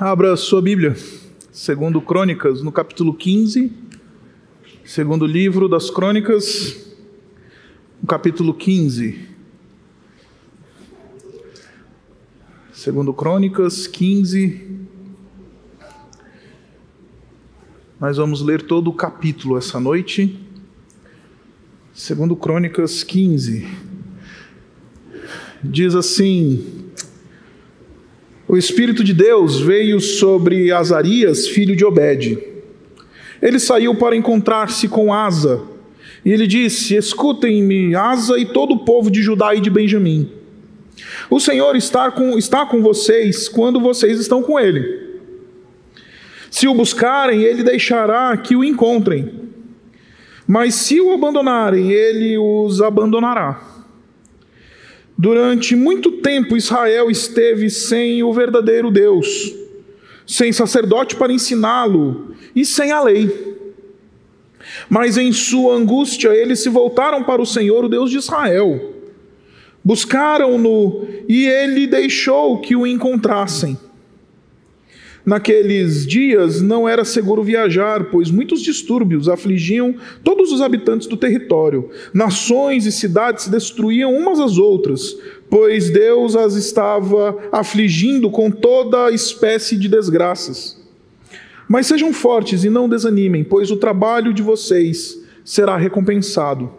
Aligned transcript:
Abra 0.00 0.36
sua 0.36 0.62
Bíblia, 0.62 0.94
segundo 1.50 2.00
Crônicas, 2.00 2.62
no 2.62 2.70
capítulo 2.70 3.12
15, 3.12 3.72
segundo 4.84 5.26
livro 5.26 5.68
das 5.68 5.90
Crônicas, 5.90 6.94
no 8.00 8.06
capítulo 8.06 8.54
15. 8.54 9.18
Segundo 12.72 13.12
Crônicas 13.12 13.88
15. 13.88 14.86
Nós 17.98 18.18
vamos 18.18 18.40
ler 18.40 18.62
todo 18.62 18.90
o 18.90 18.94
capítulo 18.94 19.58
essa 19.58 19.80
noite. 19.80 20.38
Segundo 21.92 22.36
Crônicas 22.36 23.02
15. 23.02 23.66
Diz 25.64 25.96
assim: 25.96 26.87
o 28.48 28.56
Espírito 28.56 29.04
de 29.04 29.12
Deus 29.12 29.60
veio 29.60 30.00
sobre 30.00 30.72
Azarias, 30.72 31.46
filho 31.46 31.76
de 31.76 31.84
Obed. 31.84 32.38
Ele 33.42 33.58
saiu 33.60 33.94
para 33.94 34.16
encontrar-se 34.16 34.88
com 34.88 35.12
Asa, 35.12 35.62
e 36.24 36.32
ele 36.32 36.46
disse: 36.46 36.96
Escutem-me, 36.96 37.94
Asa 37.94 38.38
e 38.38 38.46
todo 38.46 38.72
o 38.72 38.84
povo 38.84 39.10
de 39.10 39.22
Judá 39.22 39.54
e 39.54 39.60
de 39.60 39.68
Benjamim. 39.68 40.32
O 41.30 41.38
Senhor 41.38 41.76
está 41.76 42.10
com, 42.10 42.38
está 42.38 42.64
com 42.64 42.82
vocês 42.82 43.48
quando 43.48 43.78
vocês 43.78 44.18
estão 44.18 44.42
com 44.42 44.58
Ele. 44.58 45.06
Se 46.50 46.66
o 46.66 46.74
buscarem, 46.74 47.42
Ele 47.42 47.62
deixará 47.62 48.34
que 48.36 48.56
o 48.56 48.64
encontrem. 48.64 49.30
Mas 50.46 50.74
se 50.74 50.98
o 50.98 51.12
abandonarem, 51.12 51.92
Ele 51.92 52.38
os 52.38 52.80
abandonará. 52.80 53.77
Durante 55.20 55.74
muito 55.74 56.12
tempo, 56.12 56.56
Israel 56.56 57.10
esteve 57.10 57.68
sem 57.68 58.22
o 58.22 58.32
verdadeiro 58.32 58.88
Deus, 58.88 59.52
sem 60.24 60.52
sacerdote 60.52 61.16
para 61.16 61.32
ensiná-lo 61.32 62.36
e 62.54 62.64
sem 62.64 62.92
a 62.92 63.02
lei. 63.02 63.48
Mas 64.88 65.16
em 65.16 65.32
sua 65.32 65.74
angústia, 65.74 66.28
eles 66.28 66.60
se 66.60 66.68
voltaram 66.68 67.24
para 67.24 67.42
o 67.42 67.46
Senhor, 67.46 67.84
o 67.84 67.88
Deus 67.88 68.12
de 68.12 68.18
Israel. 68.18 68.94
Buscaram-no 69.82 71.08
e 71.28 71.48
ele 71.48 71.88
deixou 71.88 72.60
que 72.60 72.76
o 72.76 72.86
encontrassem. 72.86 73.76
Naqueles 75.28 76.06
dias 76.06 76.62
não 76.62 76.88
era 76.88 77.04
seguro 77.04 77.42
viajar, 77.42 78.04
pois 78.04 78.30
muitos 78.30 78.62
distúrbios 78.62 79.28
afligiam 79.28 79.94
todos 80.24 80.50
os 80.50 80.62
habitantes 80.62 81.06
do 81.06 81.18
território. 81.18 81.90
Nações 82.14 82.86
e 82.86 82.90
cidades 82.90 83.44
se 83.44 83.50
destruíam 83.50 84.10
umas 84.10 84.40
às 84.40 84.56
outras, 84.56 85.18
pois 85.50 85.90
Deus 85.90 86.34
as 86.34 86.54
estava 86.54 87.36
afligindo 87.52 88.30
com 88.30 88.50
toda 88.50 89.10
espécie 89.10 89.76
de 89.76 89.86
desgraças. 89.86 90.82
Mas 91.68 91.86
sejam 91.86 92.10
fortes 92.10 92.64
e 92.64 92.70
não 92.70 92.88
desanimem, 92.88 93.44
pois 93.44 93.70
o 93.70 93.76
trabalho 93.76 94.32
de 94.32 94.42
vocês 94.42 95.22
será 95.44 95.76
recompensado. 95.76 96.72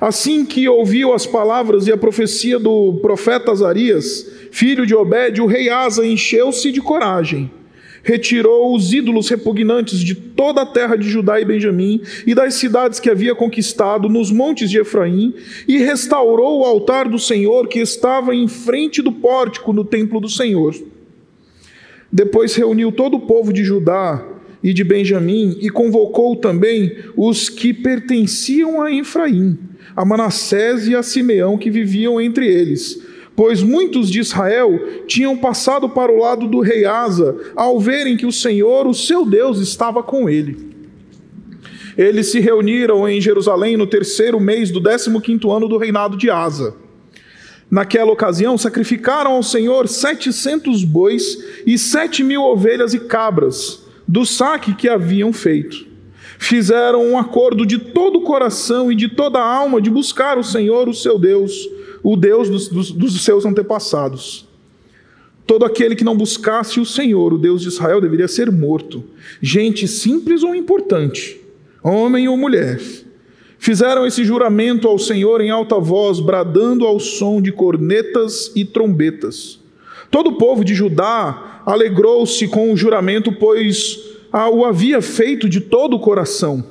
Assim 0.00 0.44
que 0.44 0.68
ouviu 0.68 1.12
as 1.12 1.26
palavras 1.26 1.88
e 1.88 1.92
a 1.92 1.96
profecia 1.96 2.60
do 2.60 3.00
profeta 3.02 3.50
Azarias, 3.50 4.24
filho 4.52 4.86
de 4.86 4.94
Obed, 4.94 5.40
o 5.40 5.46
rei 5.46 5.68
Asa 5.68 6.06
encheu-se 6.06 6.70
de 6.70 6.80
coragem 6.80 7.50
retirou 8.02 8.74
os 8.74 8.92
ídolos 8.92 9.28
repugnantes 9.28 10.00
de 10.00 10.14
toda 10.14 10.62
a 10.62 10.66
terra 10.66 10.96
de 10.96 11.08
Judá 11.08 11.40
e 11.40 11.44
Benjamim 11.44 12.00
e 12.26 12.34
das 12.34 12.54
cidades 12.54 12.98
que 12.98 13.08
havia 13.08 13.34
conquistado 13.34 14.08
nos 14.08 14.30
montes 14.30 14.70
de 14.70 14.78
Efraim 14.78 15.34
e 15.68 15.78
restaurou 15.78 16.60
o 16.60 16.64
altar 16.64 17.08
do 17.08 17.18
Senhor 17.18 17.68
que 17.68 17.78
estava 17.78 18.34
em 18.34 18.48
frente 18.48 19.00
do 19.00 19.12
pórtico 19.12 19.72
no 19.72 19.84
templo 19.84 20.20
do 20.20 20.28
Senhor. 20.28 20.74
Depois 22.10 22.54
reuniu 22.54 22.90
todo 22.90 23.16
o 23.16 23.20
povo 23.20 23.52
de 23.52 23.64
Judá 23.64 24.26
e 24.62 24.72
de 24.72 24.84
Benjamim 24.84 25.56
e 25.60 25.70
convocou 25.70 26.36
também 26.36 26.96
os 27.16 27.48
que 27.48 27.72
pertenciam 27.72 28.82
a 28.82 28.92
Efraim, 28.92 29.58
a 29.96 30.04
Manassés 30.04 30.86
e 30.88 30.94
a 30.94 31.02
Simeão 31.02 31.56
que 31.56 31.70
viviam 31.70 32.20
entre 32.20 32.46
eles 32.46 33.11
pois 33.34 33.62
muitos 33.62 34.10
de 34.10 34.20
Israel 34.20 35.04
tinham 35.06 35.36
passado 35.36 35.88
para 35.88 36.12
o 36.12 36.18
lado 36.18 36.46
do 36.46 36.60
rei 36.60 36.84
Asa 36.84 37.36
ao 37.56 37.80
verem 37.80 38.16
que 38.16 38.26
o 38.26 38.32
Senhor, 38.32 38.86
o 38.86 38.94
seu 38.94 39.24
Deus, 39.24 39.58
estava 39.58 40.02
com 40.02 40.28
ele. 40.28 40.72
Eles 41.96 42.28
se 42.28 42.40
reuniram 42.40 43.08
em 43.08 43.20
Jerusalém 43.20 43.76
no 43.76 43.86
terceiro 43.86 44.40
mês 44.40 44.70
do 44.70 44.80
décimo 44.80 45.20
quinto 45.20 45.50
ano 45.50 45.68
do 45.68 45.76
reinado 45.76 46.16
de 46.16 46.30
Asa. 46.30 46.74
Naquela 47.70 48.12
ocasião, 48.12 48.58
sacrificaram 48.58 49.32
ao 49.32 49.42
Senhor 49.42 49.88
setecentos 49.88 50.84
bois 50.84 51.38
e 51.66 51.78
sete 51.78 52.22
mil 52.22 52.42
ovelhas 52.42 52.92
e 52.92 53.00
cabras, 53.00 53.82
do 54.06 54.26
saque 54.26 54.74
que 54.74 54.88
haviam 54.88 55.32
feito. 55.32 55.86
Fizeram 56.38 57.06
um 57.06 57.16
acordo 57.16 57.64
de 57.64 57.78
todo 57.78 58.18
o 58.18 58.22
coração 58.22 58.90
e 58.90 58.94
de 58.94 59.08
toda 59.08 59.38
a 59.38 59.46
alma 59.46 59.80
de 59.80 59.88
buscar 59.88 60.36
o 60.36 60.44
Senhor, 60.44 60.88
o 60.88 60.94
seu 60.94 61.18
Deus, 61.18 61.52
o 62.02 62.16
Deus 62.16 62.48
dos, 62.48 62.68
dos, 62.68 62.90
dos 62.90 63.24
seus 63.24 63.44
antepassados. 63.44 64.48
Todo 65.46 65.64
aquele 65.64 65.96
que 65.96 66.04
não 66.04 66.16
buscasse 66.16 66.80
o 66.80 66.86
Senhor, 66.86 67.32
o 67.32 67.38
Deus 67.38 67.62
de 67.62 67.68
Israel, 67.68 68.00
deveria 68.00 68.28
ser 68.28 68.50
morto. 68.50 69.04
Gente 69.40 69.86
simples 69.88 70.42
ou 70.42 70.54
importante, 70.54 71.40
homem 71.82 72.28
ou 72.28 72.36
mulher, 72.36 72.80
fizeram 73.58 74.06
esse 74.06 74.24
juramento 74.24 74.88
ao 74.88 74.98
Senhor 74.98 75.40
em 75.40 75.50
alta 75.50 75.78
voz, 75.78 76.20
bradando 76.20 76.86
ao 76.86 76.98
som 76.98 77.40
de 77.40 77.52
cornetas 77.52 78.52
e 78.54 78.64
trombetas. 78.64 79.58
Todo 80.10 80.30
o 80.30 80.36
povo 80.36 80.64
de 80.64 80.74
Judá 80.74 81.62
alegrou-se 81.66 82.46
com 82.48 82.72
o 82.72 82.76
juramento, 82.76 83.32
pois 83.32 83.98
o 84.52 84.64
havia 84.64 85.02
feito 85.02 85.48
de 85.48 85.60
todo 85.60 85.96
o 85.96 86.00
coração. 86.00 86.64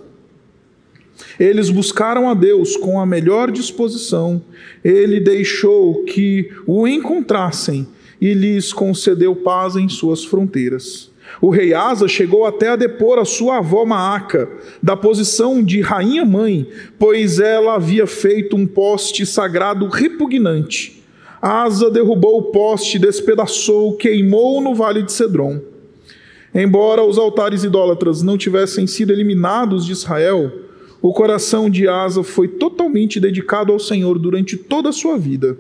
Eles 1.40 1.70
buscaram 1.70 2.30
a 2.30 2.34
Deus 2.34 2.76
com 2.78 3.00
a 3.00 3.06
melhor 3.06 3.52
disposição. 3.52 4.42
Ele 4.84 5.20
deixou 5.20 6.04
que 6.04 6.52
o 6.66 6.88
encontrassem 6.88 7.88
e 8.20 8.34
lhes 8.34 8.72
concedeu 8.72 9.36
paz 9.36 9.76
em 9.76 9.90
suas 9.90 10.24
fronteiras. 10.24 11.12
O 11.40 11.50
rei 11.50 11.74
Asa 11.74 12.08
chegou 12.08 12.46
até 12.46 12.70
a 12.70 12.76
depor 12.76 13.18
a 13.18 13.26
sua 13.26 13.58
avó 13.58 13.86
Maaca, 13.86 14.50
da 14.82 14.98
posição 14.98 15.64
de 15.64 15.80
rainha-mãe, 15.80 16.68
pois 17.00 17.40
ela 17.40 17.76
havia 17.76 18.06
feito 18.06 18.56
um 18.56 18.68
poste 18.68 19.26
sagrado 19.26 19.88
repugnante. 19.88 21.02
Asa 21.42 21.90
derrubou 21.90 22.38
o 22.38 22.44
poste, 22.52 23.00
despedaçou, 23.00 23.96
queimou 23.96 24.62
no 24.62 24.76
vale 24.76 25.02
de 25.02 25.12
Cedron. 25.12 25.60
Embora 26.54 27.04
os 27.04 27.18
altares 27.18 27.64
idólatras 27.64 28.22
não 28.22 28.38
tivessem 28.38 28.86
sido 28.86 29.12
eliminados 29.12 29.86
de 29.86 29.94
Israel, 29.94 30.52
o 31.02 31.14
coração 31.14 31.70
de 31.70 31.88
Asa 31.88 32.24
foi 32.24 32.48
totalmente 32.48 33.20
dedicado 33.20 33.74
ao 33.74 33.80
Senhor 33.80 34.20
durante 34.20 34.56
toda 34.56 34.90
a 34.90 34.94
sua 34.94 35.18
vida. 35.18 35.58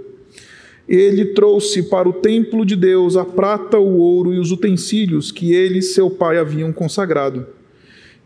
Ele 0.87 1.25
trouxe 1.25 1.83
para 1.83 2.07
o 2.07 2.13
templo 2.13 2.65
de 2.65 2.75
Deus 2.75 3.17
a 3.17 3.25
prata, 3.25 3.79
o 3.79 3.97
ouro 3.97 4.33
e 4.33 4.39
os 4.39 4.51
utensílios 4.51 5.31
que 5.31 5.53
ele 5.53 5.79
e 5.79 5.83
seu 5.83 6.09
pai 6.09 6.37
haviam 6.37 6.71
consagrado. 6.71 7.47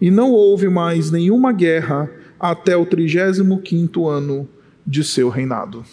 E 0.02 0.12
não 0.12 0.31
houve 0.31 0.68
mais 0.68 1.09
nenhuma 1.09 1.53
guerra 1.53 2.12
até 2.40 2.76
o 2.76 2.86
35 2.86 4.08
ano 4.08 4.50
de 4.86 5.03
seu 5.03 5.30
reinado. 5.30 5.86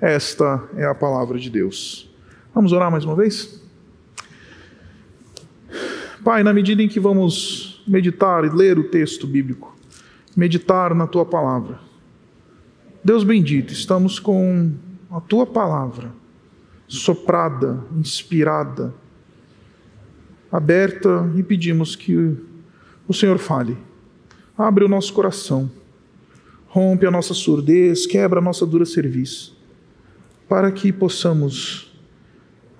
Esta 0.00 0.68
é 0.76 0.84
a 0.84 0.94
palavra 0.94 1.38
de 1.38 1.48
Deus. 1.48 2.10
Vamos 2.54 2.72
orar 2.72 2.90
mais 2.90 3.04
uma 3.04 3.16
vez? 3.16 3.62
Pai, 6.22 6.42
na 6.42 6.52
medida 6.52 6.82
em 6.82 6.88
que 6.88 7.00
vamos 7.00 7.82
meditar 7.86 8.44
e 8.44 8.50
ler 8.50 8.78
o 8.78 8.84
texto 8.84 9.26
bíblico, 9.26 9.77
meditar 10.38 10.94
na 10.94 11.04
tua 11.04 11.26
palavra. 11.26 11.80
Deus 13.02 13.24
bendito, 13.24 13.72
estamos 13.72 14.20
com 14.20 14.70
a 15.10 15.20
tua 15.20 15.44
palavra 15.44 16.12
soprada, 16.86 17.84
inspirada, 17.96 18.94
aberta 20.50 21.28
e 21.36 21.42
pedimos 21.42 21.96
que 21.96 22.36
o 23.08 23.12
Senhor 23.12 23.36
fale. 23.38 23.76
Abre 24.56 24.84
o 24.84 24.88
nosso 24.88 25.12
coração, 25.12 25.68
rompe 26.68 27.04
a 27.04 27.10
nossa 27.10 27.34
surdez, 27.34 28.06
quebra 28.06 28.38
a 28.38 28.42
nossa 28.42 28.64
dura 28.64 28.86
serviço, 28.86 29.58
para 30.48 30.70
que 30.70 30.92
possamos 30.92 31.92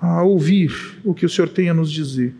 ah, 0.00 0.22
ouvir 0.22 1.00
o 1.04 1.12
que 1.12 1.26
o 1.26 1.28
Senhor 1.28 1.48
tem 1.48 1.68
a 1.68 1.74
nos 1.74 1.90
dizer. 1.90 2.36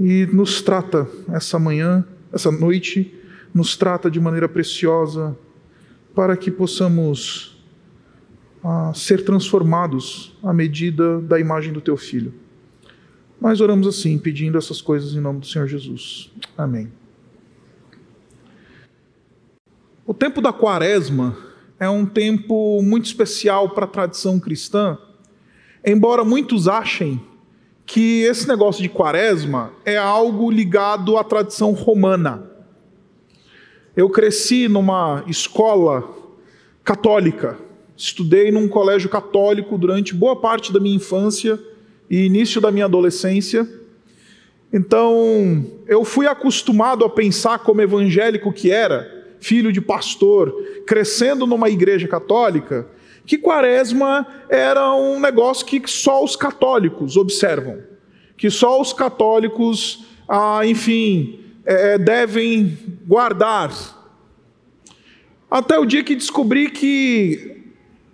E 0.00 0.24
nos 0.32 0.62
trata 0.62 1.06
essa 1.28 1.58
manhã, 1.58 2.02
essa 2.32 2.50
noite, 2.50 3.20
nos 3.54 3.76
trata 3.76 4.10
de 4.10 4.18
maneira 4.18 4.48
preciosa 4.48 5.38
para 6.12 6.36
que 6.36 6.50
possamos 6.50 7.64
ah, 8.62 8.92
ser 8.94 9.24
transformados 9.24 10.36
à 10.42 10.52
medida 10.52 11.20
da 11.20 11.38
imagem 11.38 11.72
do 11.72 11.80
teu 11.80 11.96
filho. 11.96 12.34
Nós 13.40 13.60
oramos 13.60 13.86
assim, 13.86 14.18
pedindo 14.18 14.58
essas 14.58 14.80
coisas 14.80 15.14
em 15.14 15.20
nome 15.20 15.40
do 15.40 15.46
Senhor 15.46 15.68
Jesus. 15.68 16.32
Amém. 16.56 16.90
O 20.06 20.12
tempo 20.12 20.40
da 20.40 20.52
quaresma 20.52 21.36
é 21.78 21.88
um 21.88 22.06
tempo 22.06 22.80
muito 22.82 23.06
especial 23.06 23.70
para 23.70 23.84
a 23.84 23.88
tradição 23.88 24.40
cristã, 24.40 24.98
embora 25.84 26.24
muitos 26.24 26.68
achem 26.68 27.20
que 27.86 28.22
esse 28.22 28.48
negócio 28.48 28.82
de 28.82 28.88
quaresma 28.88 29.72
é 29.84 29.96
algo 29.96 30.50
ligado 30.50 31.16
à 31.18 31.24
tradição 31.24 31.72
romana. 31.72 32.53
Eu 33.96 34.10
cresci 34.10 34.66
numa 34.66 35.22
escola 35.28 36.02
católica, 36.82 37.56
estudei 37.96 38.50
num 38.50 38.66
colégio 38.66 39.08
católico 39.08 39.78
durante 39.78 40.12
boa 40.12 40.34
parte 40.34 40.72
da 40.72 40.80
minha 40.80 40.96
infância 40.96 41.60
e 42.10 42.24
início 42.24 42.60
da 42.60 42.72
minha 42.72 42.86
adolescência. 42.86 43.68
Então, 44.72 45.64
eu 45.86 46.04
fui 46.04 46.26
acostumado 46.26 47.04
a 47.04 47.08
pensar 47.08 47.60
como 47.60 47.80
evangélico 47.80 48.52
que 48.52 48.68
era, 48.68 49.08
filho 49.38 49.72
de 49.72 49.80
pastor, 49.80 50.52
crescendo 50.84 51.46
numa 51.46 51.70
igreja 51.70 52.08
católica, 52.08 52.88
que 53.24 53.38
quaresma 53.38 54.26
era 54.48 54.92
um 54.92 55.20
negócio 55.20 55.64
que 55.64 55.80
só 55.88 56.24
os 56.24 56.34
católicos 56.34 57.16
observam, 57.16 57.78
que 58.36 58.50
só 58.50 58.80
os 58.80 58.92
católicos, 58.92 60.04
ah, 60.28 60.66
enfim, 60.66 61.43
é, 61.64 61.98
devem 61.98 62.76
guardar. 63.06 63.72
Até 65.50 65.78
o 65.78 65.84
dia 65.84 66.02
que 66.02 66.14
descobri 66.14 66.70
que 66.70 67.62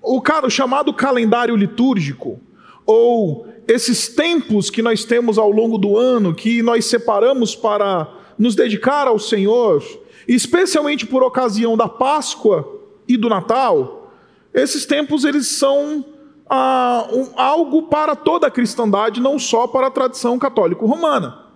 o, 0.03 0.21
cara, 0.21 0.47
o 0.47 0.51
chamado 0.51 0.93
calendário 0.93 1.57
litúrgico, 1.57 2.41
ou 2.87 3.47
esses 3.67 4.09
tempos 4.09 4.69
que 4.71 4.83
nós 4.83 5.05
temos 5.05 5.39
ao 5.39 5.51
longo 5.51 5.79
do 5.79 5.97
ano, 5.97 6.35
que 6.35 6.63
nós 6.63 6.85
separamos 6.85 7.55
para 7.55 8.09
nos 8.39 8.55
dedicar 8.55 9.07
ao 9.07 9.19
Senhor, 9.19 9.83
especialmente 10.27 11.07
por 11.07 11.23
ocasião 11.23 11.77
da 11.77 11.89
Páscoa 11.89 12.81
e 13.07 13.17
do 13.17 13.29
Natal, 13.29 14.13
esses 14.53 14.85
tempos 14.87 15.25
eles 15.25 15.47
são 15.47 16.05
ah, 16.49 17.09
um, 17.13 17.29
algo 17.37 17.83
para 17.83 18.17
toda 18.17 18.49
a 18.49 18.51
cristandade, 18.51 19.21
não 19.21 19.39
só 19.39 19.67
para 19.67 19.87
a 19.87 19.91
tradição 19.91 20.39
católico-romana. 20.39 21.50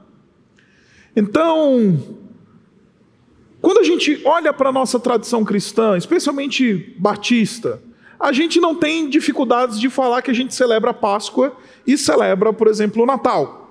Então, 1.17 1.99
quando 3.61 3.79
a 3.79 3.85
gente 3.85 4.21
olha 4.25 4.53
para 4.53 4.69
a 4.69 4.73
nossa 4.73 4.99
tradição 4.99 5.45
cristã, 5.45 5.97
especialmente 5.97 6.95
batista, 6.99 7.81
a 8.19 8.33
gente 8.33 8.61
não 8.61 8.75
tem 8.75 9.09
dificuldades 9.09 9.79
de 9.79 9.89
falar 9.89 10.23
que 10.23 10.31
a 10.31 10.35
gente 10.35 10.55
celebra 10.55 10.91
a 10.91 10.95
Páscoa 10.95 11.57
e 11.87 11.97
celebra, 11.97 12.53
por 12.53 12.69
exemplo, 12.69 13.03
o 13.03 13.07
Natal. 13.07 13.65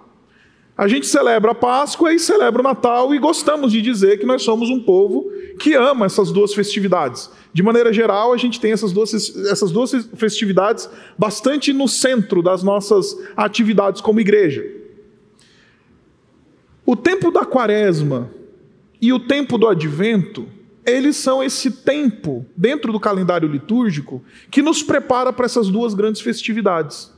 A 0.75 0.87
gente 0.87 1.05
celebra 1.05 1.51
a 1.51 1.55
Páscoa 1.55 2.11
e 2.11 2.19
celebra 2.19 2.59
o 2.59 2.63
Natal 2.63 3.13
e 3.13 3.19
gostamos 3.19 3.71
de 3.71 3.81
dizer 3.81 4.17
que 4.17 4.25
nós 4.25 4.41
somos 4.41 4.71
um 4.71 4.79
povo 4.79 5.31
que 5.59 5.75
ama 5.75 6.07
essas 6.07 6.31
duas 6.31 6.53
festividades. 6.53 7.29
De 7.53 7.61
maneira 7.61 7.93
geral, 7.93 8.33
a 8.33 8.37
gente 8.37 8.59
tem 8.59 8.71
essas 8.71 8.91
duas, 8.91 9.13
essas 9.45 9.71
duas 9.71 9.91
festividades 10.15 10.89
bastante 11.15 11.71
no 11.71 11.87
centro 11.87 12.41
das 12.41 12.63
nossas 12.63 13.15
atividades 13.37 14.01
como 14.01 14.19
igreja. 14.19 14.72
O 16.85 16.95
tempo 16.95 17.31
da 17.31 17.45
quaresma 17.45 18.29
e 19.01 19.13
o 19.13 19.19
tempo 19.19 19.57
do 19.57 19.67
advento 19.67 20.47
eles 20.85 21.15
são 21.15 21.43
esse 21.43 21.71
tempo 21.71 22.45
dentro 22.55 22.91
do 22.91 22.99
calendário 22.99 23.47
litúrgico 23.47 24.21
que 24.51 24.61
nos 24.61 24.83
prepara 24.83 25.31
para 25.31 25.45
essas 25.45 25.69
duas 25.69 25.93
grandes 25.93 26.21
festividades. 26.21 27.11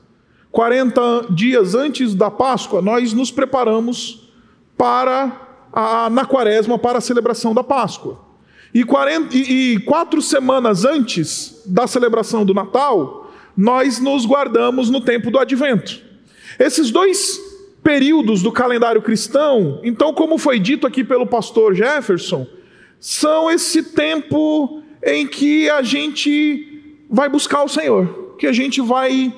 40 0.51 1.27
dias 1.31 1.75
antes 1.75 2.13
da 2.13 2.29
Páscoa, 2.29 2.81
nós 2.81 3.11
nos 3.11 3.31
preparamos 3.31 4.31
para 4.77 5.41
a, 5.73 6.09
na 6.09 6.25
quaresma 6.25 6.77
para 6.77 6.99
a 6.99 7.01
celebração 7.01 7.53
da 7.53 7.63
Páscoa. 7.63 8.23
E, 8.73 8.83
40, 8.83 9.35
e, 9.35 9.73
e 9.73 9.79
quatro 9.79 10.21
semanas 10.21 10.85
antes 10.85 11.63
da 11.65 11.87
celebração 11.87 12.45
do 12.45 12.53
Natal, 12.53 13.33
nós 13.57 13.99
nos 13.99 14.25
guardamos 14.25 14.89
no 14.89 15.01
tempo 15.01 15.31
do 15.31 15.39
advento. 15.39 16.01
Esses 16.59 16.91
dois 16.91 17.39
períodos 17.85 18.41
do 18.41 18.51
calendário 18.51 18.99
cristão, 18.99 19.79
então, 19.83 20.11
como 20.11 20.39
foi 20.39 20.57
dito 20.57 20.87
aqui 20.87 21.03
pelo 21.03 21.27
pastor 21.27 21.75
Jefferson, 21.75 22.47
são 22.99 23.51
esse 23.51 23.83
tempo 23.83 24.81
em 25.05 25.27
que 25.27 25.69
a 25.69 25.83
gente 25.83 26.81
vai 27.07 27.29
buscar 27.29 27.63
o 27.63 27.67
Senhor, 27.67 28.37
que 28.39 28.47
a 28.47 28.51
gente 28.51 28.81
vai 28.81 29.31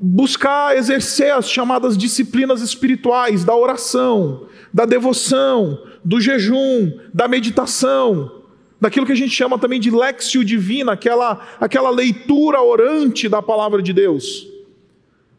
buscar 0.00 0.74
exercer 0.74 1.34
as 1.34 1.50
chamadas 1.50 1.94
disciplinas 1.98 2.62
espirituais 2.62 3.44
da 3.44 3.54
oração, 3.54 4.46
da 4.72 4.86
devoção, 4.86 5.78
do 6.02 6.18
jejum, 6.18 6.98
da 7.12 7.28
meditação, 7.28 8.40
daquilo 8.80 9.04
que 9.04 9.12
a 9.12 9.16
gente 9.16 9.34
chama 9.34 9.58
também 9.58 9.78
de 9.78 9.90
lexio 9.90 10.42
divina, 10.42 10.92
aquela, 10.92 11.46
aquela 11.60 11.90
leitura 11.90 12.58
orante 12.62 13.28
da 13.28 13.42
palavra 13.42 13.82
de 13.82 13.92
Deus. 13.92 14.48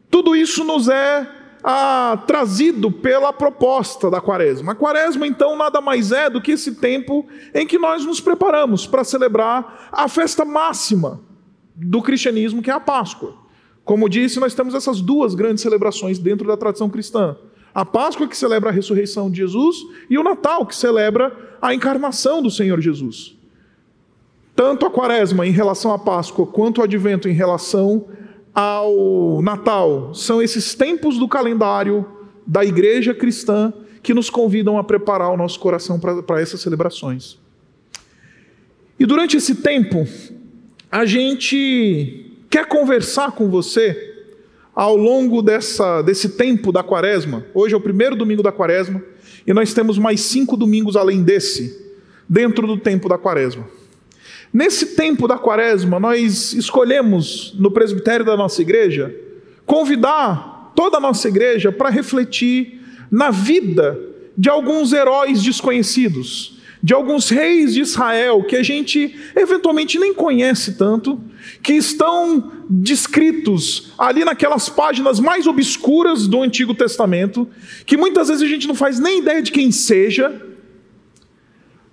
Tudo 0.08 0.36
isso 0.36 0.62
nos 0.62 0.88
é 0.88 1.33
ah, 1.66 2.22
trazido 2.26 2.92
pela 2.92 3.32
proposta 3.32 4.10
da 4.10 4.20
quaresma. 4.20 4.72
A 4.72 4.74
quaresma, 4.74 5.26
então, 5.26 5.56
nada 5.56 5.80
mais 5.80 6.12
é 6.12 6.28
do 6.28 6.42
que 6.42 6.52
esse 6.52 6.74
tempo 6.74 7.26
em 7.54 7.66
que 7.66 7.78
nós 7.78 8.04
nos 8.04 8.20
preparamos 8.20 8.86
para 8.86 9.02
celebrar 9.02 9.88
a 9.90 10.06
festa 10.06 10.44
máxima 10.44 11.22
do 11.74 12.02
cristianismo, 12.02 12.60
que 12.60 12.70
é 12.70 12.74
a 12.74 12.80
Páscoa. 12.80 13.34
Como 13.82 14.10
disse, 14.10 14.38
nós 14.38 14.52
temos 14.52 14.74
essas 14.74 15.00
duas 15.00 15.34
grandes 15.34 15.62
celebrações 15.62 16.18
dentro 16.18 16.46
da 16.46 16.56
tradição 16.56 16.90
cristã. 16.90 17.34
A 17.74 17.84
Páscoa, 17.84 18.28
que 18.28 18.36
celebra 18.36 18.68
a 18.68 18.72
ressurreição 18.72 19.30
de 19.30 19.38
Jesus, 19.38 19.78
e 20.10 20.18
o 20.18 20.22
Natal, 20.22 20.66
que 20.66 20.76
celebra 20.76 21.56
a 21.62 21.74
encarnação 21.74 22.42
do 22.42 22.50
Senhor 22.50 22.78
Jesus. 22.78 23.36
Tanto 24.54 24.84
a 24.84 24.90
quaresma 24.90 25.46
em 25.46 25.50
relação 25.50 25.92
à 25.92 25.98
Páscoa, 25.98 26.46
quanto 26.46 26.80
o 26.80 26.84
advento 26.84 27.26
em 27.26 27.32
relação 27.32 28.06
ao 28.54 29.42
Natal 29.42 30.14
são 30.14 30.40
esses 30.40 30.74
tempos 30.74 31.18
do 31.18 31.26
calendário 31.26 32.06
da 32.46 32.64
igreja 32.64 33.12
cristã 33.12 33.72
que 34.02 34.14
nos 34.14 34.30
convidam 34.30 34.78
a 34.78 34.84
preparar 34.84 35.30
o 35.30 35.36
nosso 35.36 35.58
coração 35.58 35.98
para 35.98 36.40
essas 36.40 36.60
celebrações. 36.60 37.38
E 38.98 39.06
durante 39.06 39.36
esse 39.36 39.56
tempo, 39.56 40.06
a 40.90 41.04
gente 41.04 42.30
quer 42.48 42.66
conversar 42.66 43.32
com 43.32 43.48
você 43.50 44.12
ao 44.74 44.96
longo 44.96 45.42
dessa, 45.42 46.02
desse 46.02 46.30
tempo 46.30 46.70
da 46.70 46.82
quaresma. 46.82 47.44
Hoje 47.54 47.74
é 47.74 47.76
o 47.76 47.80
primeiro 47.80 48.14
domingo 48.14 48.42
da 48.42 48.52
quaresma 48.52 49.02
e 49.46 49.52
nós 49.52 49.72
temos 49.72 49.98
mais 49.98 50.20
cinco 50.20 50.56
domingos 50.56 50.96
além 50.96 51.22
desse, 51.22 51.92
dentro 52.28 52.66
do 52.66 52.76
tempo 52.76 53.08
da 53.08 53.18
quaresma. 53.18 53.66
Nesse 54.54 54.94
tempo 54.94 55.26
da 55.26 55.36
quaresma, 55.36 55.98
nós 55.98 56.52
escolhemos 56.52 57.52
no 57.58 57.72
presbitério 57.72 58.24
da 58.24 58.36
nossa 58.36 58.62
igreja 58.62 59.12
convidar 59.66 60.72
toda 60.76 60.98
a 60.98 61.00
nossa 61.00 61.26
igreja 61.26 61.72
para 61.72 61.90
refletir 61.90 62.80
na 63.10 63.32
vida 63.32 63.98
de 64.38 64.48
alguns 64.48 64.92
heróis 64.92 65.42
desconhecidos, 65.42 66.60
de 66.80 66.94
alguns 66.94 67.30
reis 67.30 67.74
de 67.74 67.80
Israel 67.80 68.44
que 68.44 68.54
a 68.54 68.62
gente 68.62 69.16
eventualmente 69.34 69.98
nem 69.98 70.14
conhece 70.14 70.78
tanto, 70.78 71.20
que 71.60 71.72
estão 71.72 72.52
descritos 72.70 73.92
ali 73.98 74.24
naquelas 74.24 74.68
páginas 74.68 75.18
mais 75.18 75.48
obscuras 75.48 76.28
do 76.28 76.40
Antigo 76.40 76.74
Testamento, 76.74 77.48
que 77.84 77.96
muitas 77.96 78.28
vezes 78.28 78.44
a 78.44 78.46
gente 78.46 78.68
não 78.68 78.74
faz 78.76 79.00
nem 79.00 79.18
ideia 79.18 79.42
de 79.42 79.50
quem 79.50 79.72
seja 79.72 80.53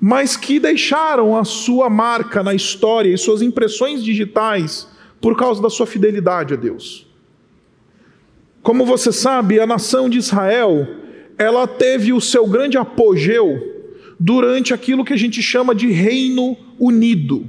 mas 0.03 0.35
que 0.35 0.59
deixaram 0.59 1.37
a 1.37 1.45
sua 1.45 1.87
marca 1.87 2.41
na 2.41 2.55
história 2.55 3.13
e 3.13 3.17
suas 3.19 3.43
impressões 3.43 4.03
digitais 4.03 4.87
por 5.21 5.37
causa 5.37 5.61
da 5.61 5.69
sua 5.69 5.85
fidelidade 5.85 6.55
a 6.55 6.57
Deus. 6.57 7.05
Como 8.63 8.83
você 8.83 9.11
sabe, 9.11 9.59
a 9.59 9.67
nação 9.67 10.09
de 10.09 10.17
Israel, 10.17 10.87
ela 11.37 11.67
teve 11.67 12.11
o 12.11 12.19
seu 12.19 12.47
grande 12.47 12.79
apogeu 12.79 13.59
durante 14.19 14.73
aquilo 14.73 15.05
que 15.05 15.13
a 15.13 15.17
gente 15.17 15.39
chama 15.39 15.75
de 15.75 15.91
reino 15.91 16.57
unido. 16.79 17.47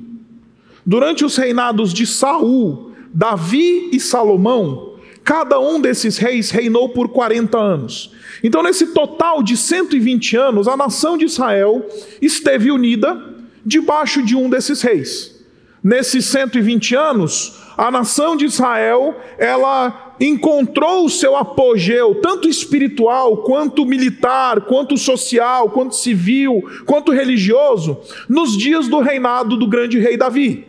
Durante 0.85 1.25
os 1.25 1.37
reinados 1.37 1.93
de 1.93 2.07
Saul, 2.07 2.93
Davi 3.15 3.89
e 3.93 3.99
Salomão, 3.99 4.92
cada 5.25 5.61
um 5.61 5.81
desses 5.81 6.19
reis 6.19 6.51
reinou 6.51 6.89
por 6.89 7.09
40 7.09 7.57
anos. 7.57 8.13
Então, 8.43 8.63
nesse 8.63 8.89
total 8.89 9.43
de 9.43 9.57
120 9.57 10.37
anos, 10.37 10.67
a 10.67 10.77
nação 10.77 11.17
de 11.17 11.25
Israel 11.25 11.87
esteve 12.21 12.71
unida 12.71 13.21
debaixo 13.65 14.23
de 14.23 14.35
um 14.35 14.51
desses 14.51 14.83
reis. 14.83 15.41
Nesses 15.83 16.27
120 16.27 16.95
anos, 16.95 17.61
a 17.77 17.91
nação 17.91 18.37
de 18.37 18.45
Israel, 18.45 19.17
ela 19.39 20.15
encontrou 20.21 21.05
o 21.05 21.11
seu 21.11 21.37
apogeu, 21.37 22.17
tanto 22.17 22.49
espiritual, 22.49 23.39
quanto 23.39 23.85
militar, 23.85 24.63
quanto 24.63 24.97
social, 24.97 25.71
quanto 25.71 25.97
civil, 25.97 26.63
quanto 26.87 27.13
religioso, 27.13 27.99
nos 28.29 28.57
dias 28.57 28.89
do 28.89 29.01
reinado 29.01 29.57
do 29.57 29.67
grande 29.67 29.99
rei 29.99 30.17
Davi. 30.17 30.65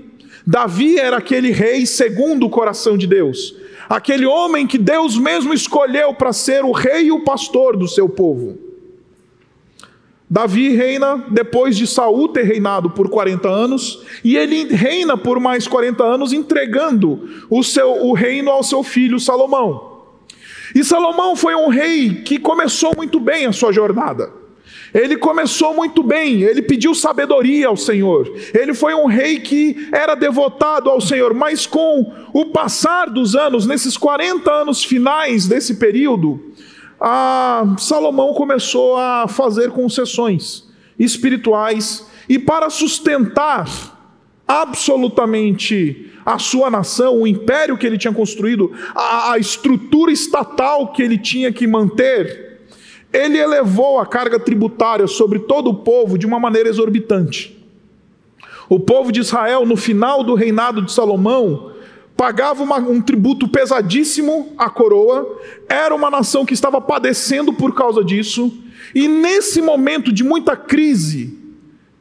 Davi 0.45 0.97
era 0.97 1.17
aquele 1.17 1.51
rei 1.51 1.85
segundo 1.85 2.47
o 2.47 2.49
coração 2.49 2.97
de 2.97 3.07
Deus 3.07 3.62
aquele 3.95 4.25
homem 4.25 4.65
que 4.65 4.77
Deus 4.77 5.17
mesmo 5.17 5.53
escolheu 5.53 6.13
para 6.15 6.33
ser 6.33 6.65
o 6.65 6.71
rei 6.71 7.07
e 7.07 7.11
o 7.11 7.23
pastor 7.23 7.77
do 7.77 7.87
seu 7.87 8.09
povo. 8.09 8.57
Davi 10.27 10.69
reina 10.69 11.23
depois 11.29 11.77
de 11.77 11.85
Saul 11.85 12.27
ter 12.29 12.41
reinado 12.41 12.89
por 12.89 13.07
40 13.07 13.47
anos, 13.47 14.03
e 14.23 14.35
ele 14.35 14.63
reina 14.73 15.15
por 15.15 15.39
mais 15.39 15.67
40 15.67 16.03
anos 16.03 16.33
entregando 16.33 17.45
o 17.51 17.63
seu 17.63 18.07
o 18.07 18.13
reino 18.13 18.49
ao 18.49 18.63
seu 18.63 18.81
filho 18.81 19.19
Salomão. 19.19 19.91
E 20.73 20.83
Salomão 20.83 21.35
foi 21.35 21.53
um 21.53 21.67
rei 21.67 22.23
que 22.23 22.39
começou 22.39 22.93
muito 22.97 23.19
bem 23.19 23.45
a 23.45 23.51
sua 23.51 23.71
jornada. 23.71 24.42
Ele 24.93 25.17
começou 25.17 25.73
muito 25.73 26.03
bem, 26.03 26.41
ele 26.41 26.61
pediu 26.61 26.93
sabedoria 26.93 27.67
ao 27.67 27.75
Senhor. 27.75 28.31
Ele 28.53 28.73
foi 28.73 28.93
um 28.93 29.07
rei 29.07 29.39
que 29.39 29.89
era 29.91 30.13
devotado 30.13 30.89
ao 30.89 31.01
Senhor, 31.01 31.33
mas 31.33 31.65
com 31.65 32.13
o 32.31 32.45
passar 32.47 33.09
dos 33.09 33.35
anos, 33.35 33.65
nesses 33.65 33.97
40 33.97 34.51
anos 34.51 34.83
finais 34.83 35.47
desse 35.47 35.75
período, 35.75 36.39
Salomão 37.79 38.33
começou 38.33 38.95
a 38.95 39.27
fazer 39.27 39.71
concessões 39.71 40.63
espirituais 40.97 42.07
e 42.29 42.37
para 42.37 42.69
sustentar 42.69 43.67
absolutamente 44.47 46.11
a 46.25 46.39
sua 46.39 46.69
nação, 46.69 47.21
o 47.21 47.27
império 47.27 47.77
que 47.77 47.85
ele 47.85 47.97
tinha 47.97 48.13
construído, 48.13 48.71
a, 48.95 49.33
a 49.33 49.37
estrutura 49.37 50.11
estatal 50.11 50.93
que 50.93 51.01
ele 51.01 51.17
tinha 51.17 51.51
que 51.51 51.67
manter, 51.67 52.52
ele 53.13 53.37
elevou 53.37 53.99
a 53.99 54.05
carga 54.05 54.39
tributária 54.39 55.05
sobre 55.05 55.39
todo 55.39 55.69
o 55.69 55.75
povo 55.75 56.17
de 56.17 56.25
uma 56.25 56.39
maneira 56.39 56.67
exorbitante. 56.67 57.63
O 58.67 58.79
povo 58.79 59.11
de 59.11 59.19
Israel, 59.19 59.65
no 59.65 59.77
final 59.77 60.23
do 60.23 60.33
reinado 60.33 60.81
de 60.81 60.91
Salomão, 60.91 61.71
pagava 62.17 62.63
uma, 62.63 62.77
um 62.77 63.01
tributo 63.01 63.47
pesadíssimo 63.47 64.53
à 64.57 64.69
coroa, 64.69 65.39
era 65.69 65.93
uma 65.93 66.09
nação 66.09 66.45
que 66.45 66.53
estava 66.53 66.81
padecendo 66.81 67.53
por 67.53 67.75
causa 67.75 68.03
disso, 68.03 68.51
e 68.95 69.07
nesse 69.07 69.61
momento 69.61 70.11
de 70.11 70.23
muita 70.23 70.55
crise, 70.55 71.37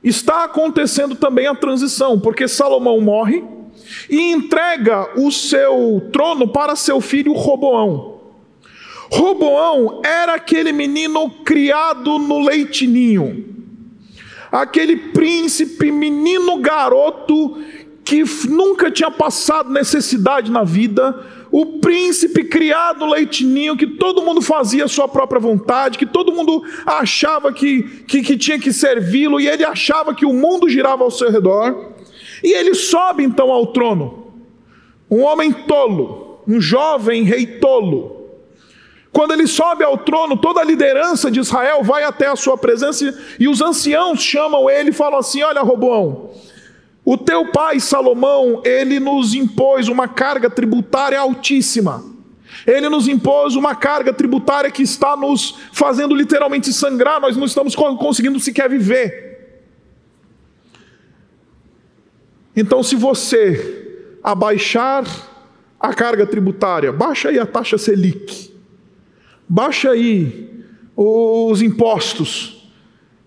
está 0.03 0.45
acontecendo 0.45 1.15
também 1.15 1.47
a 1.47 1.55
transição, 1.55 2.19
porque 2.19 2.49
Salomão 2.49 3.01
morre 3.01 3.45
e 4.09 4.33
entrega 4.33 5.09
o 5.17 5.31
seu 5.31 6.09
trono 6.13 6.49
para 6.49 6.77
seu 6.77 7.01
filho 7.01 7.33
Roboão. 7.33 8.12
Roboão 9.13 10.01
era 10.03 10.37
aquele 10.37 10.73
menino 10.73 11.29
criado 11.45 12.19
no 12.19 12.39
leitinho, 12.39 13.45
aquele 14.51 14.97
príncipe, 14.97 15.93
menino 15.93 16.57
garoto 16.57 17.59
que 18.03 18.25
nunca 18.49 18.91
tinha 18.91 19.11
passado 19.11 19.71
necessidade 19.71 20.51
na 20.51 20.65
vida, 20.65 21.27
o 21.51 21.79
príncipe 21.79 22.45
criado 22.45 23.05
leitinho, 23.05 23.77
que 23.77 23.87
todo 23.87 24.23
mundo 24.23 24.41
fazia 24.41 24.87
a 24.87 24.89
sua 24.89 25.07
própria 25.07 25.39
vontade, 25.39 25.99
que 25.99 26.07
todo 26.07 26.33
mundo 26.33 26.63
achava 26.87 27.53
que, 27.53 27.83
que, 28.09 28.23
que 28.23 28.39
tinha 28.39 28.59
que 28.59 28.73
servi-lo, 28.73 29.39
e 29.39 29.47
ele 29.47 29.63
achava 29.63 30.15
que 30.15 30.25
o 30.25 30.33
mundo 30.33 30.71
girava 30.71 31.05
ao 31.05 31.11
seu 31.11 31.31
redor. 31.31 31.93
E 32.43 32.51
ele 32.55 32.75
sobe 32.75 33.23
então 33.23 33.53
ao 33.53 33.67
trono, 33.67 34.33
um 35.11 35.23
homem 35.23 35.53
tolo, 35.53 36.41
um 36.49 36.59
jovem 36.59 37.25
rei 37.25 37.47
tolo. 37.47 38.22
Quando 39.13 39.33
ele 39.33 39.47
sobe 39.47 39.85
ao 39.85 39.99
trono, 39.99 40.39
toda 40.39 40.61
a 40.61 40.65
liderança 40.65 41.31
de 41.31 41.39
Israel 41.39 41.83
vai 41.83 42.03
até 42.03 42.29
a 42.29 42.37
sua 42.37 42.57
presença 42.57 43.15
e 43.39 43.47
os 43.47 43.61
anciãos 43.61 44.23
chamam 44.23 44.71
ele 44.71 44.89
e 44.89 44.95
falam 44.95 45.19
assim: 45.19 45.43
Olha, 45.43 45.61
Roboão, 45.61 46.31
o 47.05 47.19
teu 47.19 47.53
pai 47.53 47.79
Salomão, 47.79 48.63
ele 48.65 48.99
nos 48.99 49.35
impôs 49.35 49.89
uma 49.89 50.09
carga 50.09 50.49
tributária 50.49 51.21
altíssima. 51.21 52.11
Ele 52.67 52.89
nos 52.89 53.09
impôs 53.09 53.57
uma 53.57 53.75
carga 53.75 54.13
tributária 54.13 54.71
que 54.71 54.83
está 54.83 55.17
nos 55.17 55.59
fazendo 55.73 56.15
literalmente 56.15 56.73
sangrar, 56.73 57.21
nós 57.21 57.37
não 57.37 57.45
estamos 57.45 57.75
conseguindo 57.75 58.39
sequer 58.39 58.69
viver. 58.69 59.33
Então, 62.55 62.83
se 62.83 62.95
você 62.95 64.15
abaixar 64.23 65.05
a 65.81 65.93
carga 65.93 66.27
tributária, 66.27 66.93
baixa 66.93 67.31
aí 67.31 67.39
a 67.39 67.47
taxa 67.47 67.77
Selic, 67.77 68.52
baixa 69.53 69.91
aí 69.91 70.49
os 70.97 71.61
impostos, 71.61 72.71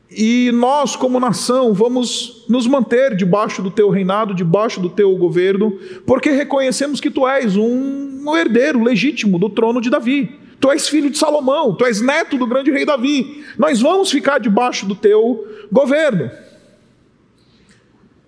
e 0.10 0.52
nós, 0.54 0.96
como 0.96 1.20
nação, 1.20 1.72
vamos 1.72 2.46
nos 2.50 2.66
manter 2.66 3.16
debaixo 3.16 3.62
do 3.62 3.70
teu 3.70 3.90
reinado, 3.90 4.34
debaixo 4.34 4.80
do 4.80 4.90
teu 4.90 5.16
governo, 5.18 5.78
porque 6.06 6.32
reconhecemos 6.32 7.00
que 7.00 7.12
tu 7.12 7.28
és 7.28 7.56
um 7.56 8.36
herdeiro 8.36 8.82
legítimo 8.82 9.38
do 9.38 9.50
trono 9.50 9.80
de 9.80 9.90
Davi. 9.90 10.40
Tu 10.60 10.72
és 10.72 10.88
filho 10.88 11.12
de 11.12 11.18
Salomão, 11.18 11.76
tu 11.76 11.86
és 11.86 12.02
neto 12.02 12.38
do 12.38 12.48
grande 12.48 12.72
rei 12.72 12.86
Davi. 12.86 13.44
Nós 13.58 13.82
vamos 13.82 14.10
ficar 14.10 14.40
debaixo 14.40 14.86
do 14.88 14.96
teu 14.96 15.46
governo. 15.72 16.32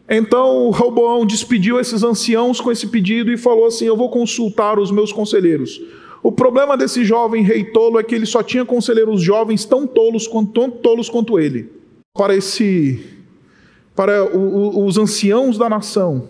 Então 0.07 0.69
Roboão 0.69 1.25
despediu 1.25 1.79
esses 1.79 2.03
anciãos 2.03 2.61
com 2.61 2.71
esse 2.71 2.87
pedido 2.87 3.31
e 3.31 3.37
falou 3.37 3.65
assim: 3.65 3.85
Eu 3.85 3.97
vou 3.97 4.09
consultar 4.09 4.77
os 4.77 4.91
meus 4.91 5.11
conselheiros. 5.11 5.81
O 6.27 6.31
problema 6.33 6.75
desse 6.75 7.05
jovem 7.05 7.41
rei 7.41 7.63
tolo 7.63 7.97
é 7.97 8.03
que 8.03 8.13
ele 8.13 8.25
só 8.25 8.43
tinha 8.43 8.65
conselheiros 8.65 9.21
jovens 9.21 9.63
tão 9.63 9.87
tolos 9.87 10.27
quanto, 10.27 10.51
tão 10.51 10.69
tolos 10.69 11.09
quanto 11.09 11.39
ele 11.39 11.69
para 12.13 12.35
esse 12.35 12.99
para 13.95 14.25
o, 14.35 14.85
os 14.85 14.97
anciãos 14.97 15.57
da 15.57 15.69
nação 15.69 16.27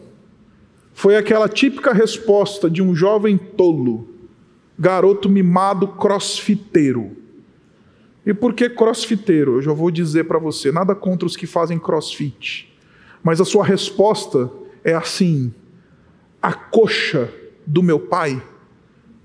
foi 0.94 1.16
aquela 1.16 1.50
típica 1.50 1.94
resposta 1.94 2.70
de 2.70 2.80
um 2.80 2.94
jovem 2.94 3.40
tolo, 3.40 4.08
garoto 4.78 5.28
mimado 5.28 5.88
crossfiteiro. 5.88 7.18
E 8.24 8.36
por 8.36 8.54
que 8.54 8.70
crossfiteiro? 8.70 9.56
Eu 9.56 9.62
já 9.64 9.74
vou 9.74 9.90
dizer 9.90 10.26
para 10.26 10.38
você, 10.38 10.72
nada 10.72 10.94
contra 10.94 11.26
os 11.26 11.36
que 11.36 11.48
fazem 11.48 11.80
crossfit, 11.80 12.72
mas 13.24 13.42
a 13.42 13.46
sua 13.46 13.66
resposta 13.66 14.48
é 14.84 14.94
assim: 14.94 15.52
a 16.40 16.54
coxa 16.54 17.34
do 17.66 17.82
meu 17.82 18.00
pai 18.00 18.40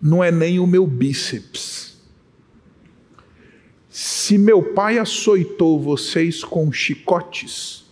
não 0.03 0.23
é 0.23 0.33
nem 0.33 0.59
o 0.59 0.67
meu 0.67 0.85
bíceps. 0.85 1.97
Se 3.89 4.37
meu 4.37 4.61
pai 4.61 4.99
açoitou 4.99 5.79
vocês 5.79 6.43
com 6.43 6.73
chicotes, 6.73 7.85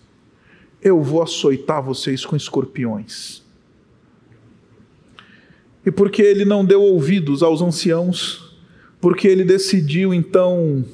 eu 0.83 1.01
vou 1.01 1.23
açoitar 1.23 1.81
vocês 1.81 2.27
com 2.27 2.35
escorpiões. 2.35 3.43
E 5.87 5.91
porque 5.93 6.21
ele 6.21 6.45
não 6.45 6.65
deu 6.65 6.83
ouvidos 6.83 7.45
aos 7.45 7.63
anciãos, 7.63 8.57
porque 9.01 9.29
ele 9.29 9.45
decidiu 9.45 10.13
então, 10.13 10.85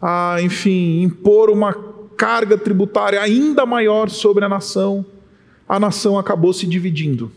a, 0.00 0.38
enfim, 0.40 1.02
impor 1.02 1.50
uma 1.50 1.74
carga 2.16 2.56
tributária 2.56 3.20
ainda 3.20 3.66
maior 3.66 4.08
sobre 4.08 4.44
a 4.44 4.48
nação, 4.48 5.04
a 5.68 5.78
nação 5.78 6.18
acabou 6.18 6.52
se 6.52 6.66
dividindo, 6.66 7.30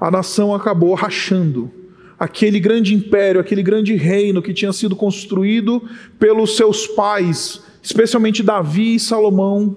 a 0.00 0.10
nação 0.10 0.54
acabou 0.54 0.94
rachando 0.94 1.70
aquele 2.18 2.58
grande 2.58 2.94
império, 2.94 3.40
aquele 3.40 3.62
grande 3.62 3.94
reino 3.94 4.42
que 4.42 4.54
tinha 4.54 4.72
sido 4.72 4.96
construído 4.96 5.82
pelos 6.18 6.56
seus 6.56 6.86
pais, 6.86 7.62
especialmente 7.82 8.42
Davi 8.42 8.94
e 8.94 9.00
Salomão, 9.00 9.76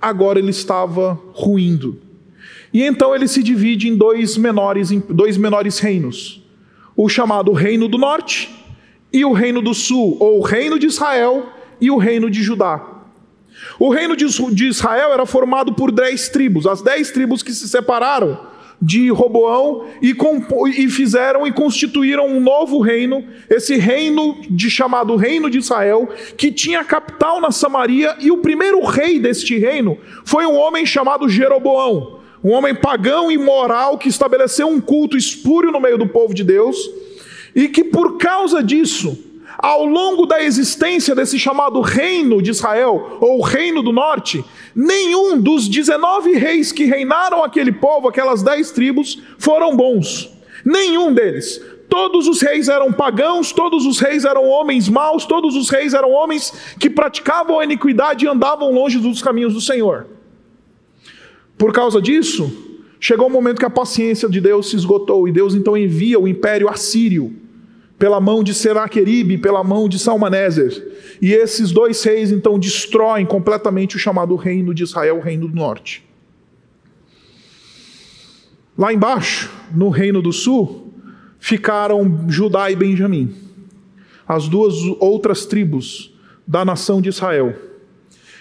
agora 0.00 0.38
ele 0.38 0.50
estava 0.50 1.18
ruindo. 1.32 2.00
E 2.72 2.82
então 2.82 3.14
ele 3.14 3.28
se 3.28 3.42
divide 3.42 3.88
em 3.88 3.96
dois 3.96 4.36
menores, 4.36 4.90
dois 5.08 5.36
menores 5.36 5.78
reinos: 5.78 6.42
o 6.96 7.08
chamado 7.08 7.52
Reino 7.52 7.86
do 7.86 7.98
Norte 7.98 8.50
e 9.12 9.24
o 9.24 9.32
Reino 9.32 9.62
do 9.62 9.74
Sul, 9.74 10.16
ou 10.18 10.40
o 10.40 10.42
Reino 10.42 10.78
de 10.78 10.86
Israel 10.86 11.48
e 11.80 11.90
o 11.90 11.98
Reino 11.98 12.30
de 12.30 12.42
Judá. 12.42 12.90
O 13.78 13.88
reino 13.88 14.16
de 14.16 14.66
Israel 14.66 15.12
era 15.12 15.24
formado 15.24 15.74
por 15.74 15.90
dez 15.90 16.28
tribos, 16.28 16.66
as 16.66 16.82
dez 16.82 17.12
tribos 17.12 17.42
que 17.42 17.52
se 17.52 17.68
separaram 17.68 18.53
de 18.84 19.08
Roboão 19.08 19.86
e, 20.02 20.14
e, 20.76 20.88
fizeram 20.90 21.46
e 21.46 21.52
constituíram 21.52 22.26
um 22.26 22.40
novo 22.40 22.80
reino, 22.80 23.24
esse 23.48 23.76
reino 23.76 24.36
de 24.50 24.68
chamado 24.68 25.16
Reino 25.16 25.48
de 25.48 25.58
Israel, 25.58 26.08
que 26.36 26.52
tinha 26.52 26.84
capital 26.84 27.40
na 27.40 27.50
Samaria, 27.50 28.14
e 28.20 28.30
o 28.30 28.38
primeiro 28.38 28.84
rei 28.84 29.18
deste 29.18 29.56
reino 29.58 29.96
foi 30.24 30.44
um 30.44 30.54
homem 30.54 30.84
chamado 30.84 31.28
Jeroboão, 31.28 32.20
um 32.42 32.52
homem 32.52 32.74
pagão 32.74 33.30
e 33.30 33.38
moral 33.38 33.96
que 33.96 34.08
estabeleceu 34.08 34.68
um 34.68 34.80
culto 34.80 35.16
espúrio 35.16 35.72
no 35.72 35.80
meio 35.80 35.96
do 35.96 36.06
povo 36.06 36.34
de 36.34 36.44
Deus, 36.44 36.76
e 37.54 37.68
que 37.68 37.84
por 37.84 38.18
causa 38.18 38.62
disso 38.62 39.18
ao 39.58 39.84
longo 39.84 40.26
da 40.26 40.42
existência 40.42 41.14
desse 41.14 41.38
chamado 41.38 41.80
Reino 41.80 42.42
de 42.42 42.50
Israel, 42.50 43.18
ou 43.20 43.40
Reino 43.42 43.82
do 43.82 43.92
Norte, 43.92 44.44
nenhum 44.74 45.40
dos 45.40 45.68
19 45.68 46.32
reis 46.32 46.72
que 46.72 46.84
reinaram 46.84 47.42
aquele 47.42 47.72
povo, 47.72 48.08
aquelas 48.08 48.42
dez 48.42 48.70
tribos, 48.70 49.22
foram 49.38 49.76
bons. 49.76 50.30
Nenhum 50.64 51.12
deles. 51.12 51.60
Todos 51.88 52.26
os 52.26 52.40
reis 52.40 52.68
eram 52.68 52.92
pagãos, 52.92 53.52
todos 53.52 53.86
os 53.86 54.00
reis 54.00 54.24
eram 54.24 54.48
homens 54.48 54.88
maus, 54.88 55.26
todos 55.26 55.54
os 55.54 55.70
reis 55.70 55.94
eram 55.94 56.10
homens 56.10 56.52
que 56.80 56.90
praticavam 56.90 57.60
a 57.60 57.64
iniquidade 57.64 58.24
e 58.24 58.28
andavam 58.28 58.72
longe 58.72 58.98
dos 58.98 59.22
caminhos 59.22 59.54
do 59.54 59.60
Senhor. 59.60 60.06
Por 61.56 61.72
causa 61.72 62.02
disso, 62.02 62.50
chegou 62.98 63.28
o 63.28 63.30
momento 63.30 63.58
que 63.58 63.64
a 63.64 63.70
paciência 63.70 64.28
de 64.28 64.40
Deus 64.40 64.70
se 64.70 64.76
esgotou 64.76 65.28
e 65.28 65.32
Deus 65.32 65.54
então 65.54 65.76
envia 65.76 66.18
o 66.18 66.26
império 66.26 66.68
assírio 66.68 67.43
pela 67.98 68.20
mão 68.20 68.42
de 68.42 68.52
Senaqueribe, 68.52 69.38
pela 69.38 69.62
mão 69.62 69.88
de 69.88 69.98
Salmaneser. 69.98 71.16
E 71.20 71.32
esses 71.32 71.70
dois 71.70 72.02
reis 72.02 72.32
então 72.32 72.58
destroem 72.58 73.24
completamente 73.24 73.96
o 73.96 73.98
chamado 73.98 74.34
reino 74.36 74.74
de 74.74 74.82
Israel, 74.82 75.18
o 75.18 75.20
reino 75.20 75.48
do 75.48 75.54
norte. 75.54 76.04
Lá 78.76 78.92
embaixo, 78.92 79.50
no 79.72 79.88
reino 79.88 80.20
do 80.20 80.32
sul, 80.32 80.92
ficaram 81.38 82.26
Judá 82.28 82.70
e 82.70 82.76
Benjamim, 82.76 83.32
as 84.26 84.48
duas 84.48 84.74
outras 84.98 85.46
tribos 85.46 86.12
da 86.46 86.64
nação 86.64 87.00
de 87.00 87.08
Israel. 87.08 87.54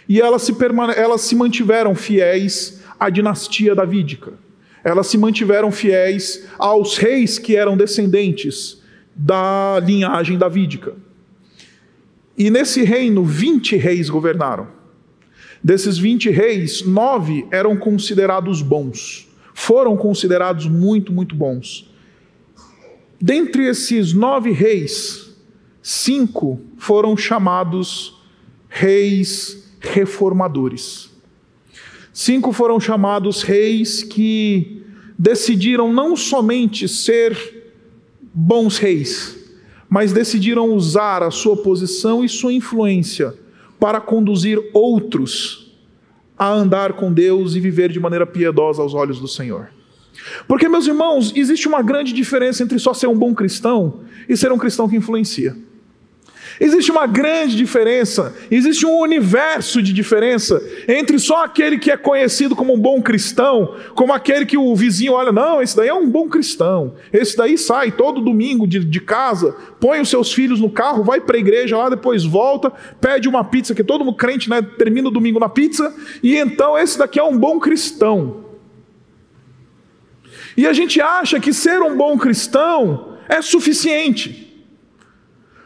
E 0.10 0.20
elas 0.20 0.42
se, 0.42 0.56
elas 0.98 1.22
se 1.22 1.36
mantiveram 1.36 1.94
fiéis 1.96 2.82
à 3.00 3.10
dinastia 3.10 3.76
davídica. 3.76 4.34
Elas 4.84 5.08
se 5.08 5.18
mantiveram 5.18 5.72
fiéis 5.72 6.46
aos 6.58 6.98
reis 6.98 7.38
que 7.38 7.56
eram 7.56 7.78
descendentes 7.78 8.83
da 9.16 9.80
linhagem 9.84 10.38
davídica. 10.38 10.96
E 12.38 12.50
nesse 12.50 12.84
reino, 12.84 13.24
20 13.24 13.76
reis 13.76 14.10
governaram. 14.10 14.68
Desses 15.64 15.98
20 15.98 16.30
reis, 16.30 16.82
nove 16.82 17.46
eram 17.52 17.78
considerados 17.78 18.62
bons. 18.62 19.28
Foram 19.54 19.96
considerados 19.96 20.68
muito, 20.68 21.14
muito 21.14 21.36
bons. 21.36 21.90
Dentre 23.22 23.68
esses 23.68 24.12
nove 24.12 24.52
reis, 24.52 25.34
cinco 25.82 26.60
foram 26.78 27.16
chamados 27.16 28.20
reis 28.68 29.72
reformadores. 29.80 31.10
Cinco 32.12 32.52
foram 32.52 32.80
chamados 32.80 33.44
reis 33.44 34.04
que 34.04 34.84
decidiram 35.18 35.94
não 35.94 36.16
somente 36.18 36.88
ser 36.88 37.63
bons 38.34 38.78
reis, 38.78 39.38
mas 39.90 40.12
decidiram 40.12 40.74
usar 40.74 41.22
a 41.22 41.30
sua 41.30 41.56
posição 41.56 42.24
e 42.24 42.30
sua 42.30 42.52
influência 42.52 43.34
para 43.80 44.02
conduzir 44.02 44.60
outros 44.74 45.72
a 46.38 46.50
andar 46.50 46.94
com 46.94 47.14
Deus 47.14 47.56
e 47.56 47.60
viver 47.60 47.92
de 47.92 48.00
maneira 48.00 48.26
piedosa 48.26 48.82
aos 48.82 48.94
olhos 48.94 49.20
do 49.20 49.28
Senhor. 49.28 49.70
Porque, 50.48 50.68
meus 50.68 50.88
irmãos, 50.88 51.32
existe 51.36 51.68
uma 51.68 51.82
grande 51.82 52.14
diferença 52.14 52.64
entre 52.64 52.80
só 52.80 52.94
ser 52.94 53.08
um 53.08 53.18
bom 53.18 53.34
cristão 53.34 54.02
e 54.28 54.36
ser 54.36 54.52
um 54.52 54.58
cristão 54.58 54.90
que 54.90 54.96
influencia. 54.96 55.56
Existe 56.60 56.92
uma 56.92 57.08
grande 57.08 57.56
diferença, 57.56 58.36
existe 58.52 58.86
um 58.86 59.00
universo 59.00 59.82
de 59.82 59.92
diferença 59.92 60.62
entre 60.88 61.18
só 61.18 61.44
aquele 61.44 61.80
que 61.80 61.90
é 61.90 61.98
conhecido 61.98 62.56
como 62.56 62.74
um 62.74 62.80
bom 62.80 63.02
cristão, 63.02 63.76
como 63.96 64.14
aquele 64.14 64.46
que 64.46 64.58
o 64.58 64.76
vizinho 64.76 65.14
olha, 65.14 65.32
não, 65.32 65.62
esse 65.62 65.76
daí 65.76 65.88
é 65.88 65.94
um 65.94 66.10
bom 66.10 66.30
cristão, 66.30 66.94
esse 67.12 67.36
daí 67.36 67.58
sai 67.58 67.92
todo 67.92 68.22
domingo 68.22 68.68
de, 68.68 68.80
de 68.80 69.00
casa, 69.00 69.56
põe 69.80 70.00
os 70.00 70.10
seus 70.10 70.32
filhos 70.32 70.60
no 70.60 70.70
carro, 70.70 71.04
vai 71.04 71.20
para 71.20 71.38
a 71.38 71.40
igreja 71.40 71.78
lá, 71.78 71.90
depois 71.90 72.24
volta, 72.24 72.72
pede 73.02 73.28
uma 73.28 73.44
pizza, 73.44 73.74
que 73.74 73.84
todo 73.84 74.06
mundo 74.06 74.16
crente 74.18 74.50
né, 74.50 74.62
termina 74.62 75.08
o 75.08 75.12
domingo 75.12 75.40
na 75.40 75.50
pizza, 75.50 75.94
e 76.22 76.36
então 76.36 76.78
esse 76.78 76.98
daqui 77.00 77.20
é 77.20 77.24
um 77.24 77.38
bom 77.38 77.60
cristão. 77.60 78.44
E 80.56 80.68
a 80.68 80.74
gente 80.74 81.02
acha 81.02 81.40
que 81.40 81.52
ser 81.52 81.82
um 81.82 81.98
bom 81.98 82.16
cristão 82.16 83.18
é 83.28 83.42
suficiente. 83.42 84.53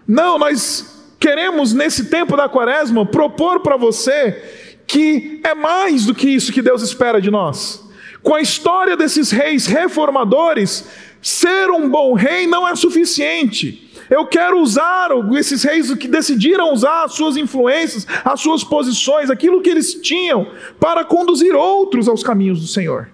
Não, 0.08 0.40
nós 0.40 1.16
queremos 1.20 1.74
nesse 1.74 2.06
tempo 2.06 2.38
da 2.38 2.48
quaresma 2.48 3.06
propor 3.06 3.60
para 3.60 3.76
você 3.76 4.42
que 4.88 5.42
é 5.44 5.54
mais 5.54 6.06
do 6.06 6.16
que 6.16 6.30
isso 6.30 6.54
que 6.54 6.62
Deus 6.62 6.82
espera 6.82 7.20
de 7.20 7.30
nós. 7.30 7.86
Com 8.24 8.34
a 8.34 8.42
história 8.42 8.96
desses 8.96 9.32
reis 9.32 9.66
reformadores, 9.66 10.88
ser 11.22 11.70
um 11.70 11.90
bom 11.90 12.14
rei 12.14 12.48
não 12.48 12.66
é 12.66 12.74
suficiente. 12.76 13.84
Eu 14.10 14.26
quero 14.26 14.62
usar 14.62 15.10
esses 15.38 15.64
reis 15.64 15.94
que 15.96 16.08
decidiram 16.08 16.72
usar 16.72 17.04
as 17.04 17.14
suas 17.14 17.36
influências, 17.36 18.08
as 18.24 18.40
suas 18.40 18.64
posições, 18.64 19.30
aquilo 19.30 19.62
que 19.62 19.70
eles 19.70 19.96
tinham, 19.96 20.48
para 20.80 21.04
conduzir 21.04 21.54
outros 21.54 22.08
aos 22.08 22.24
caminhos 22.24 22.62
do 22.62 22.68
Senhor. 22.68 23.10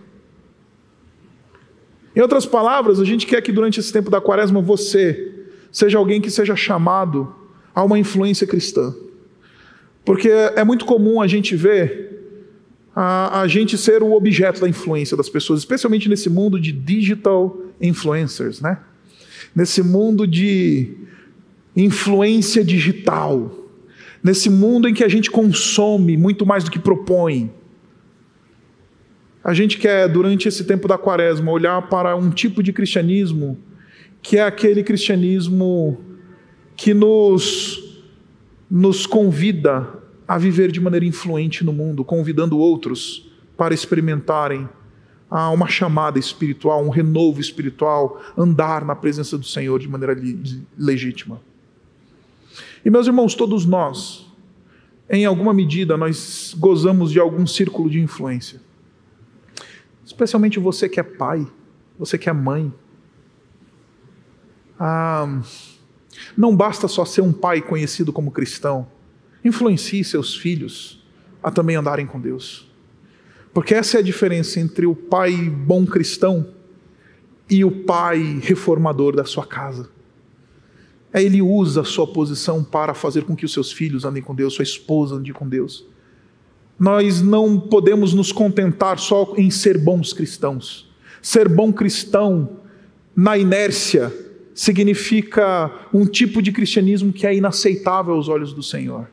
Em 2.15 2.21
outras 2.21 2.45
palavras, 2.45 2.99
a 2.99 3.05
gente 3.05 3.25
quer 3.25 3.41
que 3.41 3.51
durante 3.51 3.79
esse 3.79 3.91
tempo 3.91 4.11
da 4.11 4.21
quaresma 4.21 4.61
você 4.61 5.32
seja 5.73 5.97
alguém 5.97 6.21
que 6.21 6.29
seja 6.29 6.55
chamado 6.55 7.35
a 7.73 7.83
uma 7.83 7.97
influência 7.97 8.45
cristã. 8.45 8.93
Porque 10.05 10.29
é 10.29 10.63
muito 10.63 10.85
comum 10.85 11.19
a 11.19 11.27
gente 11.27 11.55
ver 11.55 12.11
a, 12.95 13.41
a 13.41 13.47
gente 13.47 13.75
ser 13.77 14.03
o 14.03 14.13
objeto 14.13 14.61
da 14.61 14.69
influência 14.69 15.17
das 15.17 15.27
pessoas, 15.27 15.59
especialmente 15.59 16.07
nesse 16.07 16.29
mundo 16.29 16.59
de 16.59 16.71
digital 16.71 17.57
influencers, 17.81 18.61
né? 18.61 18.77
Nesse 19.55 19.81
mundo 19.81 20.27
de 20.27 20.95
influência 21.75 22.63
digital, 22.63 23.51
nesse 24.23 24.49
mundo 24.49 24.87
em 24.87 24.93
que 24.93 25.03
a 25.03 25.09
gente 25.09 25.31
consome 25.31 26.15
muito 26.15 26.45
mais 26.45 26.63
do 26.63 26.69
que 26.69 26.77
propõe. 26.77 27.51
A 29.43 29.53
gente 29.53 29.77
quer, 29.77 30.07
durante 30.07 30.47
esse 30.47 30.63
tempo 30.65 30.87
da 30.87 30.97
quaresma, 30.97 31.51
olhar 31.51 31.81
para 31.89 32.15
um 32.15 32.29
tipo 32.29 32.61
de 32.61 32.71
cristianismo 32.71 33.57
que 34.23 34.37
é 34.37 34.41
aquele 34.41 34.81
cristianismo 34.81 36.01
que 36.75 36.93
nos, 36.93 38.01
nos 38.71 39.05
convida 39.05 40.01
a 40.27 40.37
viver 40.37 40.71
de 40.71 40.79
maneira 40.79 41.05
influente 41.05 41.63
no 41.63 41.73
mundo, 41.73 42.03
convidando 42.05 42.57
outros 42.57 43.29
para 43.55 43.73
experimentarem 43.73 44.67
ah, 45.29 45.49
uma 45.49 45.67
chamada 45.67 46.17
espiritual, 46.17 46.83
um 46.83 46.89
renovo 46.89 47.41
espiritual, 47.41 48.21
andar 48.37 48.85
na 48.85 48.95
presença 48.95 49.37
do 49.37 49.45
Senhor 49.45 49.77
de 49.79 49.89
maneira 49.89 50.15
legítima. 50.77 51.41
E 52.85 52.89
meus 52.89 53.07
irmãos, 53.07 53.35
todos 53.35 53.65
nós, 53.65 54.25
em 55.09 55.25
alguma 55.25 55.53
medida, 55.53 55.97
nós 55.97 56.55
gozamos 56.57 57.11
de 57.11 57.19
algum 57.19 57.45
círculo 57.45 57.89
de 57.89 57.99
influência. 57.99 58.61
Especialmente 60.05 60.59
você 60.59 60.87
que 60.87 60.99
é 60.99 61.03
pai, 61.03 61.45
você 61.99 62.17
que 62.17 62.29
é 62.29 62.33
mãe. 62.33 62.73
Ah, 64.85 65.41
não 66.35 66.53
basta 66.53 66.89
só 66.89 67.05
ser 67.05 67.21
um 67.21 67.31
pai 67.31 67.61
conhecido 67.61 68.11
como 68.11 68.31
cristão. 68.31 68.85
Influencie 69.41 70.03
seus 70.03 70.35
filhos 70.35 71.01
a 71.41 71.49
também 71.49 71.77
andarem 71.77 72.05
com 72.05 72.19
Deus. 72.19 72.69
Porque 73.53 73.73
essa 73.73 73.95
é 73.95 73.99
a 74.01 74.03
diferença 74.03 74.59
entre 74.59 74.85
o 74.85 74.93
pai 74.93 75.31
bom 75.37 75.85
cristão 75.85 76.49
e 77.49 77.63
o 77.63 77.71
pai 77.71 78.41
reformador 78.43 79.15
da 79.15 79.23
sua 79.23 79.45
casa. 79.45 79.89
É 81.13 81.23
ele 81.23 81.41
usa 81.41 81.79
a 81.79 81.85
sua 81.85 82.05
posição 82.05 82.61
para 82.61 82.93
fazer 82.93 83.23
com 83.23 83.37
que 83.37 83.45
os 83.45 83.53
seus 83.53 83.71
filhos 83.71 84.03
andem 84.03 84.21
com 84.21 84.35
Deus, 84.35 84.53
sua 84.53 84.63
esposa 84.63 85.15
ande 85.15 85.31
com 85.31 85.47
Deus. 85.47 85.85
Nós 86.77 87.21
não 87.21 87.57
podemos 87.57 88.13
nos 88.13 88.33
contentar 88.33 88.99
só 88.99 89.33
em 89.37 89.49
ser 89.49 89.77
bons 89.77 90.11
cristãos. 90.11 90.91
Ser 91.21 91.47
bom 91.47 91.71
cristão, 91.71 92.57
na 93.15 93.37
inércia, 93.37 94.11
significa 94.53 95.71
um 95.93 96.05
tipo 96.05 96.41
de 96.41 96.51
cristianismo 96.51 97.11
que 97.11 97.25
é 97.25 97.35
inaceitável 97.35 98.13
aos 98.13 98.27
olhos 98.27 98.53
do 98.53 98.61
Senhor. 98.61 99.09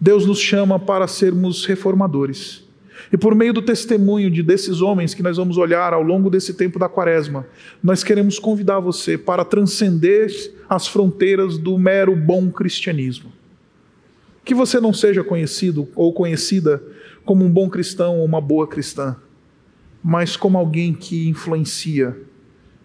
Deus 0.00 0.26
nos 0.26 0.38
chama 0.38 0.78
para 0.78 1.06
sermos 1.06 1.64
reformadores. 1.64 2.64
E 3.12 3.16
por 3.16 3.34
meio 3.34 3.52
do 3.52 3.62
testemunho 3.62 4.30
de 4.30 4.42
desses 4.42 4.80
homens 4.80 5.14
que 5.14 5.22
nós 5.22 5.36
vamos 5.36 5.56
olhar 5.56 5.92
ao 5.92 6.02
longo 6.02 6.30
desse 6.30 6.54
tempo 6.54 6.78
da 6.78 6.88
quaresma, 6.88 7.46
nós 7.82 8.02
queremos 8.04 8.38
convidar 8.38 8.80
você 8.80 9.18
para 9.18 9.44
transcender 9.44 10.30
as 10.68 10.86
fronteiras 10.86 11.58
do 11.58 11.78
mero 11.78 12.14
bom 12.14 12.50
cristianismo 12.50 13.32
que 14.44 14.54
você 14.54 14.80
não 14.80 14.92
seja 14.92 15.22
conhecido 15.22 15.88
ou 15.94 16.12
conhecida 16.12 16.82
como 17.24 17.44
um 17.44 17.50
bom 17.50 17.68
cristão 17.68 18.18
ou 18.18 18.24
uma 18.24 18.40
boa 18.40 18.66
cristã, 18.66 19.16
mas 20.02 20.36
como 20.36 20.58
alguém 20.58 20.92
que 20.92 21.28
influencia 21.28 22.16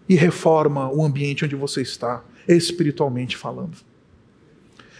e 0.08 0.14
reforma 0.14 0.90
o 0.90 1.04
ambiente 1.04 1.44
onde 1.44 1.54
você 1.54 1.82
está, 1.82 2.24
espiritualmente 2.46 3.36
falando. 3.36 3.76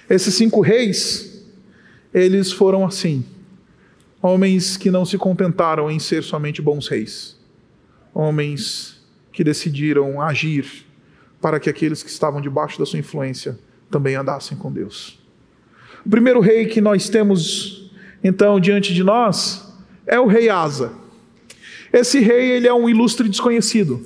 Esses 0.09 0.35
cinco 0.35 0.61
reis, 0.61 1.45
eles 2.13 2.53
foram 2.53 2.85
assim, 2.85 3.25
homens 4.23 4.77
que 4.77 4.91
não 4.91 5.05
se 5.05 5.17
contentaram 5.17 5.91
em 5.91 5.99
ser 5.99 6.23
somente 6.23 6.61
bons 6.61 6.89
reis, 6.89 7.39
homens 8.13 9.01
que 9.33 9.45
decidiram 9.45 10.21
agir 10.21 10.87
para 11.41 11.61
que 11.61 11.71
aqueles 11.71 12.03
que 12.03 12.11
estavam 12.11 12.41
debaixo 12.41 12.79
da 12.79 12.85
sua 12.85 12.99
influência 12.99 13.59
também 13.91 14.17
andassem 14.17 14.59
com 14.59 14.73
Deus. 14.73 15.19
O 16.05 16.11
primeiro 16.11 16.41
rei 16.41 16.67
que 16.67 16.81
nós 16.81 17.09
temos 17.09 17.91
então 18.23 18.59
diante 18.59 18.93
de 18.93 19.05
nós 19.05 19.73
é 20.07 20.19
o 20.19 20.27
rei 20.27 20.49
Asa. 20.49 20.93
Esse 21.93 22.19
rei 22.19 22.51
ele 22.51 22.67
é 22.67 22.75
um 22.75 22.89
ilustre 22.89 23.29
desconhecido, 23.29 24.03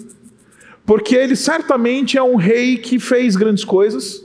porque 0.93 1.17
ele 1.17 1.35
certamente 1.35 2.19
é 2.19 2.23
um 2.23 2.37
rei 2.37 2.77
que 2.77 2.99
fez 2.99 3.35
grandes 3.35 3.65
coisas, 3.65 4.23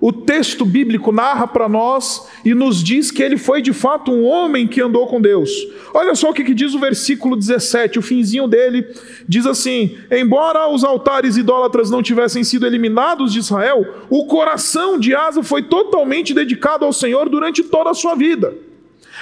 o 0.00 0.12
texto 0.12 0.64
bíblico 0.64 1.12
narra 1.12 1.46
para 1.46 1.68
nós 1.68 2.28
e 2.44 2.54
nos 2.54 2.82
diz 2.82 3.12
que 3.12 3.22
ele 3.22 3.36
foi 3.36 3.62
de 3.62 3.72
fato 3.72 4.10
um 4.10 4.24
homem 4.24 4.66
que 4.66 4.80
andou 4.80 5.06
com 5.06 5.20
Deus. 5.20 5.48
Olha 5.94 6.16
só 6.16 6.30
o 6.30 6.34
que, 6.34 6.52
diz 6.52 6.74
o 6.74 6.80
versículo 6.80 7.36
17, 7.36 8.00
o 8.00 8.02
finzinho 8.02 8.48
dele 8.48 8.84
diz 9.28 9.46
assim: 9.46 9.96
Embora 10.10 10.68
os 10.68 10.82
altares 10.82 11.36
idólatras 11.36 11.88
não 11.88 12.02
tivessem 12.02 12.42
sido 12.42 12.66
eliminados 12.66 13.32
de 13.32 13.38
Israel, 13.38 13.86
o 14.10 14.26
coração 14.26 14.98
de 14.98 15.14
Asa 15.14 15.44
foi 15.44 15.62
totalmente 15.62 16.34
dedicado 16.34 16.84
ao 16.84 16.92
Senhor 16.92 17.28
durante 17.28 17.62
toda 17.62 17.90
a 17.90 17.94
sua 17.94 18.16
vida. 18.16 18.52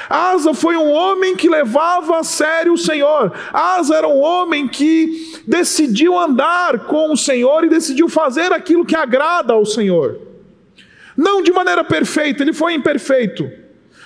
Asa 0.09 0.55
foi 0.55 0.77
um 0.77 0.91
homem 0.91 1.35
que 1.35 1.49
levava 1.49 2.19
a 2.19 2.25
sério 2.25 2.75
o 2.75 2.79
Senhor. 2.79 3.33
Asa 3.53 3.97
era 3.97 4.09
um 4.09 4.21
homem 4.21 4.69
que 4.69 5.41
decidiu 5.47 6.19
andar 6.19 6.81
com 6.87 7.13
o 7.13 7.17
Senhor 7.17 7.65
e 7.65 7.69
decidiu 7.69 8.09
fazer 8.09 8.53
aquilo 8.53 8.85
que 8.85 8.97
agrada 8.97 9.53
ao 9.53 9.65
Senhor. 9.65 10.21
Não 11.17 11.43
de 11.43 11.53
maneira 11.53 11.83
perfeita, 11.83 12.43
ele 12.43 12.53
foi 12.53 12.75
imperfeito, 12.75 13.51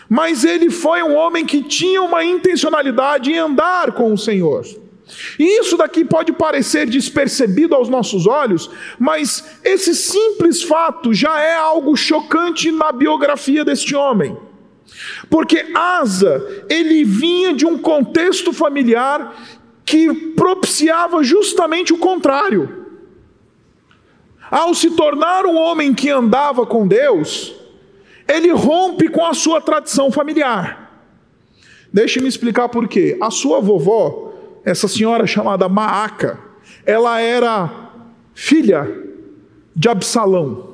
mas 0.08 0.44
ele 0.44 0.70
foi 0.70 1.02
um 1.02 1.14
homem 1.14 1.44
que 1.44 1.62
tinha 1.62 2.00
uma 2.02 2.24
intencionalidade 2.24 3.32
em 3.32 3.38
andar 3.38 3.92
com 3.92 4.12
o 4.12 4.18
Senhor. 4.18 4.64
E 5.38 5.60
isso 5.60 5.76
daqui 5.76 6.04
pode 6.04 6.32
parecer 6.32 6.88
despercebido 6.88 7.74
aos 7.74 7.88
nossos 7.88 8.28
olhos, 8.28 8.70
mas 8.98 9.58
esse 9.64 9.92
simples 9.94 10.62
fato 10.62 11.12
já 11.12 11.40
é 11.40 11.56
algo 11.56 11.96
chocante 11.96 12.70
na 12.70 12.92
biografia 12.92 13.64
deste 13.64 13.96
homem. 13.96 14.36
Porque 15.30 15.70
Asa, 15.72 16.64
ele 16.68 17.04
vinha 17.04 17.54
de 17.54 17.64
um 17.64 17.78
contexto 17.78 18.52
familiar 18.52 19.32
que 19.84 20.12
propiciava 20.34 21.22
justamente 21.22 21.92
o 21.92 21.98
contrário. 21.98 22.86
Ao 24.50 24.74
se 24.74 24.90
tornar 24.90 25.46
um 25.46 25.56
homem 25.56 25.94
que 25.94 26.10
andava 26.10 26.66
com 26.66 26.86
Deus, 26.86 27.54
ele 28.26 28.50
rompe 28.50 29.08
com 29.08 29.24
a 29.24 29.32
sua 29.32 29.60
tradição 29.60 30.10
familiar. 30.10 30.90
Deixe-me 31.92 32.28
explicar 32.28 32.68
por 32.68 32.88
quê. 32.88 33.16
A 33.20 33.30
sua 33.30 33.60
vovó, 33.60 34.32
essa 34.64 34.88
senhora 34.88 35.26
chamada 35.26 35.68
Maaca, 35.68 36.38
ela 36.84 37.20
era 37.20 37.90
filha 38.34 38.88
de 39.74 39.88
Absalão. 39.88 40.69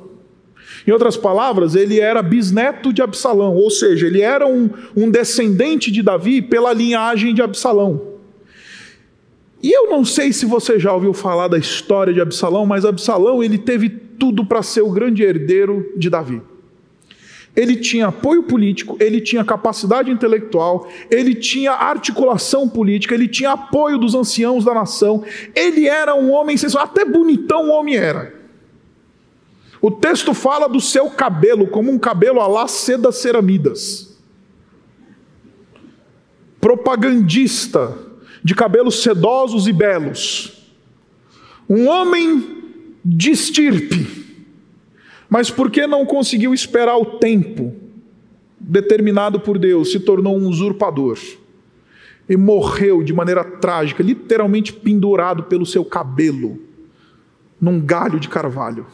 Em 0.87 0.91
outras 0.91 1.17
palavras, 1.17 1.75
ele 1.75 1.99
era 1.99 2.21
bisneto 2.21 2.93
de 2.93 3.01
Absalão, 3.01 3.53
ou 3.53 3.69
seja, 3.69 4.07
ele 4.07 4.21
era 4.21 4.47
um, 4.47 4.69
um 4.95 5.11
descendente 5.11 5.91
de 5.91 6.01
Davi 6.01 6.41
pela 6.41 6.71
linhagem 6.71 7.33
de 7.33 7.41
Absalão. 7.41 8.01
E 9.61 9.69
eu 9.69 9.89
não 9.89 10.05
sei 10.05 10.31
se 10.31 10.45
você 10.45 10.79
já 10.79 10.93
ouviu 10.93 11.13
falar 11.13 11.49
da 11.49 11.57
história 11.57 12.13
de 12.13 12.21
Absalão, 12.21 12.65
mas 12.65 12.85
Absalão 12.85 13.43
ele 13.43 13.57
teve 13.57 13.89
tudo 13.89 14.45
para 14.45 14.63
ser 14.63 14.81
o 14.81 14.89
grande 14.89 15.23
herdeiro 15.23 15.91
de 15.97 16.09
Davi. 16.09 16.41
Ele 17.53 17.75
tinha 17.75 18.07
apoio 18.07 18.43
político, 18.43 18.95
ele 18.99 19.19
tinha 19.19 19.43
capacidade 19.43 20.09
intelectual, 20.09 20.87
ele 21.11 21.35
tinha 21.35 21.71
articulação 21.73 22.69
política, 22.69 23.13
ele 23.13 23.27
tinha 23.27 23.51
apoio 23.51 23.97
dos 23.97 24.15
anciãos 24.15 24.63
da 24.63 24.73
nação, 24.73 25.23
ele 25.53 25.85
era 25.87 26.15
um 26.15 26.31
homem 26.31 26.55
até 26.79 27.03
bonitão 27.03 27.67
o 27.67 27.71
homem 27.71 27.97
era. 27.97 28.36
O 29.81 29.91
texto 29.91 30.33
fala 30.33 30.67
do 30.67 30.81
seu 30.81 31.09
cabelo 31.09 31.67
como 31.67 31.91
um 31.91 31.99
cabelo 31.99 32.39
a 32.39 32.47
lá 32.47 32.67
seda 32.67 33.11
ceramidas. 33.11 34.17
Propagandista 36.59 37.97
de 38.43 38.55
cabelos 38.55 39.03
sedosos 39.03 39.67
e 39.67 39.73
belos. 39.73 40.71
Um 41.69 41.87
homem 41.87 42.57
de 43.03 43.31
estirpe. 43.31 44.25
Mas 45.29 45.49
porque 45.49 45.85
não 45.85 46.05
conseguiu 46.05 46.53
esperar 46.53 46.97
o 46.97 47.17
tempo 47.17 47.75
determinado 48.59 49.39
por 49.39 49.57
Deus, 49.57 49.91
se 49.91 49.99
tornou 49.99 50.37
um 50.37 50.47
usurpador. 50.47 51.17
E 52.27 52.35
morreu 52.35 53.03
de 53.03 53.13
maneira 53.13 53.43
trágica, 53.43 54.03
literalmente 54.03 54.73
pendurado 54.73 55.43
pelo 55.43 55.65
seu 55.65 55.85
cabelo, 55.85 56.59
num 57.59 57.79
galho 57.79 58.19
de 58.19 58.27
carvalho. 58.27 58.85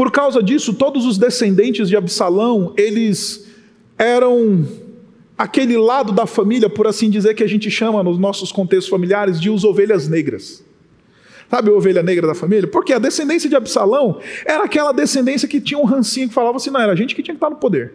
Por 0.00 0.10
causa 0.10 0.42
disso, 0.42 0.72
todos 0.72 1.04
os 1.04 1.18
descendentes 1.18 1.86
de 1.86 1.94
Absalão, 1.94 2.72
eles 2.74 3.46
eram 3.98 4.66
aquele 5.36 5.76
lado 5.76 6.10
da 6.10 6.24
família, 6.24 6.70
por 6.70 6.86
assim 6.86 7.10
dizer, 7.10 7.34
que 7.34 7.44
a 7.44 7.46
gente 7.46 7.70
chama 7.70 8.02
nos 8.02 8.18
nossos 8.18 8.50
contextos 8.50 8.88
familiares 8.88 9.38
de 9.38 9.50
os 9.50 9.62
ovelhas 9.62 10.08
negras. 10.08 10.64
Sabe 11.50 11.68
a 11.68 11.74
ovelha 11.74 12.02
negra 12.02 12.26
da 12.26 12.34
família? 12.34 12.66
Porque 12.66 12.94
a 12.94 12.98
descendência 12.98 13.46
de 13.46 13.54
Absalão 13.54 14.18
era 14.46 14.64
aquela 14.64 14.90
descendência 14.92 15.46
que 15.46 15.60
tinha 15.60 15.78
um 15.78 15.84
rancinho 15.84 16.28
que 16.28 16.34
falava 16.34 16.56
assim: 16.56 16.70
não, 16.70 16.80
era 16.80 16.92
a 16.92 16.96
gente 16.96 17.14
que 17.14 17.22
tinha 17.22 17.34
que 17.34 17.36
estar 17.36 17.50
no 17.50 17.56
poder. 17.56 17.92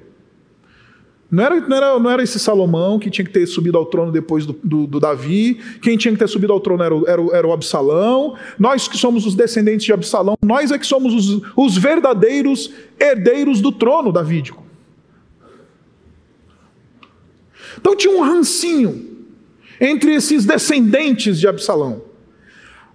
Não 1.36 1.44
era, 1.44 1.60
não, 1.60 1.76
era, 1.76 2.00
não 2.00 2.10
era 2.10 2.24
esse 2.24 2.40
Salomão 2.40 2.98
que 2.98 3.10
tinha 3.10 3.26
que 3.26 3.32
ter 3.32 3.46
subido 3.46 3.78
ao 3.78 3.86
trono 3.86 4.10
depois 4.10 4.46
do, 4.46 4.58
do, 4.64 4.88
do 4.88 5.02
Davi, 5.02 5.60
quem 5.82 5.98
tinha 5.98 6.14
que 6.14 6.18
ter 6.18 6.30
subido 6.30 6.54
ao 6.54 6.62
trono 6.62 6.82
era 6.82 6.96
o, 6.96 7.06
era, 7.06 7.22
era 7.36 7.46
o 7.46 7.52
Absalão, 7.52 8.36
nós 8.58 8.88
que 8.88 8.98
somos 8.98 9.26
os 9.26 9.36
descendentes 9.36 9.86
de 9.86 9.92
Absalão, 9.92 10.38
nós 10.42 10.72
é 10.72 10.80
que 10.80 10.88
somos 10.88 11.14
os, 11.14 11.42
os 11.54 11.78
verdadeiros 11.78 12.72
herdeiros 12.98 13.60
do 13.60 13.70
trono 13.74 14.14
davídico. 14.14 14.64
Então 17.78 17.98
tinha 17.98 18.16
um 18.16 18.22
rancinho 18.22 19.06
entre 19.82 20.14
esses 20.14 20.46
descendentes 20.46 21.38
de 21.38 21.50
Absalão. 21.50 22.02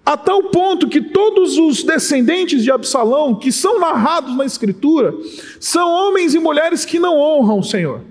A 0.03 0.17
tal 0.17 0.45
ponto 0.45 0.89
que 0.89 0.99
todos 0.99 1.59
os 1.59 1.83
descendentes 1.83 2.63
de 2.63 2.71
Absalão, 2.71 3.35
que 3.35 3.51
são 3.51 3.79
narrados 3.79 4.35
na 4.35 4.45
Escritura, 4.47 5.13
são 5.59 5.87
homens 5.87 6.33
e 6.33 6.39
mulheres 6.39 6.83
que 6.83 6.97
não 6.97 7.19
honram 7.19 7.59
o 7.59 7.63
Senhor. 7.63 8.09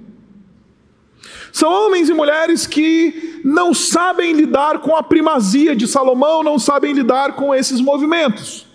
São 1.52 1.70
homens 1.70 2.08
e 2.08 2.14
mulheres 2.14 2.66
que 2.66 3.40
não 3.44 3.74
sabem 3.74 4.32
lidar 4.32 4.80
com 4.80 4.94
a 4.94 5.02
primazia 5.02 5.74
de 5.74 5.86
Salomão, 5.86 6.42
não 6.42 6.58
sabem 6.58 6.92
lidar 6.92 7.34
com 7.34 7.54
esses 7.54 7.80
movimentos. 7.80 8.66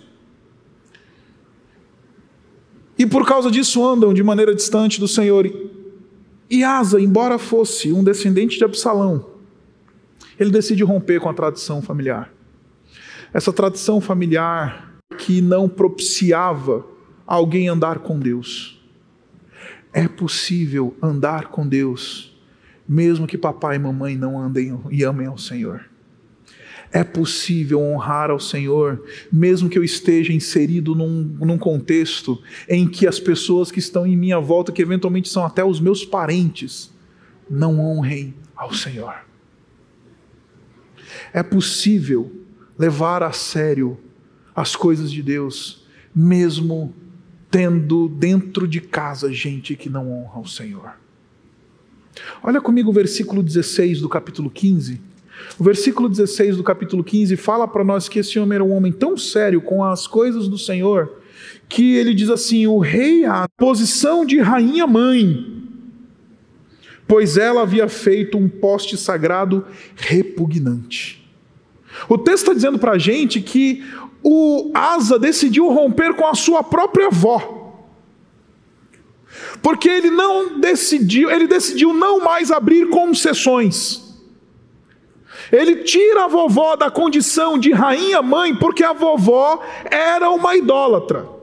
E 2.98 3.06
por 3.06 3.26
causa 3.26 3.50
disso 3.50 3.86
andam 3.86 4.12
de 4.14 4.22
maneira 4.22 4.54
distante 4.54 4.98
do 4.98 5.08
Senhor. 5.08 5.50
E 6.48 6.64
Asa, 6.64 7.00
embora 7.00 7.38
fosse 7.38 7.92
um 7.92 8.02
descendente 8.02 8.56
de 8.56 8.64
Absalão, 8.64 9.26
ele 10.38 10.50
decide 10.50 10.82
romper 10.84 11.20
com 11.20 11.28
a 11.28 11.34
tradição 11.34 11.82
familiar. 11.82 12.32
Essa 13.32 13.52
tradição 13.52 14.00
familiar 14.00 14.94
que 15.18 15.40
não 15.40 15.68
propiciava 15.68 16.86
alguém 17.26 17.68
andar 17.68 17.98
com 17.98 18.18
Deus. 18.18 18.80
É 19.92 20.06
possível 20.06 20.94
andar 21.02 21.48
com 21.48 21.66
Deus 21.66 22.35
mesmo 22.88 23.26
que 23.26 23.38
papai 23.38 23.76
e 23.76 23.78
mamãe 23.78 24.16
não 24.16 24.38
andem 24.38 24.78
e 24.90 25.02
amem 25.02 25.26
ao 25.26 25.38
Senhor. 25.38 25.84
É 26.92 27.02
possível 27.02 27.80
honrar 27.80 28.30
ao 28.30 28.38
Senhor, 28.38 29.02
mesmo 29.30 29.68
que 29.68 29.78
eu 29.78 29.82
esteja 29.82 30.32
inserido 30.32 30.94
num, 30.94 31.36
num, 31.40 31.58
contexto 31.58 32.40
em 32.68 32.88
que 32.88 33.06
as 33.06 33.18
pessoas 33.18 33.72
que 33.72 33.80
estão 33.80 34.06
em 34.06 34.16
minha 34.16 34.38
volta, 34.38 34.72
que 34.72 34.82
eventualmente 34.82 35.28
são 35.28 35.44
até 35.44 35.64
os 35.64 35.80
meus 35.80 36.04
parentes, 36.04 36.92
não 37.50 37.80
honrem 37.80 38.34
ao 38.54 38.72
Senhor. 38.72 39.14
É 41.32 41.42
possível 41.42 42.32
levar 42.78 43.22
a 43.22 43.32
sério 43.32 43.98
as 44.54 44.76
coisas 44.76 45.10
de 45.10 45.22
Deus, 45.22 45.86
mesmo 46.14 46.94
tendo 47.50 48.08
dentro 48.08 48.66
de 48.66 48.80
casa 48.80 49.32
gente 49.32 49.76
que 49.76 49.90
não 49.90 50.10
honra 50.12 50.40
o 50.40 50.46
Senhor. 50.46 51.05
Olha 52.42 52.60
comigo 52.60 52.90
o 52.90 52.92
versículo 52.92 53.42
16 53.42 54.00
do 54.00 54.08
capítulo 54.08 54.50
15. 54.50 55.00
O 55.58 55.64
versículo 55.64 56.08
16 56.08 56.56
do 56.56 56.62
capítulo 56.62 57.04
15 57.04 57.36
fala 57.36 57.68
para 57.68 57.84
nós 57.84 58.08
que 58.08 58.18
esse 58.18 58.38
homem 58.38 58.56
era 58.56 58.64
um 58.64 58.72
homem 58.72 58.92
tão 58.92 59.16
sério 59.16 59.60
com 59.60 59.84
as 59.84 60.06
coisas 60.06 60.48
do 60.48 60.58
Senhor, 60.58 61.20
que 61.68 61.94
ele 61.96 62.14
diz 62.14 62.30
assim: 62.30 62.66
o 62.66 62.78
rei 62.78 63.24
a 63.24 63.48
posição 63.56 64.24
de 64.24 64.38
rainha 64.38 64.86
mãe, 64.86 65.62
pois 67.06 67.36
ela 67.36 67.62
havia 67.62 67.88
feito 67.88 68.36
um 68.36 68.48
poste 68.48 68.96
sagrado 68.96 69.64
repugnante. 69.94 71.24
O 72.08 72.18
texto 72.18 72.42
está 72.42 72.54
dizendo 72.54 72.78
para 72.78 72.92
a 72.92 72.98
gente 72.98 73.40
que 73.40 73.84
o 74.22 74.70
Asa 74.74 75.18
decidiu 75.18 75.70
romper 75.70 76.14
com 76.14 76.26
a 76.26 76.34
sua 76.34 76.62
própria 76.62 77.06
avó. 77.06 77.55
Porque 79.62 79.88
ele 79.88 80.10
não 80.10 80.58
decidiu, 80.58 81.30
ele 81.30 81.46
decidiu 81.46 81.92
não 81.92 82.20
mais 82.20 82.50
abrir 82.50 82.88
concessões. 82.88 84.04
Ele 85.52 85.76
tira 85.76 86.24
a 86.24 86.28
vovó 86.28 86.76
da 86.76 86.90
condição 86.90 87.58
de 87.58 87.72
rainha 87.72 88.20
mãe, 88.22 88.54
porque 88.54 88.82
a 88.82 88.92
vovó 88.92 89.62
era 89.90 90.30
uma 90.30 90.56
idólatra. 90.56 91.36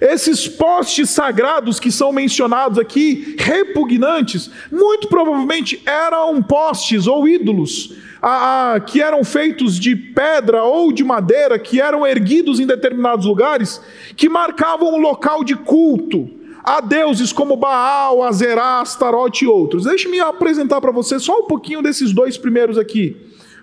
Esses 0.00 0.46
postes 0.46 1.08
sagrados 1.08 1.80
que 1.80 1.90
são 1.90 2.12
mencionados 2.12 2.78
aqui, 2.78 3.34
repugnantes, 3.38 4.50
muito 4.70 5.08
provavelmente 5.08 5.82
eram 5.86 6.42
postes 6.42 7.06
ou 7.06 7.26
ídolos 7.26 7.94
a, 8.20 8.74
a, 8.74 8.80
que 8.80 9.00
eram 9.00 9.24
feitos 9.24 9.78
de 9.78 9.96
pedra 9.96 10.62
ou 10.64 10.92
de 10.92 11.02
madeira, 11.02 11.58
que 11.58 11.80
eram 11.80 12.06
erguidos 12.06 12.60
em 12.60 12.66
determinados 12.66 13.24
lugares, 13.24 13.80
que 14.16 14.28
marcavam 14.28 14.94
um 14.94 14.98
local 14.98 15.42
de 15.42 15.56
culto 15.56 16.28
a 16.62 16.80
deuses 16.80 17.32
como 17.32 17.56
Baal, 17.56 18.22
Azerá, 18.22 18.80
Astarote 18.80 19.44
e 19.44 19.48
outros. 19.48 19.84
Deixe-me 19.84 20.20
apresentar 20.20 20.80
para 20.80 20.90
você 20.90 21.18
só 21.18 21.40
um 21.40 21.46
pouquinho 21.46 21.82
desses 21.82 22.12
dois 22.12 22.36
primeiros 22.36 22.78
aqui: 22.78 23.16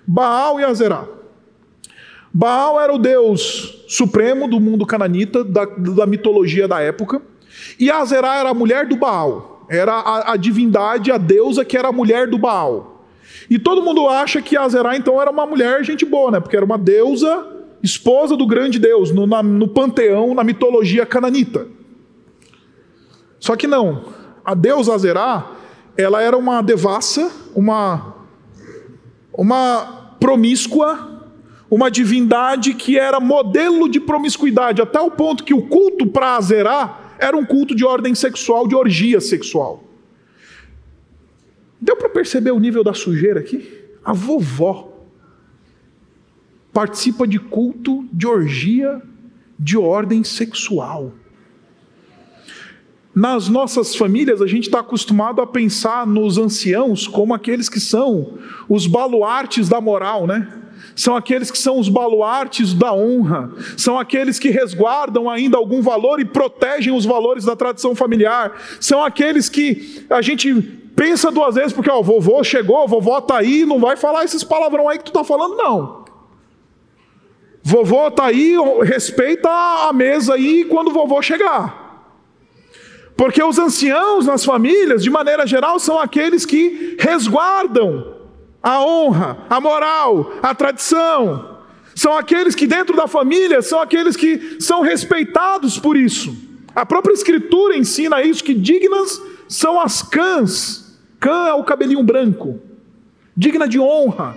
Baal 0.06 0.60
e 0.60 0.64
Azerá. 0.64 1.06
Baal 2.32 2.80
era 2.80 2.92
o 2.92 2.98
deus 2.98 3.84
supremo 3.88 4.48
do 4.48 4.60
mundo 4.60 4.84
cananita, 4.84 5.42
da, 5.42 5.64
da 5.64 6.06
mitologia 6.06 6.68
da 6.68 6.80
época, 6.80 7.22
e 7.78 7.90
Azerá 7.90 8.36
era 8.36 8.50
a 8.50 8.54
mulher 8.54 8.86
do 8.86 8.96
Baal. 8.96 9.66
era 9.68 9.92
a, 9.92 10.32
a 10.32 10.36
divindade, 10.36 11.10
a 11.10 11.18
deusa 11.18 11.64
que 11.64 11.76
era 11.76 11.88
a 11.88 11.92
mulher 11.92 12.28
do 12.28 12.38
Baal. 12.38 13.04
E 13.50 13.58
todo 13.58 13.82
mundo 13.82 14.08
acha 14.08 14.42
que 14.42 14.56
Azerá 14.56 14.96
então 14.96 15.20
era 15.20 15.30
uma 15.30 15.46
mulher 15.46 15.84
gente 15.84 16.04
boa, 16.04 16.30
né? 16.30 16.40
Porque 16.40 16.56
era 16.56 16.64
uma 16.64 16.78
deusa, 16.78 17.46
esposa 17.82 18.36
do 18.36 18.46
grande 18.46 18.78
Deus, 18.78 19.10
no, 19.10 19.26
na, 19.26 19.42
no 19.42 19.68
panteão, 19.68 20.34
na 20.34 20.44
mitologia 20.44 21.06
cananita. 21.06 21.66
Só 23.40 23.56
que 23.56 23.66
não. 23.66 24.04
A 24.44 24.54
deusa 24.54 24.94
Azerá, 24.94 25.52
ela 25.96 26.22
era 26.22 26.36
uma 26.36 26.62
devassa, 26.62 27.30
uma, 27.54 28.14
uma 29.32 30.14
promíscua, 30.18 31.26
uma 31.70 31.90
divindade 31.90 32.74
que 32.74 32.98
era 32.98 33.20
modelo 33.20 33.88
de 33.88 34.00
promiscuidade, 34.00 34.80
até 34.80 35.00
o 35.00 35.10
ponto 35.10 35.44
que 35.44 35.52
o 35.52 35.66
culto 35.68 36.06
para 36.06 36.36
Azerá 36.36 37.14
era 37.18 37.36
um 37.36 37.44
culto 37.44 37.74
de 37.74 37.84
ordem 37.84 38.14
sexual, 38.14 38.66
de 38.66 38.74
orgia 38.74 39.20
sexual. 39.20 39.84
Deu 41.80 41.96
para 41.96 42.08
perceber 42.08 42.50
o 42.50 42.58
nível 42.58 42.82
da 42.82 42.94
sujeira 42.94 43.40
aqui? 43.40 43.68
A 44.04 44.12
vovó 44.12 44.88
participa 46.72 47.26
de 47.26 47.38
culto 47.38 48.08
de 48.12 48.26
orgia 48.26 49.02
de 49.58 49.76
ordem 49.76 50.22
sexual. 50.22 51.12
Nas 53.18 53.48
nossas 53.48 53.96
famílias, 53.96 54.40
a 54.40 54.46
gente 54.46 54.66
está 54.66 54.78
acostumado 54.78 55.42
a 55.42 55.46
pensar 55.46 56.06
nos 56.06 56.38
anciãos 56.38 57.08
como 57.08 57.34
aqueles 57.34 57.68
que 57.68 57.80
são 57.80 58.38
os 58.68 58.86
baluartes 58.86 59.68
da 59.68 59.80
moral, 59.80 60.24
né? 60.24 60.46
são 60.94 61.16
aqueles 61.16 61.50
que 61.50 61.58
são 61.58 61.80
os 61.80 61.88
baluartes 61.88 62.72
da 62.72 62.94
honra, 62.94 63.50
são 63.76 63.98
aqueles 63.98 64.38
que 64.38 64.50
resguardam 64.50 65.28
ainda 65.28 65.56
algum 65.56 65.82
valor 65.82 66.20
e 66.20 66.24
protegem 66.24 66.92
os 66.92 67.04
valores 67.04 67.44
da 67.44 67.56
tradição 67.56 67.92
familiar, 67.92 68.52
são 68.78 69.04
aqueles 69.04 69.48
que 69.48 70.06
a 70.08 70.22
gente 70.22 70.54
pensa 70.94 71.32
duas 71.32 71.56
vezes, 71.56 71.72
porque 71.72 71.90
o 71.90 72.04
vovô 72.04 72.44
chegou, 72.44 72.86
vovó 72.86 73.18
está 73.18 73.38
aí, 73.38 73.64
não 73.64 73.80
vai 73.80 73.96
falar 73.96 74.24
esses 74.24 74.44
palavrão 74.44 74.88
aí 74.88 74.96
que 74.96 75.04
tu 75.04 75.08
está 75.08 75.24
falando, 75.24 75.56
não. 75.56 76.04
Vovô 77.64 78.06
está 78.06 78.26
aí, 78.26 78.54
respeita 78.84 79.48
a 79.50 79.92
mesa 79.92 80.34
aí 80.34 80.64
quando 80.66 80.88
o 80.88 80.92
vovô 80.92 81.20
chegar. 81.20 81.87
Porque 83.18 83.42
os 83.42 83.58
anciãos 83.58 84.26
nas 84.26 84.44
famílias, 84.44 85.02
de 85.02 85.10
maneira 85.10 85.44
geral, 85.44 85.80
são 85.80 85.98
aqueles 85.98 86.46
que 86.46 86.94
resguardam 87.00 88.14
a 88.62 88.80
honra, 88.80 89.38
a 89.50 89.60
moral, 89.60 90.34
a 90.40 90.54
tradição. 90.54 91.58
São 91.96 92.16
aqueles 92.16 92.54
que 92.54 92.64
dentro 92.64 92.94
da 92.94 93.08
família 93.08 93.60
são 93.60 93.80
aqueles 93.80 94.14
que 94.14 94.58
são 94.60 94.82
respeitados 94.82 95.80
por 95.80 95.96
isso. 95.96 96.32
A 96.72 96.86
própria 96.86 97.12
Escritura 97.12 97.76
ensina 97.76 98.22
isso, 98.22 98.44
que 98.44 98.54
dignas 98.54 99.20
são 99.48 99.80
as 99.80 100.00
cãs. 100.00 100.96
Cã 101.18 101.48
é 101.48 101.54
o 101.54 101.64
cabelinho 101.64 102.04
branco. 102.04 102.60
Digna 103.36 103.66
de 103.66 103.80
honra. 103.80 104.36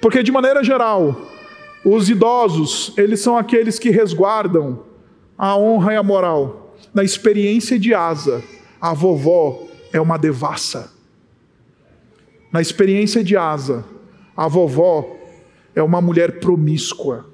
Porque 0.00 0.22
de 0.22 0.30
maneira 0.30 0.62
geral, 0.62 1.22
os 1.84 2.08
idosos, 2.08 2.92
eles 2.96 3.18
são 3.18 3.36
aqueles 3.36 3.80
que 3.80 3.90
resguardam 3.90 4.84
a 5.36 5.56
honra 5.56 5.94
e 5.94 5.96
a 5.96 6.04
moral. 6.04 6.59
Na 6.92 7.04
experiência 7.04 7.78
de 7.78 7.94
Asa, 7.94 8.42
a 8.80 8.92
vovó 8.92 9.68
é 9.92 10.00
uma 10.00 10.16
devassa. 10.16 10.92
Na 12.52 12.60
experiência 12.60 13.22
de 13.22 13.36
Asa, 13.36 13.84
a 14.36 14.48
vovó 14.48 15.16
é 15.74 15.82
uma 15.82 16.00
mulher 16.00 16.40
promíscua. 16.40 17.30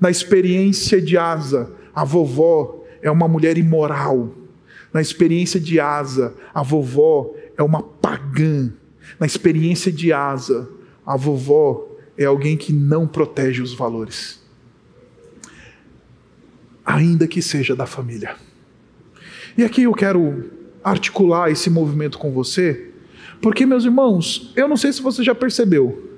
Na 0.00 0.10
experiência 0.10 1.02
de 1.02 1.18
Asa, 1.18 1.72
a 1.94 2.04
vovó 2.04 2.84
é 3.02 3.10
uma 3.10 3.26
mulher 3.26 3.58
imoral. 3.58 4.32
Na 4.92 5.00
experiência 5.00 5.58
de 5.58 5.80
Asa, 5.80 6.34
a 6.54 6.62
vovó 6.62 7.34
é 7.56 7.62
uma 7.62 7.82
pagã. 7.82 8.72
Na 9.18 9.26
experiência 9.26 9.90
de 9.90 10.12
Asa, 10.12 10.68
a 11.04 11.16
vovó 11.16 11.88
é 12.16 12.24
alguém 12.24 12.56
que 12.56 12.72
não 12.72 13.06
protege 13.06 13.62
os 13.62 13.74
valores. 13.74 14.40
Ainda 16.84 17.26
que 17.26 17.42
seja 17.42 17.74
da 17.74 17.86
família. 17.86 18.36
E 19.56 19.64
aqui 19.64 19.82
eu 19.82 19.92
quero 19.92 20.50
articular 20.82 21.50
esse 21.50 21.68
movimento 21.68 22.18
com 22.18 22.30
você 22.32 22.90
porque, 23.40 23.64
meus 23.64 23.84
irmãos, 23.84 24.52
eu 24.54 24.68
não 24.68 24.76
sei 24.76 24.92
se 24.92 25.00
você 25.00 25.22
já 25.24 25.34
percebeu, 25.34 26.10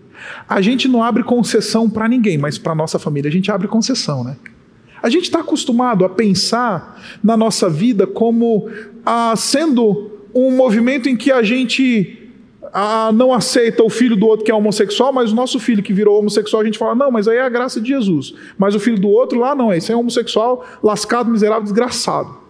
a 0.48 0.60
gente 0.60 0.88
não 0.88 1.02
abre 1.02 1.22
concessão 1.22 1.88
para 1.88 2.08
ninguém, 2.08 2.36
mas 2.36 2.58
para 2.58 2.74
nossa 2.74 2.98
família 2.98 3.28
a 3.28 3.32
gente 3.32 3.50
abre 3.50 3.68
concessão, 3.68 4.24
né? 4.24 4.36
A 5.02 5.08
gente 5.08 5.24
está 5.24 5.40
acostumado 5.40 6.04
a 6.04 6.08
pensar 6.08 7.00
na 7.22 7.36
nossa 7.36 7.68
vida 7.68 8.06
como 8.06 8.68
ah, 9.04 9.34
sendo 9.36 10.12
um 10.32 10.52
movimento 10.52 11.08
em 11.08 11.16
que 11.16 11.32
a 11.32 11.42
gente 11.42 12.30
ah, 12.72 13.10
não 13.12 13.32
aceita 13.32 13.82
o 13.82 13.90
filho 13.90 14.16
do 14.16 14.26
outro 14.26 14.44
que 14.44 14.50
é 14.50 14.54
homossexual, 14.54 15.12
mas 15.12 15.32
o 15.32 15.34
nosso 15.34 15.58
filho 15.58 15.82
que 15.82 15.92
virou 15.92 16.18
homossexual, 16.18 16.62
a 16.62 16.64
gente 16.64 16.78
fala, 16.78 16.94
não, 16.94 17.10
mas 17.10 17.26
aí 17.26 17.36
é 17.36 17.42
a 17.42 17.48
graça 17.48 17.80
de 17.80 17.88
Jesus. 17.88 18.34
Mas 18.56 18.76
o 18.76 18.80
filho 18.80 18.98
do 18.98 19.08
outro 19.08 19.40
lá 19.40 19.56
não, 19.56 19.72
esse 19.72 19.90
é 19.90 19.96
homossexual, 19.96 20.64
lascado, 20.82 21.30
miserável, 21.30 21.64
desgraçado. 21.64 22.41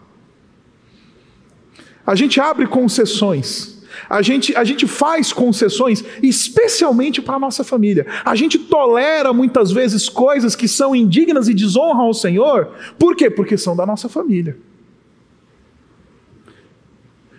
A 2.06 2.14
gente 2.14 2.40
abre 2.40 2.66
concessões. 2.66 3.80
A 4.08 4.22
gente, 4.22 4.54
a 4.56 4.64
gente 4.64 4.86
faz 4.86 5.32
concessões, 5.32 6.04
especialmente 6.22 7.20
para 7.22 7.36
a 7.36 7.38
nossa 7.38 7.62
família. 7.62 8.06
A 8.24 8.34
gente 8.34 8.58
tolera 8.58 9.32
muitas 9.32 9.70
vezes 9.70 10.08
coisas 10.08 10.56
que 10.56 10.66
são 10.66 10.94
indignas 10.94 11.48
e 11.48 11.54
desonram 11.54 12.00
ao 12.00 12.14
Senhor. 12.14 12.74
Por 12.98 13.14
quê? 13.14 13.30
Porque 13.30 13.56
são 13.56 13.76
da 13.76 13.86
nossa 13.86 14.08
família. 14.08 14.56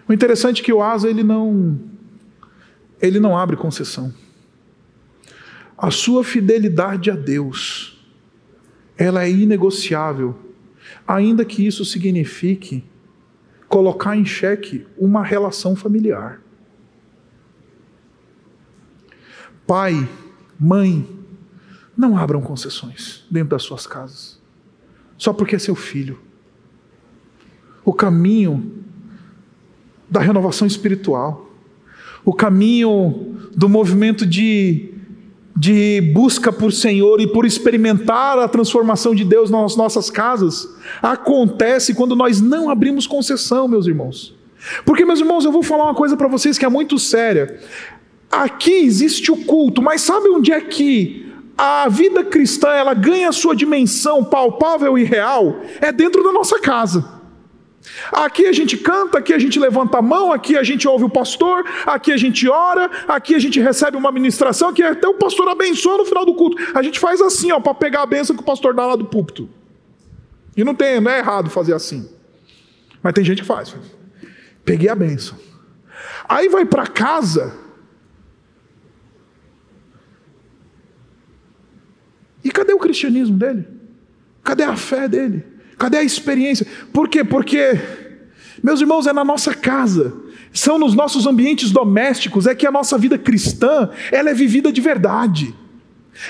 O 0.07 0.13
interessante 0.13 0.61
é 0.61 0.65
que 0.65 0.73
o 0.73 0.81
Asa 0.81 1.09
ele 1.09 1.23
não 1.23 1.79
ele 3.01 3.19
não 3.19 3.37
abre 3.37 3.57
concessão. 3.57 4.13
A 5.77 5.91
sua 5.91 6.23
fidelidade 6.23 7.11
a 7.11 7.15
Deus, 7.15 8.01
ela 8.97 9.25
é 9.25 9.29
inegociável, 9.29 10.33
ainda 11.05 11.43
que 11.43 11.67
isso 11.67 11.83
signifique 11.83 12.83
colocar 13.73 14.15
em 14.15 14.23
xeque 14.23 14.85
uma 14.95 15.23
relação 15.23 15.75
familiar. 15.75 16.39
Pai, 19.65 20.07
mãe, 20.59 21.09
não 21.97 22.15
abram 22.15 22.39
concessões 22.39 23.25
dentro 23.31 23.49
das 23.49 23.63
suas 23.63 23.87
casas, 23.87 24.39
só 25.17 25.33
porque 25.33 25.55
é 25.55 25.59
seu 25.59 25.73
filho. 25.73 26.21
O 27.83 27.91
caminho 27.91 28.83
da 30.07 30.19
renovação 30.19 30.67
espiritual, 30.67 31.49
o 32.23 32.31
caminho 32.31 33.39
do 33.55 33.67
movimento 33.67 34.23
de, 34.23 34.92
de 35.55 36.01
busca 36.13 36.51
por 36.51 36.73
Senhor 36.73 37.21
e 37.21 37.27
por 37.27 37.45
experimentar 37.45 38.39
a 38.39 38.47
transformação 38.47 39.13
de 39.13 39.23
Deus 39.23 39.49
nas 39.49 39.75
nossas 39.75 40.09
casas, 40.09 40.67
acontece 41.01 41.93
quando 41.93 42.15
nós 42.15 42.41
não 42.41 42.69
abrimos 42.69 43.05
concessão, 43.05 43.67
meus 43.67 43.85
irmãos. 43.85 44.35
Porque, 44.85 45.05
meus 45.05 45.19
irmãos, 45.19 45.45
eu 45.45 45.51
vou 45.51 45.61
falar 45.61 45.85
uma 45.85 45.95
coisa 45.95 46.17
para 46.17 46.27
vocês 46.27 46.57
que 46.57 46.65
é 46.65 46.69
muito 46.69 46.97
séria. 46.97 47.59
Aqui 48.31 48.71
existe 48.71 49.31
o 49.31 49.37
culto, 49.45 49.81
mas 49.81 50.01
sabe 50.01 50.29
onde 50.29 50.51
é 50.51 50.59
que 50.59 51.31
a 51.55 51.87
vida 51.87 52.23
cristã 52.23 52.69
ela 52.69 52.93
ganha 52.93 53.31
sua 53.31 53.55
dimensão 53.55 54.23
palpável 54.23 54.97
e 54.97 55.03
real? 55.03 55.59
É 55.79 55.91
dentro 55.91 56.23
da 56.23 56.31
nossa 56.31 56.59
casa. 56.59 57.22
Aqui 58.11 58.45
a 58.45 58.51
gente 58.51 58.77
canta, 58.77 59.17
aqui 59.17 59.33
a 59.33 59.39
gente 59.39 59.59
levanta 59.59 59.97
a 59.97 60.01
mão, 60.01 60.31
aqui 60.31 60.57
a 60.57 60.63
gente 60.63 60.87
ouve 60.87 61.03
o 61.03 61.09
pastor, 61.09 61.65
aqui 61.85 62.11
a 62.11 62.17
gente 62.17 62.47
ora, 62.47 62.89
aqui 63.07 63.35
a 63.35 63.39
gente 63.39 63.59
recebe 63.59 63.97
uma 63.97 64.11
ministração, 64.11 64.69
aqui 64.69 64.81
até 64.81 65.07
o 65.07 65.15
pastor 65.15 65.47
abençoa 65.47 65.97
no 65.97 66.05
final 66.05 66.25
do 66.25 66.33
culto. 66.33 66.57
A 66.73 66.81
gente 66.81 66.99
faz 66.99 67.21
assim, 67.21 67.51
ó, 67.51 67.59
para 67.59 67.73
pegar 67.73 68.03
a 68.03 68.05
bênção 68.05 68.35
que 68.35 68.41
o 68.41 68.45
pastor 68.45 68.73
dá 68.73 68.85
lá 68.85 68.95
do 68.95 69.05
púlpito. 69.05 69.49
E 70.55 70.63
não 70.63 70.73
tem, 70.73 70.99
não 70.99 71.11
é 71.11 71.19
errado 71.19 71.49
fazer 71.49 71.73
assim. 71.73 72.09
Mas 73.01 73.13
tem 73.13 73.23
gente 73.23 73.41
que 73.41 73.47
faz. 73.47 73.75
Peguei 74.63 74.89
a 74.89 74.95
bênção. 74.95 75.37
Aí 76.29 76.47
vai 76.47 76.63
para 76.63 76.87
casa, 76.87 77.53
E 82.43 82.51
cadê 82.51 82.73
o 82.73 82.79
cristianismo 82.79 83.37
dele? 83.37 83.65
Cadê 84.43 84.63
a 84.63 84.75
fé 84.75 85.07
dele? 85.07 85.45
Cadê 85.77 85.97
a 85.97 86.03
experiência? 86.03 86.65
Por 86.91 87.07
quê? 87.07 87.23
Porque, 87.23 87.79
meus 88.63 88.81
irmãos, 88.81 89.07
é 89.07 89.13
na 89.13 89.23
nossa 89.23 89.53
casa, 89.53 90.13
são 90.53 90.77
nos 90.77 90.93
nossos 90.93 91.25
ambientes 91.25 91.71
domésticos, 91.71 92.45
é 92.45 92.53
que 92.53 92.67
a 92.67 92.71
nossa 92.71 92.97
vida 92.97 93.17
cristã 93.17 93.89
ela 94.11 94.29
é 94.29 94.33
vivida 94.33 94.71
de 94.71 94.81
verdade. 94.81 95.55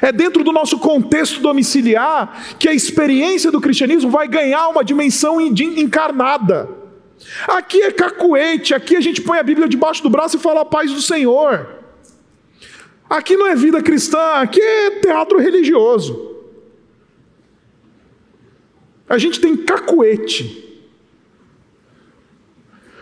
É 0.01 0.11
dentro 0.11 0.43
do 0.43 0.51
nosso 0.51 0.79
contexto 0.79 1.41
domiciliar 1.41 2.55
que 2.57 2.69
a 2.69 2.73
experiência 2.73 3.51
do 3.51 3.59
cristianismo 3.59 4.09
vai 4.09 4.27
ganhar 4.27 4.69
uma 4.69 4.83
dimensão 4.83 5.41
encarnada. 5.41 6.69
Aqui 7.47 7.81
é 7.81 7.91
cacuete, 7.91 8.73
aqui 8.73 8.95
a 8.95 9.01
gente 9.01 9.21
põe 9.21 9.37
a 9.37 9.43
Bíblia 9.43 9.67
debaixo 9.67 10.01
do 10.01 10.09
braço 10.09 10.37
e 10.37 10.39
fala 10.39 10.61
a 10.61 10.65
paz 10.65 10.91
do 10.91 11.01
Senhor. 11.01 11.83
Aqui 13.09 13.35
não 13.35 13.45
é 13.45 13.55
vida 13.55 13.81
cristã, 13.81 14.35
aqui 14.35 14.61
é 14.61 14.99
teatro 15.01 15.37
religioso. 15.37 16.32
A 19.07 19.17
gente 19.17 19.39
tem 19.39 19.55
cacuete. 19.57 20.63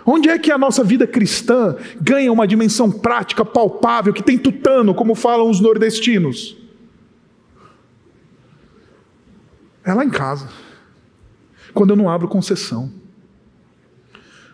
Onde 0.06 0.30
é 0.30 0.40
que 0.40 0.52
a 0.52 0.58
nossa 0.58 0.84
vida 0.84 1.06
cristã 1.06 1.76
ganha 2.00 2.32
uma 2.32 2.48
dimensão 2.48 2.92
prática, 2.92 3.46
palpável, 3.46 4.14
que 4.14 4.24
tem 4.24 4.38
tutano, 4.38 4.96
como 4.96 5.14
falam 5.14 5.50
os 5.50 5.60
nordestinos? 5.60 6.58
É 9.84 9.94
lá 9.94 10.04
em 10.04 10.10
casa. 10.10 10.50
Quando 11.74 11.92
eu 11.92 11.96
não 11.96 12.10
abro 12.10 12.28
concessão. 12.28 12.92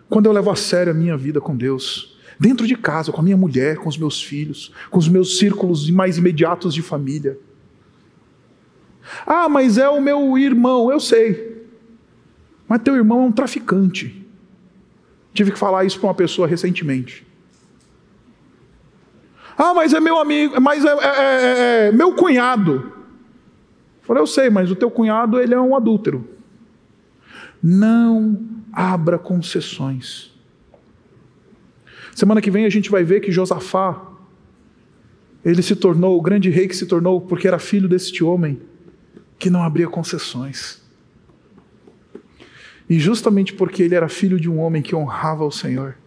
Quando 0.10 0.26
eu 0.26 0.32
levo 0.32 0.50
a 0.50 0.56
sério 0.56 0.92
a 0.92 0.96
minha 0.96 1.18
vida 1.18 1.42
com 1.42 1.56
Deus. 1.56 2.18
Dentro 2.40 2.68
de 2.68 2.76
casa, 2.76 3.12
com 3.12 3.20
a 3.20 3.24
minha 3.24 3.38
mulher, 3.38 3.78
com 3.78 3.90
os 3.90 3.98
meus 3.98 4.22
filhos, 4.22 4.72
com 4.90 5.00
os 5.00 5.10
meus 5.10 5.38
círculos 5.38 5.90
mais 5.90 6.18
imediatos 6.18 6.74
de 6.74 6.82
família. 6.82 7.38
Ah, 9.26 9.48
mas 9.50 9.78
é 9.78 9.90
o 9.90 10.02
meu 10.02 10.38
irmão, 10.38 10.92
eu 10.92 11.00
sei. 11.00 11.66
Mas 12.68 12.82
teu 12.82 12.96
irmão 12.96 13.24
é 13.24 13.26
um 13.26 13.32
traficante. 13.32 14.26
Tive 15.34 15.52
que 15.52 15.60
falar 15.60 15.86
isso 15.86 16.00
para 16.00 16.10
uma 16.10 16.16
pessoa 16.16 16.48
recentemente. 16.48 17.26
Ah, 19.58 19.74
mas 19.74 19.94
é 19.94 20.00
meu 20.00 20.20
amigo, 20.20 20.60
mas 20.62 20.86
é, 20.86 20.90
é, 20.90 20.98
é, 20.98 21.88
é 21.88 21.92
meu 21.92 22.14
cunhado. 22.14 22.94
Falei, 24.04 24.22
eu 24.22 24.28
sei, 24.28 24.50
mas 24.50 24.70
o 24.70 24.76
teu 24.76 24.90
cunhado 24.92 25.40
ele 25.40 25.54
é 25.54 25.60
um 25.60 25.76
adúltero. 25.76 26.28
Não 27.62 28.40
abra 28.72 29.18
concessões. 29.18 30.32
Semana 32.16 32.42
que 32.42 32.52
vem 32.52 32.66
a 32.66 32.70
gente 32.70 32.90
vai 32.90 33.04
ver 33.04 33.20
que 33.20 33.32
Josafá, 33.32 34.02
ele 35.44 35.62
se 35.62 35.76
tornou 35.76 36.18
o 36.18 36.22
grande 36.22 36.50
rei 36.50 36.68
que 36.68 36.76
se 36.76 36.86
tornou 36.86 37.22
porque 37.22 37.48
era 37.48 37.60
filho 37.60 37.88
deste 37.88 38.24
homem 38.24 38.62
que 39.38 39.50
não 39.50 39.64
abria 39.64 39.88
concessões. 39.88 40.82
E 42.90 43.00
justamente 43.00 43.54
porque 43.54 43.84
ele 43.84 43.96
era 43.96 44.08
filho 44.08 44.40
de 44.40 44.50
um 44.50 44.60
homem 44.60 44.82
que 44.82 44.96
honrava 44.96 45.44
o 45.44 45.52
Senhor, 45.52 45.98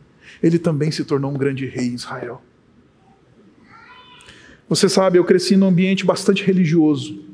ele 0.42 0.58
também 0.58 0.90
se 0.90 1.04
tornou 1.04 1.30
um 1.30 1.36
grande 1.36 1.66
rei 1.66 1.88
em 1.88 1.94
Israel. 1.94 2.42
Você 4.68 4.88
sabe, 4.88 5.18
eu 5.18 5.24
cresci 5.24 5.56
num 5.56 5.66
ambiente 5.66 6.06
bastante 6.06 6.44
religioso. 6.44 7.24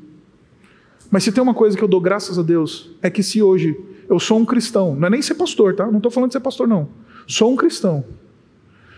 Mas 1.09 1.23
se 1.23 1.31
tem 1.31 1.41
uma 1.41 1.53
coisa 1.53 1.77
que 1.77 1.83
eu 1.83 1.87
dou 1.87 2.01
graças 2.01 2.37
a 2.37 2.41
Deus, 2.41 2.91
é 3.01 3.09
que 3.09 3.23
se 3.23 3.41
hoje 3.41 3.79
eu 4.09 4.19
sou 4.19 4.39
um 4.39 4.45
cristão, 4.45 4.95
não 4.95 5.07
é 5.07 5.09
nem 5.11 5.21
ser 5.21 5.35
pastor, 5.35 5.75
tá? 5.75 5.85
Não 5.85 5.97
estou 5.97 6.11
falando 6.11 6.29
de 6.29 6.33
ser 6.33 6.39
pastor, 6.39 6.67
não. 6.67 6.89
Sou 7.27 7.53
um 7.53 7.55
cristão. 7.55 8.03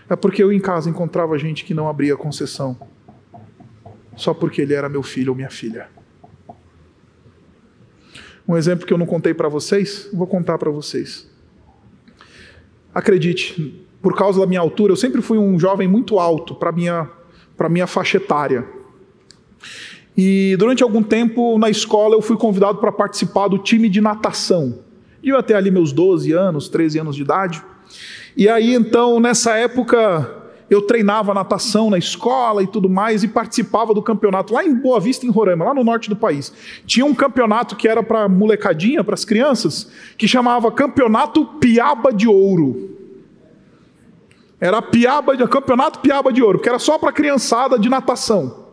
É 0.09 0.15
porque 0.15 0.41
eu 0.41 0.51
em 0.51 0.59
casa 0.59 0.89
encontrava 0.89 1.37
gente 1.37 1.63
que 1.63 1.73
não 1.73 1.87
abria 1.87 2.15
concessão, 2.17 2.79
só 4.15 4.33
porque 4.33 4.61
ele 4.61 4.73
era 4.73 4.89
meu 4.89 5.03
filho 5.03 5.31
ou 5.31 5.35
minha 5.35 5.51
filha. 5.51 5.87
Um 8.49 8.57
exemplo 8.57 8.87
que 8.87 8.91
eu 8.91 8.97
não 8.97 9.05
contei 9.05 9.31
para 9.31 9.47
vocês, 9.47 10.09
vou 10.11 10.25
contar 10.25 10.57
para 10.57 10.71
vocês. 10.71 11.29
Acredite, 12.91 13.85
por 14.01 14.17
causa 14.17 14.39
da 14.39 14.47
minha 14.47 14.59
altura, 14.59 14.91
eu 14.91 14.97
sempre 14.97 15.21
fui 15.21 15.37
um 15.37 15.59
jovem 15.59 15.87
muito 15.87 16.17
alto 16.17 16.55
para 16.55 16.71
minha 16.71 17.07
para 17.55 17.69
minha 17.69 17.85
faixa 17.85 18.17
etária. 18.17 18.65
E 20.17 20.55
durante 20.57 20.81
algum 20.81 21.03
tempo 21.03 21.59
na 21.59 21.69
escola 21.69 22.15
eu 22.15 22.23
fui 22.23 22.37
convidado 22.37 22.79
para 22.79 22.91
participar 22.91 23.49
do 23.49 23.59
time 23.59 23.87
de 23.87 24.01
natação. 24.01 24.79
Eu 25.23 25.37
até 25.37 25.53
ali 25.53 25.69
meus 25.69 25.91
12 25.91 26.31
anos, 26.31 26.69
13 26.69 27.01
anos 27.01 27.15
de 27.15 27.21
idade. 27.21 27.63
E 28.35 28.49
aí 28.49 28.73
então, 28.73 29.19
nessa 29.19 29.57
época, 29.57 30.38
eu 30.69 30.81
treinava 30.81 31.33
natação 31.33 31.89
na 31.89 31.97
escola 31.97 32.61
e 32.61 32.67
tudo 32.67 32.87
mais 32.87 33.23
e 33.23 33.27
participava 33.27 33.93
do 33.93 34.01
campeonato 34.01 34.53
lá 34.53 34.63
em 34.63 34.73
Boa 34.73 34.99
Vista, 34.99 35.25
em 35.25 35.29
Roraima, 35.29 35.65
lá 35.65 35.73
no 35.73 35.83
norte 35.83 36.09
do 36.09 36.15
país. 36.15 36.53
Tinha 36.85 37.05
um 37.05 37.15
campeonato 37.15 37.75
que 37.75 37.87
era 37.87 38.03
para 38.03 38.29
molecadinha, 38.29 39.03
para 39.03 39.15
as 39.15 39.25
crianças, 39.25 39.89
que 40.17 40.27
chamava 40.27 40.71
Campeonato 40.71 41.45
Piaba 41.45 42.13
de 42.13 42.27
Ouro. 42.27 42.97
Era 44.61 44.81
piaba, 44.81 45.35
campeonato 45.47 45.99
Piaba 45.99 46.31
de 46.33 46.43
Ouro, 46.43 46.57
porque 46.57 46.69
era 46.69 46.79
só 46.79 46.97
para 46.97 47.11
criançada 47.13 47.79
de 47.79 47.89
natação. 47.89 48.67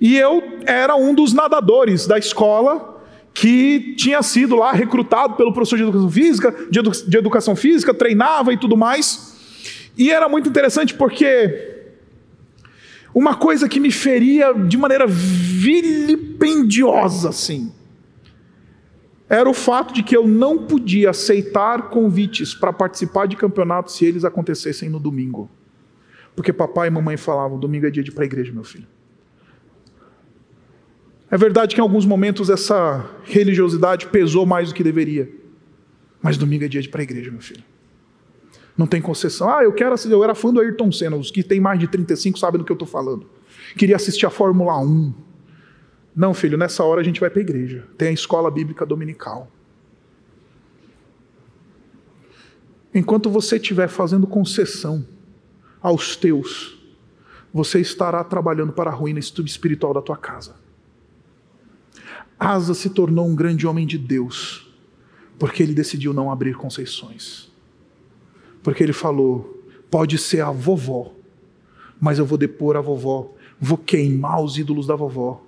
E 0.00 0.16
eu 0.16 0.42
era 0.66 0.96
um 0.96 1.14
dos 1.14 1.32
nadadores 1.32 2.06
da 2.06 2.18
escola 2.18 3.00
que 3.32 3.94
tinha 3.96 4.22
sido 4.22 4.56
lá 4.56 4.72
recrutado 4.72 5.34
pelo 5.34 5.52
professor 5.52 5.76
de 5.76 5.82
educação 5.84 6.10
física, 6.10 6.54
de, 6.70 6.78
edu 6.80 6.90
de 6.90 7.16
educação 7.16 7.54
física, 7.54 7.94
treinava 7.94 8.52
e 8.52 8.56
tudo 8.56 8.76
mais. 8.76 9.29
E 10.00 10.10
era 10.10 10.28
muito 10.30 10.48
interessante 10.48 10.94
porque 10.94 11.76
uma 13.14 13.36
coisa 13.36 13.68
que 13.68 13.78
me 13.78 13.92
feria 13.92 14.54
de 14.54 14.78
maneira 14.78 15.06
vilipendiosa, 15.06 17.28
assim, 17.28 17.70
era 19.28 19.46
o 19.46 19.52
fato 19.52 19.92
de 19.92 20.02
que 20.02 20.16
eu 20.16 20.26
não 20.26 20.66
podia 20.66 21.10
aceitar 21.10 21.90
convites 21.90 22.54
para 22.54 22.72
participar 22.72 23.26
de 23.26 23.36
campeonatos 23.36 23.94
se 23.94 24.06
eles 24.06 24.24
acontecessem 24.24 24.88
no 24.88 24.98
domingo. 24.98 25.50
Porque 26.34 26.50
papai 26.50 26.88
e 26.88 26.90
mamãe 26.90 27.18
falavam: 27.18 27.58
domingo 27.58 27.86
é 27.86 27.90
dia 27.90 28.02
de 28.02 28.10
ir 28.10 28.14
para 28.14 28.24
a 28.24 28.26
igreja, 28.26 28.50
meu 28.50 28.64
filho. 28.64 28.86
É 31.30 31.36
verdade 31.36 31.74
que 31.74 31.80
em 31.80 31.84
alguns 31.84 32.06
momentos 32.06 32.48
essa 32.48 33.04
religiosidade 33.24 34.06
pesou 34.06 34.46
mais 34.46 34.70
do 34.70 34.74
que 34.74 34.82
deveria. 34.82 35.30
Mas 36.22 36.38
domingo 36.38 36.64
é 36.64 36.68
dia 36.68 36.80
de 36.80 36.88
ir 36.88 36.90
para 36.90 37.02
a 37.02 37.04
igreja, 37.04 37.30
meu 37.30 37.42
filho. 37.42 37.68
Não 38.80 38.86
tem 38.86 39.02
concessão. 39.02 39.50
Ah, 39.50 39.62
eu 39.62 39.74
quero 39.74 39.94
eu 40.08 40.24
era 40.24 40.34
fã 40.34 40.50
do 40.50 40.58
Ayrton 40.58 40.90
Senna. 40.90 41.14
Os 41.14 41.30
que 41.30 41.42
têm 41.42 41.60
mais 41.60 41.78
de 41.78 41.86
35 41.86 42.38
sabem 42.38 42.58
do 42.58 42.64
que 42.64 42.72
eu 42.72 42.74
estou 42.74 42.88
falando. 42.88 43.28
Queria 43.76 43.94
assistir 43.94 44.24
a 44.24 44.30
Fórmula 44.30 44.78
1. 44.80 45.12
Não, 46.16 46.32
filho, 46.32 46.56
nessa 46.56 46.82
hora 46.82 47.02
a 47.02 47.04
gente 47.04 47.20
vai 47.20 47.28
para 47.28 47.40
a 47.40 47.42
igreja. 47.42 47.86
Tem 47.98 48.08
a 48.08 48.12
escola 48.12 48.50
bíblica 48.50 48.86
dominical. 48.86 49.52
Enquanto 52.94 53.28
você 53.28 53.56
estiver 53.56 53.86
fazendo 53.86 54.26
concessão 54.26 55.06
aos 55.82 56.16
teus, 56.16 56.82
você 57.52 57.80
estará 57.80 58.24
trabalhando 58.24 58.72
para 58.72 58.88
a 58.88 58.94
ruína 58.94 59.18
espiritual 59.18 59.92
da 59.92 60.00
tua 60.00 60.16
casa. 60.16 60.54
Asa 62.38 62.72
se 62.72 62.88
tornou 62.88 63.28
um 63.28 63.34
grande 63.34 63.66
homem 63.66 63.86
de 63.86 63.98
Deus, 63.98 64.74
porque 65.38 65.62
ele 65.62 65.74
decidiu 65.74 66.14
não 66.14 66.32
abrir 66.32 66.54
concessões. 66.54 67.49
Porque 68.62 68.82
ele 68.82 68.92
falou: 68.92 69.64
pode 69.90 70.18
ser 70.18 70.40
a 70.40 70.50
vovó, 70.50 71.14
mas 72.00 72.18
eu 72.18 72.26
vou 72.26 72.38
depor 72.38 72.76
a 72.76 72.80
vovó, 72.80 73.34
vou 73.58 73.78
queimar 73.78 74.42
os 74.42 74.56
ídolos 74.56 74.86
da 74.86 74.94
vovó 74.94 75.44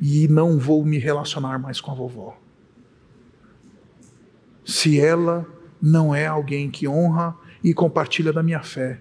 e 0.00 0.28
não 0.28 0.58
vou 0.58 0.84
me 0.84 0.98
relacionar 0.98 1.58
mais 1.58 1.80
com 1.80 1.90
a 1.90 1.94
vovó. 1.94 2.38
Se 4.64 5.00
ela 5.00 5.46
não 5.80 6.14
é 6.14 6.26
alguém 6.26 6.70
que 6.70 6.88
honra 6.88 7.36
e 7.62 7.72
compartilha 7.72 8.32
da 8.32 8.42
minha 8.42 8.62
fé, 8.62 9.00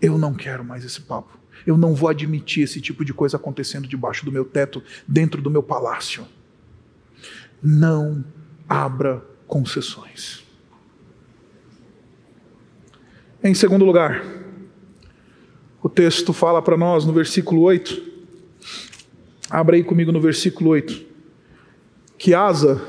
eu 0.00 0.16
não 0.16 0.34
quero 0.34 0.64
mais 0.64 0.84
esse 0.84 1.00
papo. 1.02 1.38
Eu 1.66 1.76
não 1.76 1.94
vou 1.94 2.08
admitir 2.08 2.62
esse 2.62 2.80
tipo 2.80 3.04
de 3.04 3.12
coisa 3.12 3.36
acontecendo 3.36 3.86
debaixo 3.86 4.24
do 4.24 4.32
meu 4.32 4.46
teto, 4.46 4.82
dentro 5.06 5.42
do 5.42 5.50
meu 5.50 5.62
palácio. 5.62 6.26
Não 7.62 8.24
abra 8.66 9.22
concessões. 9.46 10.42
Em 13.42 13.54
segundo 13.54 13.86
lugar, 13.86 14.22
o 15.82 15.88
texto 15.88 16.30
fala 16.30 16.60
para 16.60 16.76
nós 16.76 17.06
no 17.06 17.12
versículo 17.14 17.62
8, 17.62 18.02
abra 19.48 19.76
aí 19.76 19.82
comigo 19.82 20.12
no 20.12 20.20
versículo 20.20 20.68
8, 20.68 21.06
que 22.18 22.34
Asa 22.34 22.82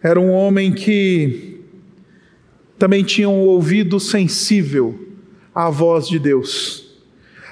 era 0.00 0.20
um 0.20 0.30
homem 0.30 0.72
que 0.72 1.60
também 2.78 3.02
tinha 3.02 3.28
um 3.28 3.40
ouvido 3.40 3.98
sensível 3.98 5.08
à 5.52 5.68
voz 5.70 6.06
de 6.06 6.20
Deus. 6.20 6.96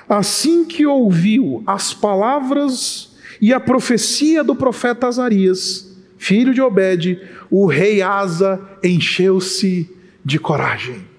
Assim 0.09 0.65
que 0.65 0.87
ouviu 0.87 1.65
as 1.67 1.93
palavras 1.93 3.17
e 3.41 3.53
a 3.53 3.59
profecia 3.59 4.45
do 4.45 4.55
profeta 4.55 5.09
Azarias, 5.09 6.01
filho 6.17 6.55
de 6.55 6.63
Obed, 6.63 7.21
o 7.51 7.67
rei 7.67 8.01
Asa 8.01 8.65
encheu-se 8.81 9.91
de 10.25 10.39
coragem. 10.39 11.11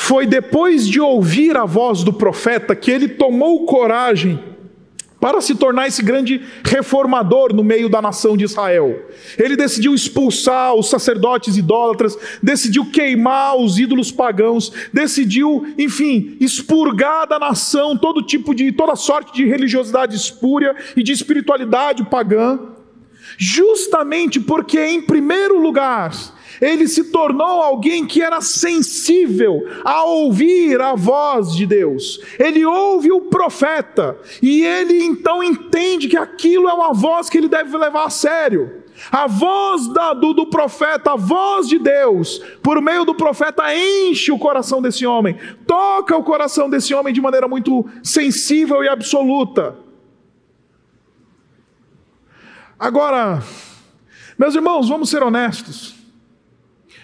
Foi 0.00 0.26
depois 0.26 0.86
de 0.86 1.00
ouvir 1.00 1.56
a 1.56 1.64
voz 1.64 2.04
do 2.04 2.12
profeta 2.12 2.74
que 2.76 2.88
ele 2.88 3.08
tomou 3.08 3.66
coragem 3.66 4.38
para 5.20 5.40
se 5.40 5.56
tornar 5.56 5.88
esse 5.88 6.04
grande 6.04 6.40
reformador 6.64 7.52
no 7.52 7.64
meio 7.64 7.88
da 7.88 8.00
nação 8.00 8.36
de 8.36 8.44
Israel. 8.44 9.06
Ele 9.36 9.56
decidiu 9.56 9.92
expulsar 9.92 10.72
os 10.72 10.88
sacerdotes 10.88 11.56
idólatras, 11.56 12.16
decidiu 12.40 12.86
queimar 12.86 13.56
os 13.56 13.76
ídolos 13.76 14.12
pagãos, 14.12 14.72
decidiu, 14.92 15.66
enfim, 15.76 16.36
expurgar 16.40 17.26
da 17.26 17.40
nação 17.40 17.96
todo 17.96 18.22
tipo 18.22 18.54
de 18.54 18.70
toda 18.70 18.94
sorte 18.94 19.34
de 19.34 19.46
religiosidade 19.46 20.14
espúria 20.14 20.76
e 20.96 21.02
de 21.02 21.10
espiritualidade 21.10 22.04
pagã, 22.04 22.56
justamente 23.36 24.38
porque 24.38 24.78
em 24.78 25.02
primeiro 25.02 25.60
lugar 25.60 26.37
ele 26.60 26.88
se 26.88 27.04
tornou 27.04 27.62
alguém 27.62 28.06
que 28.06 28.22
era 28.22 28.40
sensível 28.40 29.66
a 29.84 30.04
ouvir 30.04 30.80
a 30.80 30.94
voz 30.94 31.54
de 31.54 31.66
Deus. 31.66 32.20
Ele 32.38 32.64
ouve 32.64 33.12
o 33.12 33.22
profeta 33.22 34.18
e 34.42 34.64
ele 34.64 35.02
então 35.02 35.42
entende 35.42 36.08
que 36.08 36.16
aquilo 36.16 36.68
é 36.68 36.72
uma 36.72 36.92
voz 36.92 37.28
que 37.28 37.38
ele 37.38 37.48
deve 37.48 37.76
levar 37.76 38.04
a 38.04 38.10
sério. 38.10 38.84
A 39.12 39.28
voz 39.28 39.86
da, 39.92 40.12
do, 40.12 40.32
do 40.32 40.46
profeta, 40.46 41.12
a 41.12 41.16
voz 41.16 41.68
de 41.68 41.78
Deus, 41.78 42.42
por 42.62 42.82
meio 42.82 43.04
do 43.04 43.14
profeta, 43.14 43.62
enche 43.72 44.32
o 44.32 44.38
coração 44.38 44.82
desse 44.82 45.06
homem, 45.06 45.38
toca 45.66 46.16
o 46.16 46.24
coração 46.24 46.68
desse 46.68 46.92
homem 46.92 47.14
de 47.14 47.20
maneira 47.20 47.46
muito 47.46 47.88
sensível 48.02 48.82
e 48.82 48.88
absoluta. 48.88 49.76
Agora, 52.76 53.42
meus 54.36 54.54
irmãos, 54.54 54.88
vamos 54.88 55.10
ser 55.10 55.22
honestos. 55.22 55.97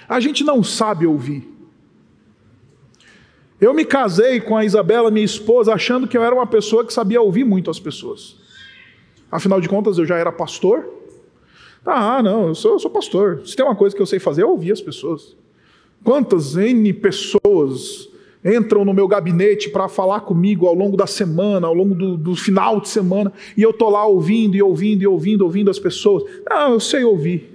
A 0.08 0.20
gente 0.20 0.44
não 0.44 0.62
sabe 0.62 1.06
ouvir. 1.06 1.54
Eu 3.60 3.72
me 3.72 3.84
casei 3.84 4.40
com 4.40 4.56
a 4.56 4.64
Isabela, 4.64 5.10
minha 5.10 5.24
esposa, 5.24 5.72
achando 5.72 6.06
que 6.06 6.16
eu 6.16 6.22
era 6.22 6.34
uma 6.34 6.46
pessoa 6.46 6.84
que 6.84 6.92
sabia 6.92 7.20
ouvir 7.20 7.44
muito 7.44 7.70
as 7.70 7.78
pessoas. 7.78 8.36
Afinal 9.30 9.60
de 9.60 9.68
contas, 9.68 9.96
eu 9.96 10.04
já 10.04 10.16
era 10.16 10.30
pastor. 10.30 10.88
Ah, 11.84 12.22
não, 12.22 12.48
eu 12.48 12.54
sou, 12.54 12.72
eu 12.72 12.78
sou 12.78 12.90
pastor. 12.90 13.42
Se 13.46 13.56
tem 13.56 13.64
uma 13.64 13.76
coisa 13.76 13.94
que 13.94 14.02
eu 14.02 14.06
sei 14.06 14.18
fazer, 14.18 14.42
é 14.42 14.46
ouvir 14.46 14.72
as 14.72 14.80
pessoas. 14.80 15.36
Quantas 16.02 16.56
N 16.56 16.92
pessoas 16.92 18.08
entram 18.44 18.84
no 18.84 18.92
meu 18.92 19.08
gabinete 19.08 19.70
para 19.70 19.88
falar 19.88 20.20
comigo 20.20 20.66
ao 20.66 20.74
longo 20.74 20.96
da 20.96 21.06
semana, 21.06 21.66
ao 21.66 21.74
longo 21.74 21.94
do, 21.94 22.16
do 22.16 22.36
final 22.36 22.78
de 22.78 22.88
semana, 22.88 23.32
e 23.56 23.62
eu 23.62 23.70
estou 23.70 23.88
lá 23.88 24.04
ouvindo 24.04 24.54
e 24.54 24.62
ouvindo 24.62 25.02
e 25.02 25.06
ouvindo, 25.06 25.42
ouvindo 25.42 25.70
as 25.70 25.78
pessoas. 25.78 26.24
Não, 26.48 26.74
eu 26.74 26.80
sei 26.80 27.04
ouvir. 27.04 27.53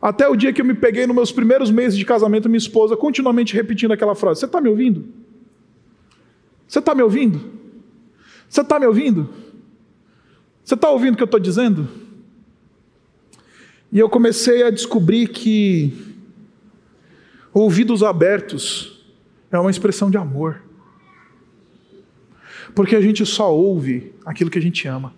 Até 0.00 0.28
o 0.28 0.36
dia 0.36 0.52
que 0.52 0.60
eu 0.60 0.64
me 0.64 0.74
peguei 0.74 1.06
nos 1.06 1.16
meus 1.16 1.32
primeiros 1.32 1.70
meses 1.70 1.98
de 1.98 2.04
casamento, 2.04 2.48
minha 2.48 2.58
esposa 2.58 2.96
continuamente 2.96 3.54
repetindo 3.54 3.92
aquela 3.92 4.14
frase: 4.14 4.40
Você 4.40 4.46
está 4.46 4.60
me 4.60 4.68
ouvindo? 4.68 5.06
Você 6.66 6.78
está 6.78 6.94
me 6.94 7.02
ouvindo? 7.02 7.40
Você 8.48 8.60
está 8.60 8.78
me 8.78 8.86
ouvindo? 8.86 9.28
Você 10.62 10.74
está 10.74 10.90
ouvindo 10.90 11.14
o 11.14 11.16
que 11.16 11.22
eu 11.22 11.26
estou 11.26 11.40
dizendo? 11.40 11.88
E 13.92 13.98
eu 13.98 14.08
comecei 14.08 14.62
a 14.64 14.70
descobrir 14.70 15.28
que 15.28 15.92
ouvidos 17.54 18.02
abertos 18.02 19.04
é 19.50 19.58
uma 19.58 19.70
expressão 19.70 20.10
de 20.10 20.18
amor. 20.18 20.62
Porque 22.74 22.94
a 22.94 23.00
gente 23.00 23.24
só 23.24 23.54
ouve 23.54 24.12
aquilo 24.24 24.50
que 24.50 24.58
a 24.58 24.62
gente 24.62 24.86
ama. 24.86 25.14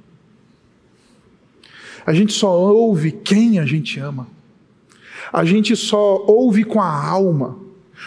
A 2.06 2.12
gente 2.12 2.32
só 2.32 2.56
ouve 2.56 3.10
quem 3.10 3.58
a 3.58 3.66
gente 3.66 3.98
ama. 3.98 4.28
A 5.32 5.44
gente 5.44 5.76
só 5.76 6.24
ouve 6.26 6.64
com 6.64 6.80
a 6.80 7.08
alma. 7.08 7.58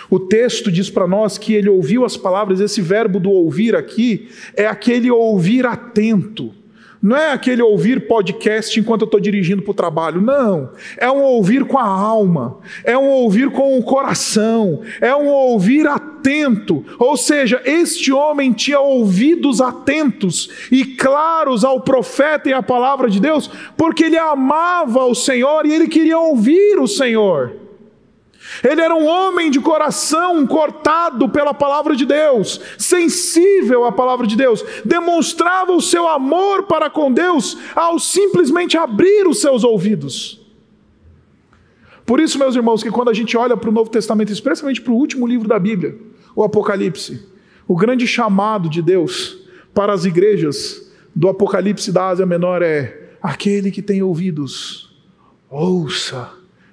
O 0.09 0.19
texto 0.19 0.71
diz 0.71 0.89
para 0.89 1.07
nós 1.07 1.37
que 1.37 1.53
ele 1.53 1.69
ouviu 1.69 2.05
as 2.05 2.15
palavras, 2.15 2.59
esse 2.59 2.81
verbo 2.81 3.19
do 3.19 3.29
ouvir 3.29 3.75
aqui 3.75 4.29
é 4.55 4.65
aquele 4.65 5.11
ouvir 5.11 5.65
atento. 5.65 6.53
Não 7.01 7.17
é 7.17 7.31
aquele 7.31 7.63
ouvir 7.63 8.07
podcast 8.07 8.79
enquanto 8.79 9.01
eu 9.01 9.05
estou 9.05 9.19
dirigindo 9.19 9.63
para 9.63 9.71
o 9.71 9.73
trabalho, 9.73 10.21
não. 10.21 10.69
É 10.97 11.09
um 11.09 11.23
ouvir 11.23 11.65
com 11.65 11.79
a 11.79 11.87
alma, 11.87 12.59
é 12.83 12.95
um 12.95 13.07
ouvir 13.07 13.49
com 13.49 13.75
o 13.77 13.83
coração, 13.83 14.81
é 14.99 15.15
um 15.15 15.27
ouvir 15.27 15.87
atento. 15.87 16.85
Ou 16.99 17.17
seja, 17.17 17.59
este 17.65 18.11
homem 18.11 18.53
tinha 18.53 18.79
ouvidos 18.79 19.61
atentos 19.61 20.67
e 20.71 20.85
claros 20.85 21.65
ao 21.65 21.81
profeta 21.81 22.49
e 22.49 22.53
à 22.53 22.61
palavra 22.61 23.09
de 23.09 23.19
Deus, 23.19 23.49
porque 23.75 24.03
ele 24.03 24.17
amava 24.17 25.03
o 25.05 25.15
Senhor 25.15 25.65
e 25.65 25.73
ele 25.73 25.87
queria 25.87 26.19
ouvir 26.19 26.77
o 26.79 26.87
Senhor. 26.87 27.60
Ele 28.63 28.81
era 28.81 28.93
um 28.93 29.07
homem 29.07 29.49
de 29.49 29.59
coração 29.59 30.45
cortado 30.45 31.27
pela 31.29 31.53
palavra 31.53 31.95
de 31.95 32.05
Deus, 32.05 32.61
sensível 32.77 33.85
à 33.85 33.91
palavra 33.91 34.27
de 34.27 34.35
Deus, 34.35 34.63
demonstrava 34.85 35.71
o 35.71 35.81
seu 35.81 36.07
amor 36.07 36.63
para 36.63 36.89
com 36.89 37.11
Deus 37.11 37.57
ao 37.75 37.97
simplesmente 37.97 38.77
abrir 38.77 39.27
os 39.27 39.41
seus 39.41 39.63
ouvidos. 39.63 40.39
Por 42.05 42.19
isso, 42.19 42.37
meus 42.37 42.55
irmãos, 42.55 42.83
que 42.83 42.91
quando 42.91 43.09
a 43.09 43.13
gente 43.13 43.35
olha 43.35 43.55
para 43.57 43.69
o 43.69 43.73
Novo 43.73 43.89
Testamento, 43.89 44.31
especialmente 44.31 44.81
para 44.81 44.91
o 44.91 44.95
último 44.95 45.25
livro 45.25 45.47
da 45.47 45.57
Bíblia, 45.57 45.97
o 46.35 46.43
Apocalipse, 46.43 47.25
o 47.67 47.75
grande 47.75 48.05
chamado 48.05 48.69
de 48.69 48.81
Deus 48.81 49.39
para 49.73 49.93
as 49.93 50.05
igrejas 50.05 50.91
do 51.15 51.29
Apocalipse 51.29 51.91
da 51.91 52.09
Ásia 52.09 52.25
Menor 52.25 52.61
é: 52.61 53.15
aquele 53.21 53.71
que 53.71 53.81
tem 53.81 54.03
ouvidos, 54.03 54.93
ouça 55.49 56.29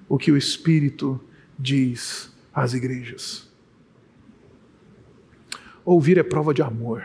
o 0.09 0.18
que 0.18 0.32
o 0.32 0.36
Espírito 0.36 1.20
diz 1.59 2.33
às 2.55 2.73
igrejas. 2.75 3.49
Ouvir 5.85 6.19
é 6.19 6.23
prova 6.23 6.55
de 6.55 6.63
amor. 6.63 7.03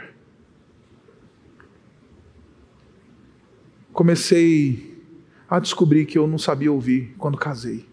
Comecei 3.91 5.01
a 5.49 5.59
descobrir 5.59 6.05
que 6.05 6.17
eu 6.17 6.27
não 6.27 6.37
sabia 6.37 6.71
ouvir 6.71 7.15
quando 7.17 7.37
casei. 7.37 7.87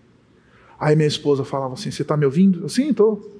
Aí 0.78 0.96
minha 0.96 1.06
esposa 1.06 1.44
falava 1.44 1.74
assim: 1.74 1.90
Você 1.90 2.02
está 2.02 2.16
me 2.16 2.24
ouvindo? 2.24 2.62
Eu, 2.62 2.68
sim, 2.68 2.90
estou. 2.90 3.38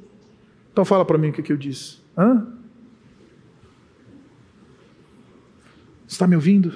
Então 0.71 0.85
fala 0.85 1.05
para 1.05 1.19
mim 1.19 1.31
o 1.31 1.33
que, 1.33 1.43
que 1.43 1.53
eu 1.53 1.57
disse. 1.57 1.99
Hã? 2.17 2.47
Está 6.07 6.27
me 6.27 6.35
ouvindo? 6.35 6.73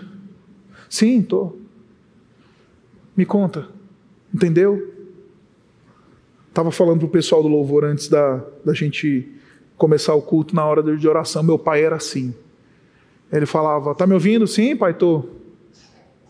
Sim, 0.88 1.20
estou. 1.20 1.60
Me 3.16 3.26
conta. 3.26 3.68
Entendeu? 4.32 4.93
Estava 6.54 6.70
falando 6.70 6.98
para 6.98 7.06
o 7.06 7.10
pessoal 7.10 7.42
do 7.42 7.48
louvor 7.48 7.84
antes 7.84 8.06
da, 8.06 8.36
da 8.64 8.72
gente 8.72 9.28
começar 9.76 10.14
o 10.14 10.22
culto 10.22 10.54
na 10.54 10.64
hora 10.64 10.96
de 10.96 11.08
oração. 11.08 11.42
Meu 11.42 11.58
pai 11.58 11.82
era 11.82 11.96
assim. 11.96 12.32
Ele 13.32 13.44
falava: 13.44 13.90
Está 13.90 14.06
me 14.06 14.14
ouvindo? 14.14 14.46
Sim, 14.46 14.76
pai, 14.76 14.92
estou. 14.92 15.28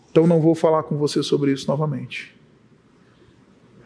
Então 0.09 0.25
não 0.25 0.41
vou 0.41 0.55
falar 0.55 0.81
com 0.81 0.97
você 0.97 1.21
sobre 1.21 1.51
isso 1.51 1.67
novamente. 1.67 2.35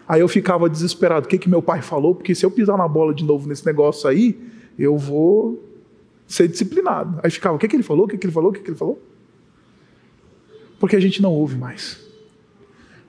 Aí 0.07 0.21
eu 0.21 0.29
ficava 0.29 0.69
desesperado. 0.69 1.25
O 1.25 1.29
que, 1.29 1.37
que 1.37 1.49
meu 1.49 1.61
pai 1.61 1.81
falou? 1.81 2.15
Porque 2.15 2.33
se 2.33 2.45
eu 2.45 2.51
pisar 2.51 2.77
na 2.77 2.87
bola 2.87 3.13
de 3.13 3.25
novo 3.25 3.45
nesse 3.45 3.65
negócio 3.65 4.07
aí, 4.07 4.39
eu 4.77 4.97
vou 4.97 5.61
ser 6.25 6.47
disciplinado. 6.47 7.19
Aí 7.21 7.29
ficava: 7.29 7.57
O 7.57 7.59
que, 7.59 7.67
que 7.67 7.75
ele 7.75 7.83
falou? 7.83 8.05
O 8.05 8.07
que, 8.07 8.17
que 8.17 8.25
ele 8.25 8.33
falou? 8.33 8.51
O 8.51 8.53
que, 8.53 8.61
que 8.61 8.69
ele 8.69 8.77
falou? 8.77 8.97
Porque 10.79 10.95
a 10.95 11.01
gente 11.01 11.21
não 11.21 11.33
ouve 11.33 11.57
mais. 11.57 11.99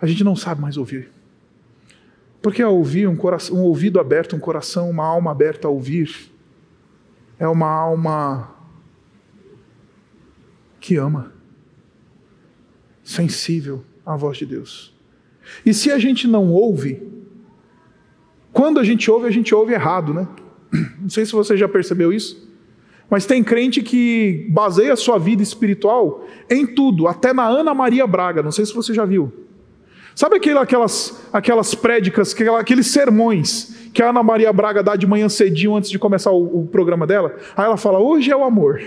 A 0.01 0.07
gente 0.09 0.25
não 0.25 0.35
sabe 0.35 0.61
mais 0.61 0.77
ouvir. 0.77 1.20
Porque 2.43 2.63
ouvir, 2.65 3.07
um, 3.07 3.17
coração, 3.17 3.57
um 3.57 3.63
ouvido 3.63 4.01
aberto, 4.01 4.35
um 4.35 4.41
coração, 4.41 4.89
uma 4.89 5.05
alma 5.05 5.31
aberta 5.31 5.69
a 5.69 5.71
ouvir, 5.71 6.31
é 7.39 7.47
uma 7.47 7.69
alma 7.69 8.55
que 10.81 10.97
ama, 10.97 11.33
sensível 13.05 13.85
à 14.05 14.17
voz 14.17 14.39
de 14.39 14.47
Deus. 14.47 14.95
E 15.65 15.75
se 15.75 15.91
a 15.91 15.99
gente 15.99 16.27
não 16.27 16.51
ouve, 16.51 17.03
quando 18.53 18.81
a 18.81 18.85
gente 18.85 19.11
ouve, 19.11 19.27
a 19.27 19.31
gente 19.31 19.55
ouve 19.55 19.73
errado, 19.75 20.15
né? 20.15 20.27
Não 21.01 21.09
sei 21.09 21.27
se 21.27 21.33
você 21.33 21.57
já 21.57 21.69
percebeu 21.69 22.13
isso, 22.13 22.49
mas 23.11 23.27
tem 23.27 23.43
crente 23.43 23.83
que 23.83 24.47
baseia 24.51 24.93
a 24.93 24.97
sua 24.97 25.19
vida 25.19 25.43
espiritual 25.43 26.25
em 26.49 26.65
tudo, 26.65 27.09
até 27.09 27.33
na 27.33 27.45
Ana 27.45 27.75
Maria 27.75 28.07
Braga, 28.07 28.41
não 28.41 28.53
sei 28.53 28.65
se 28.65 28.73
você 28.73 28.95
já 28.95 29.05
viu. 29.05 29.33
Sabe 30.15 30.37
aquelas, 30.37 31.23
aquelas 31.33 31.75
prédicas, 31.75 32.35
aqueles 32.59 32.89
sermões 32.89 33.75
que 33.93 34.03
a 34.03 34.11
Ana 34.11 34.23
Maria 34.23 34.53
Braga 34.53 34.83
dá 34.83 34.97
de 34.97 35.07
manhã 35.07 35.29
cedinho 35.29 35.75
antes 35.75 35.91
de 35.91 35.99
começar 35.99 36.31
o, 36.31 36.63
o 36.63 36.67
programa 36.67 37.07
dela? 37.07 37.35
Aí 37.57 37.65
ela 37.65 37.77
fala: 37.77 37.99
hoje 37.99 38.31
é 38.31 38.37
o 38.37 38.45
amor. 38.45 38.83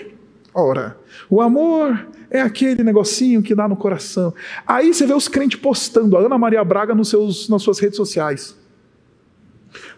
Ora, 0.54 0.98
o 1.30 1.42
amor 1.42 2.08
é 2.30 2.40
aquele 2.40 2.84
negocinho 2.84 3.42
que 3.42 3.56
dá 3.56 3.68
no 3.68 3.76
coração. 3.76 4.34
Aí 4.68 4.94
você 4.94 5.06
vê 5.06 5.14
os 5.14 5.28
crentes 5.28 5.60
postando 5.60 6.16
a 6.16 6.20
Ana 6.20 6.38
Maria 6.38 6.64
Braga 6.64 6.94
nos 6.94 7.10
seus, 7.10 7.50
nas 7.50 7.64
suas 7.64 7.80
redes 7.80 7.98
sociais. 7.98 8.56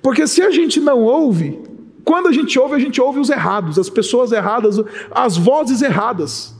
Porque 0.02 0.26
se 0.26 0.42
a 0.42 0.50
gente 0.52 0.80
não 0.80 1.02
ouve, 1.02 1.60
quando 2.06 2.30
a 2.30 2.32
gente 2.32 2.58
ouve, 2.58 2.76
a 2.76 2.80
gente 2.80 3.02
ouve 3.02 3.20
os 3.20 3.30
errados, 3.30 3.78
as 3.78 3.90
pessoas 3.90 4.32
erradas, 4.32 4.78
as 5.12 5.36
vozes 5.36 5.82
erradas. 5.82 6.55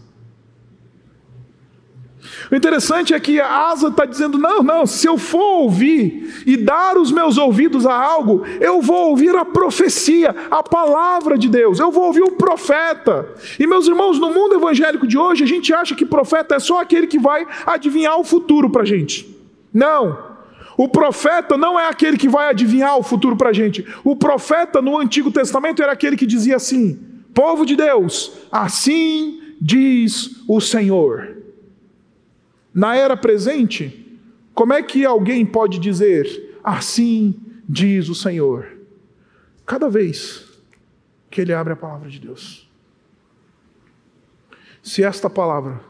O 2.52 2.56
interessante 2.56 3.14
é 3.14 3.20
que 3.20 3.40
a 3.40 3.70
asa 3.70 3.88
está 3.88 4.06
dizendo: 4.06 4.38
não, 4.38 4.62
não, 4.62 4.86
se 4.86 5.08
eu 5.08 5.18
for 5.18 5.62
ouvir 5.62 6.44
e 6.46 6.58
dar 6.58 6.98
os 6.98 7.12
meus 7.12 7.38
ouvidos 7.38 7.86
a 7.86 7.94
algo, 7.94 8.44
eu 8.60 8.82
vou 8.82 9.10
ouvir 9.10 9.36
a 9.36 9.46
profecia, 9.46 10.36
a 10.50 10.64
palavra 10.64 11.38
de 11.38 11.50
Deus, 11.50 11.80
eu 11.80 11.92
vou 11.92 12.06
ouvir 12.06 12.24
o 12.24 12.32
profeta. 12.32 13.28
E 13.60 13.68
meus 13.68 13.88
irmãos, 13.88 14.20
no 14.20 14.34
mundo 14.34 14.56
evangélico 14.56 15.08
de 15.08 15.18
hoje, 15.18 15.44
a 15.44 15.48
gente 15.48 15.74
acha 15.74 15.96
que 15.96 16.06
profeta 16.06 16.56
é 16.56 16.60
só 16.60 16.82
aquele 16.82 17.08
que 17.08 17.20
vai 17.20 17.46
adivinhar 17.66 18.20
o 18.20 18.24
futuro 18.24 18.70
para 18.70 18.84
a 18.84 18.86
gente. 18.86 19.36
Não. 19.74 20.36
O 20.78 20.90
profeta 20.90 21.58
não 21.58 21.80
é 21.80 21.88
aquele 21.88 22.18
que 22.18 22.28
vai 22.28 22.50
adivinhar 22.50 22.98
o 22.98 23.04
futuro 23.04 23.36
para 23.36 23.50
a 23.50 23.54
gente. 23.54 23.86
O 24.04 24.16
profeta 24.16 24.82
no 24.82 24.98
Antigo 24.98 25.32
Testamento 25.32 25.82
era 25.82 25.92
aquele 25.92 26.18
que 26.18 26.26
dizia 26.26 26.58
assim: 26.58 27.00
povo 27.34 27.66
de 27.66 27.76
Deus, 27.76 28.34
assim 28.52 29.42
diz 29.60 30.44
o 30.48 30.60
Senhor. 30.60 31.35
Na 32.76 32.94
era 32.94 33.16
presente, 33.16 34.20
como 34.54 34.74
é 34.74 34.84
que 34.84 35.06
alguém 35.06 35.46
pode 35.46 35.80
dizer, 35.80 36.60
assim 36.62 37.34
diz 37.68 38.10
o 38.10 38.16
Senhor? 38.16 38.68
Cada 39.66 39.90
vez 39.90 40.46
que 41.32 41.40
ele 41.40 41.54
abre 41.54 41.72
a 41.72 41.78
palavra 41.78 42.10
de 42.10 42.20
Deus. 42.20 42.70
Se 44.84 45.04
esta 45.04 45.30
palavra 45.30 45.82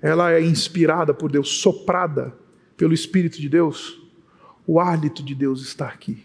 ela 0.00 0.32
é 0.32 0.40
inspirada 0.40 1.12
por 1.12 1.32
Deus, 1.32 1.60
soprada, 1.60 2.32
pelo 2.76 2.94
Espírito 2.94 3.40
de 3.40 3.48
Deus, 3.48 4.00
o 4.64 4.78
hálito 4.78 5.22
de 5.22 5.34
Deus 5.34 5.62
está 5.62 5.88
aqui. 5.88 6.24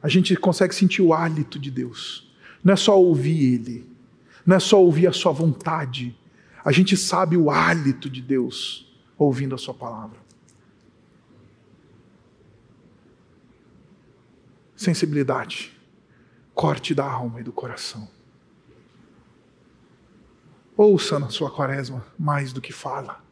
A 0.00 0.08
gente 0.08 0.36
consegue 0.36 0.74
sentir 0.74 1.02
o 1.02 1.12
hálito 1.12 1.58
de 1.58 1.72
Deus. 1.72 2.32
Não 2.62 2.74
é 2.74 2.76
só 2.76 2.96
ouvir 3.00 3.54
Ele, 3.54 3.86
não 4.46 4.56
é 4.56 4.60
só 4.60 4.80
ouvir 4.80 5.08
a 5.08 5.12
Sua 5.12 5.32
vontade. 5.32 6.16
A 6.64 6.70
gente 6.70 6.96
sabe 6.96 7.36
o 7.36 7.50
hálito 7.50 8.08
de 8.08 8.20
Deus 8.20 8.92
ouvindo 9.18 9.54
a 9.54 9.58
Sua 9.58 9.74
palavra. 9.74 10.18
Sensibilidade, 14.76 15.78
corte 16.54 16.94
da 16.94 17.04
alma 17.04 17.40
e 17.40 17.44
do 17.44 17.52
coração. 17.52 18.08
Ouça 20.76 21.18
na 21.18 21.28
sua 21.28 21.50
quaresma 21.50 22.04
mais 22.18 22.52
do 22.52 22.60
que 22.60 22.72
fala. 22.72 23.22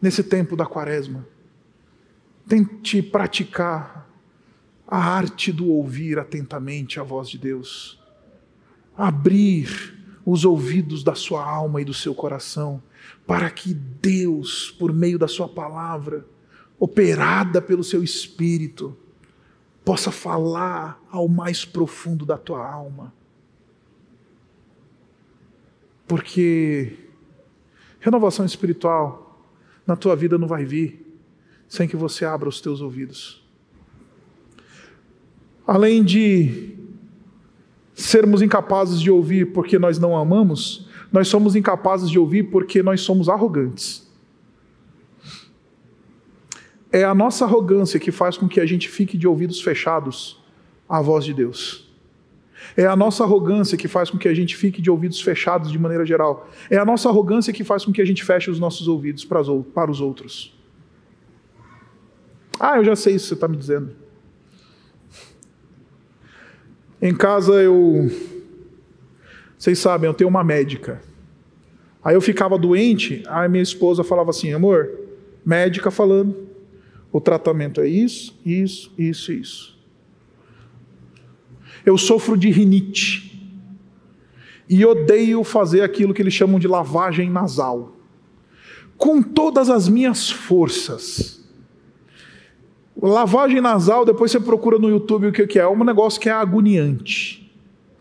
Nesse 0.00 0.22
tempo 0.22 0.56
da 0.56 0.64
quaresma, 0.64 1.26
tente 2.48 3.02
praticar 3.02 4.08
a 4.86 4.98
arte 4.98 5.52
do 5.52 5.68
ouvir 5.68 6.18
atentamente 6.18 7.00
a 7.00 7.02
voz 7.02 7.28
de 7.28 7.36
Deus. 7.36 8.00
Abrir 8.96 9.95
os 10.26 10.44
ouvidos 10.44 11.02
da 11.02 11.14
sua 11.14 11.42
alma 11.42 11.80
e 11.80 11.84
do 11.84 11.94
seu 11.94 12.14
coração, 12.14 12.82
para 13.26 13.48
que 13.48 13.72
Deus, 13.72 14.70
por 14.78 14.92
meio 14.92 15.18
da 15.18 15.28
sua 15.28 15.48
palavra, 15.48 16.26
operada 16.78 17.62
pelo 17.62 17.82
seu 17.82 18.02
espírito, 18.02 18.94
possa 19.82 20.10
falar 20.10 21.00
ao 21.10 21.28
mais 21.28 21.64
profundo 21.64 22.26
da 22.26 22.36
tua 22.36 22.68
alma 22.68 23.14
porque 26.06 26.96
renovação 28.00 28.44
espiritual 28.44 29.44
na 29.86 29.96
tua 29.96 30.14
vida 30.14 30.38
não 30.38 30.46
vai 30.46 30.64
vir 30.64 31.04
sem 31.68 31.88
que 31.88 31.96
você 31.96 32.24
abra 32.24 32.48
os 32.48 32.60
teus 32.60 32.80
ouvidos. 32.80 33.44
Além 35.66 36.04
de 36.04 36.75
sermos 37.96 38.42
incapazes 38.42 39.00
de 39.00 39.10
ouvir 39.10 39.46
porque 39.46 39.78
nós 39.78 39.98
não 39.98 40.14
amamos, 40.14 40.86
nós 41.10 41.28
somos 41.28 41.56
incapazes 41.56 42.10
de 42.10 42.18
ouvir 42.18 42.44
porque 42.44 42.82
nós 42.82 43.00
somos 43.00 43.26
arrogantes. 43.26 44.06
É 46.92 47.04
a 47.04 47.14
nossa 47.14 47.46
arrogância 47.46 47.98
que 47.98 48.12
faz 48.12 48.36
com 48.36 48.46
que 48.46 48.60
a 48.60 48.66
gente 48.66 48.88
fique 48.88 49.16
de 49.16 49.26
ouvidos 49.26 49.62
fechados 49.62 50.38
à 50.86 51.00
voz 51.00 51.24
de 51.24 51.32
Deus. 51.32 51.90
É 52.76 52.86
a 52.86 52.94
nossa 52.94 53.24
arrogância 53.24 53.78
que 53.78 53.88
faz 53.88 54.10
com 54.10 54.18
que 54.18 54.28
a 54.28 54.34
gente 54.34 54.54
fique 54.54 54.82
de 54.82 54.90
ouvidos 54.90 55.20
fechados 55.20 55.72
de 55.72 55.78
maneira 55.78 56.04
geral. 56.04 56.48
É 56.70 56.76
a 56.76 56.84
nossa 56.84 57.08
arrogância 57.08 57.52
que 57.52 57.64
faz 57.64 57.84
com 57.84 57.92
que 57.92 58.02
a 58.02 58.04
gente 58.04 58.22
feche 58.24 58.50
os 58.50 58.60
nossos 58.60 58.88
ouvidos 58.88 59.24
para 59.24 59.90
os 59.90 60.00
outros. 60.00 60.54
Ah, 62.60 62.76
eu 62.76 62.84
já 62.84 62.94
sei 62.94 63.14
isso 63.14 63.24
que 63.24 63.28
você 63.28 63.34
está 63.34 63.48
me 63.48 63.56
dizendo. 63.56 64.05
Em 67.00 67.14
casa 67.14 67.54
eu. 67.54 68.10
Vocês 69.58 69.78
sabem, 69.78 70.08
eu 70.08 70.14
tenho 70.14 70.28
uma 70.28 70.44
médica. 70.44 71.00
Aí 72.02 72.14
eu 72.14 72.20
ficava 72.20 72.58
doente, 72.58 73.22
aí 73.26 73.48
minha 73.48 73.62
esposa 73.62 74.04
falava 74.04 74.30
assim: 74.30 74.52
amor, 74.52 74.90
médica 75.44 75.90
falando, 75.90 76.48
o 77.12 77.20
tratamento 77.20 77.80
é 77.80 77.88
isso, 77.88 78.38
isso, 78.44 78.92
isso, 78.96 79.32
isso. 79.32 79.78
Eu 81.84 81.96
sofro 81.96 82.36
de 82.36 82.50
rinite. 82.50 83.24
E 84.68 84.84
odeio 84.84 85.44
fazer 85.44 85.82
aquilo 85.82 86.12
que 86.12 86.20
eles 86.20 86.34
chamam 86.34 86.58
de 86.58 86.66
lavagem 86.66 87.30
nasal. 87.30 87.94
Com 88.96 89.22
todas 89.22 89.70
as 89.70 89.88
minhas 89.88 90.28
forças. 90.28 91.45
Lavagem 93.00 93.60
nasal, 93.60 94.04
depois 94.04 94.30
você 94.30 94.40
procura 94.40 94.78
no 94.78 94.88
YouTube 94.88 95.28
o 95.28 95.32
que 95.32 95.58
é. 95.58 95.62
É 95.62 95.68
um 95.68 95.84
negócio 95.84 96.20
que 96.20 96.28
é 96.28 96.32
agoniante, 96.32 97.52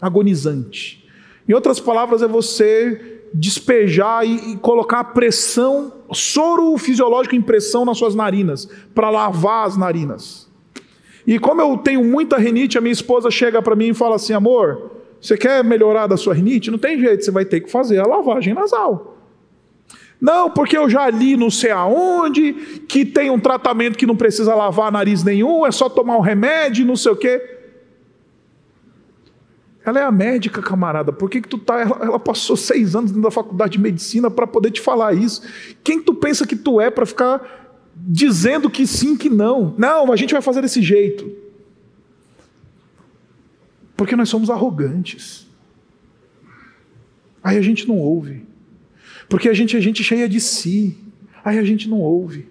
agonizante. 0.02 1.06
Em 1.48 1.54
outras 1.54 1.80
palavras, 1.80 2.22
é 2.22 2.28
você 2.28 3.22
despejar 3.34 4.26
e, 4.26 4.56
colocar 4.58 5.04
pressão, 5.06 5.92
soro 6.14 6.78
fisiológico 6.78 7.36
em 7.36 7.42
pressão 7.42 7.84
nas 7.84 7.98
suas 7.98 8.16
narinas, 8.16 8.70
para 8.94 9.10
lavar 9.10 9.68
as 9.68 9.76
narinas. 9.76 10.50
E 11.28 11.38
como 11.40 11.62
eu 11.62 11.78
tenho 11.78 12.04
muita 12.04 12.38
rinite, 12.38 12.78
a 12.78 12.82
minha 12.82 12.94
esposa 12.94 13.30
chega 13.30 13.62
para 13.62 13.76
mim 13.76 13.90
e 13.90 13.94
fala 13.94 14.16
assim: 14.16 14.34
amor, 14.34 14.92
você 15.20 15.36
quer 15.36 15.64
melhorar 15.64 16.08
da 16.08 16.16
sua 16.16 16.34
rinite? 16.34 16.72
Não 16.72 16.78
tem 16.78 17.00
jeito, 17.00 17.26
você 17.26 17.32
vai 17.32 17.44
ter 17.44 17.62
que 17.62 17.70
fazer 17.70 18.00
a 18.00 18.08
lavagem 18.08 18.54
nasal. 18.54 19.15
Não, 20.20 20.50
porque 20.50 20.78
eu 20.78 20.90
já 20.90 21.10
li 21.10 21.36
não 21.36 21.50
sei 21.50 21.72
aonde, 21.72 22.54
que 22.88 23.06
tem 23.06 23.30
um 23.30 23.40
tratamento 23.40 23.98
que 23.98 24.06
não 24.06 24.16
precisa 24.16 24.56
lavar 24.56 24.92
nariz 24.92 25.24
nenhum, 25.24 25.66
é 25.66 25.72
só 25.72 25.90
tomar 25.90 26.18
um 26.18 26.22
remédio, 26.22 26.86
não 26.86 26.96
sei 26.96 27.12
o 27.12 27.16
quê. 27.16 27.56
Ela 29.86 30.00
é 30.00 30.04
a 30.04 30.12
médica, 30.12 30.64
camarada. 30.64 31.14
Por 31.14 31.30
que, 31.30 31.42
que 31.42 31.48
tu 31.48 31.60
tá? 31.60 31.80
Ela, 31.80 32.00
ela 32.02 32.20
passou 32.20 32.58
seis 32.58 32.96
anos 32.96 33.12
dentro 33.12 33.22
da 33.22 33.30
faculdade 33.30 33.74
de 33.74 33.80
medicina 33.80 34.32
para 34.32 34.48
poder 34.48 34.72
te 34.72 34.82
falar 34.82 35.14
isso. 35.14 35.44
Quem 35.84 36.02
tu 36.02 36.16
pensa 36.16 36.48
que 36.48 36.56
tu 36.56 36.82
é 36.82 36.90
para 36.90 37.06
ficar 37.06 37.66
dizendo 37.96 38.68
que 38.68 38.88
sim, 38.88 39.16
que 39.16 39.30
não. 39.30 39.76
Não, 39.78 40.12
a 40.12 40.16
gente 40.16 40.34
vai 40.34 40.42
fazer 40.42 40.62
desse 40.62 40.82
jeito. 40.82 41.32
Porque 43.96 44.16
nós 44.16 44.28
somos 44.28 44.50
arrogantes. 44.50 45.48
Aí 47.44 47.58
a 47.58 47.62
gente 47.62 47.88
não 47.88 48.00
ouve. 48.00 48.44
Porque 49.30 49.50
a 49.50 49.54
gente 49.54 49.76
é 49.76 49.82
gente 49.82 50.04
cheia 50.04 50.28
de 50.28 50.40
si. 50.40 50.98
Aí 51.44 51.60
a 51.60 51.64
gente 51.64 51.90
não 51.90 52.00
ouve. 52.00 52.48